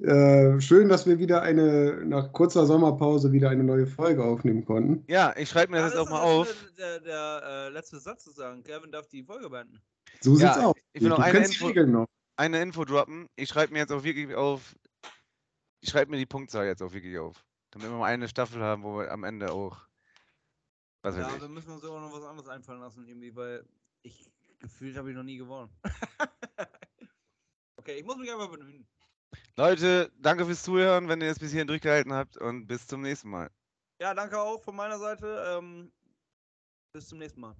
Äh, 0.00 0.60
schön, 0.60 0.88
dass 0.88 1.06
wir 1.06 1.18
wieder 1.20 1.42
eine, 1.42 2.04
nach 2.04 2.32
kurzer 2.32 2.66
Sommerpause 2.66 3.30
wieder 3.30 3.50
eine 3.50 3.62
neue 3.62 3.86
Folge 3.86 4.24
aufnehmen 4.24 4.64
konnten. 4.64 5.04
ja 5.08 5.32
ich 5.36 5.48
schreibe 5.48 5.70
mir 5.72 5.78
Ja, 5.78 5.84
das 5.84 5.92
jetzt 5.94 6.00
auch 6.02 6.10
mal 6.10 6.20
das 6.40 6.48
auf. 6.50 6.66
Der, 6.76 6.98
der, 7.00 7.40
der 7.40 7.42
äh, 7.44 7.68
letzte 7.70 8.00
Satz 8.00 8.24
zu 8.24 8.32
sagen. 8.32 8.64
Kevin 8.64 8.90
darf 8.90 9.06
die 9.06 9.22
Folge 9.22 9.48
beenden. 9.48 9.80
So 10.20 10.36
Ja, 10.36 10.54
sieht's 10.54 10.66
aus. 10.66 10.74
ich 10.92 11.02
will 11.02 11.08
noch 11.10 11.16
du 11.18 11.22
eine 11.22 11.38
Info- 11.38 11.72
noch. 11.86 12.06
Eine 12.36 12.60
Info 12.62 12.84
droppen. 12.84 13.28
Ich 13.36 13.48
schreibe 13.48 13.72
mir 13.72 13.78
jetzt 13.78 13.92
auch 13.92 14.02
wirklich 14.02 14.34
auf. 14.34 14.74
Ich 15.80 15.90
schreibe 15.90 16.10
mir 16.10 16.16
die 16.16 16.26
Punktzahl 16.26 16.66
jetzt 16.66 16.82
auch 16.82 16.92
wirklich 16.92 17.16
auf. 17.18 17.44
Damit 17.70 17.88
wir 17.88 17.96
mal 17.96 18.06
eine 18.06 18.26
Staffel 18.26 18.60
haben, 18.60 18.82
wo 18.82 18.98
wir 18.98 19.10
am 19.12 19.22
Ende 19.22 19.52
auch. 19.52 19.78
Was 21.02 21.14
weiß 21.16 21.22
Ja, 21.28 21.36
ich. 21.36 21.42
wir 21.42 21.48
müssen 21.48 21.70
uns 21.70 21.84
immer 21.84 22.00
noch 22.00 22.12
was 22.12 22.24
anderes 22.24 22.48
einfallen 22.48 22.80
lassen, 22.80 23.06
irgendwie, 23.06 23.34
weil 23.36 23.64
ich 24.02 24.32
gefühlt 24.58 24.96
habe 24.96 25.10
ich 25.10 25.16
noch 25.16 25.22
nie 25.22 25.36
gewonnen. 25.36 25.70
okay, 27.82 27.98
ich 27.98 28.04
muss 28.04 28.16
mich 28.16 28.30
einfach 28.32 28.48
bemühen. 28.48 28.86
Leute, 29.56 30.10
danke 30.20 30.46
fürs 30.46 30.62
Zuhören, 30.62 31.08
wenn 31.08 31.20
ihr 31.20 31.30
es 31.30 31.38
bis 31.38 31.50
hierhin 31.50 31.66
durchgehalten 31.66 32.12
habt 32.12 32.36
und 32.36 32.66
bis 32.66 32.86
zum 32.86 33.02
nächsten 33.02 33.28
Mal. 33.28 33.50
Ja, 34.00 34.14
danke 34.14 34.40
auch 34.40 34.62
von 34.62 34.76
meiner 34.76 34.98
Seite. 34.98 35.44
Ähm, 35.48 35.90
bis 36.92 37.08
zum 37.08 37.18
nächsten 37.18 37.40
Mal. 37.40 37.56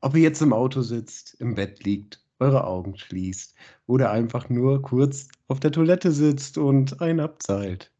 Ob 0.00 0.14
ihr 0.14 0.22
jetzt 0.22 0.42
im 0.42 0.52
Auto 0.52 0.82
sitzt, 0.82 1.34
im 1.40 1.54
Bett 1.54 1.82
liegt, 1.84 2.22
eure 2.38 2.64
Augen 2.64 2.96
schließt 2.96 3.54
oder 3.86 4.10
einfach 4.10 4.48
nur 4.48 4.82
kurz 4.82 5.28
auf 5.48 5.60
der 5.60 5.72
Toilette 5.72 6.12
sitzt 6.12 6.58
und 6.58 7.00
einen 7.00 7.20
abzahlt. 7.20 7.90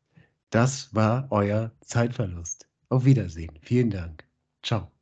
Das 0.50 0.94
war 0.94 1.26
euer 1.30 1.72
Zeitverlust. 1.80 2.68
Auf 2.90 3.04
Wiedersehen. 3.04 3.58
Vielen 3.62 3.90
Dank. 3.90 4.24
Ciao. 4.62 4.93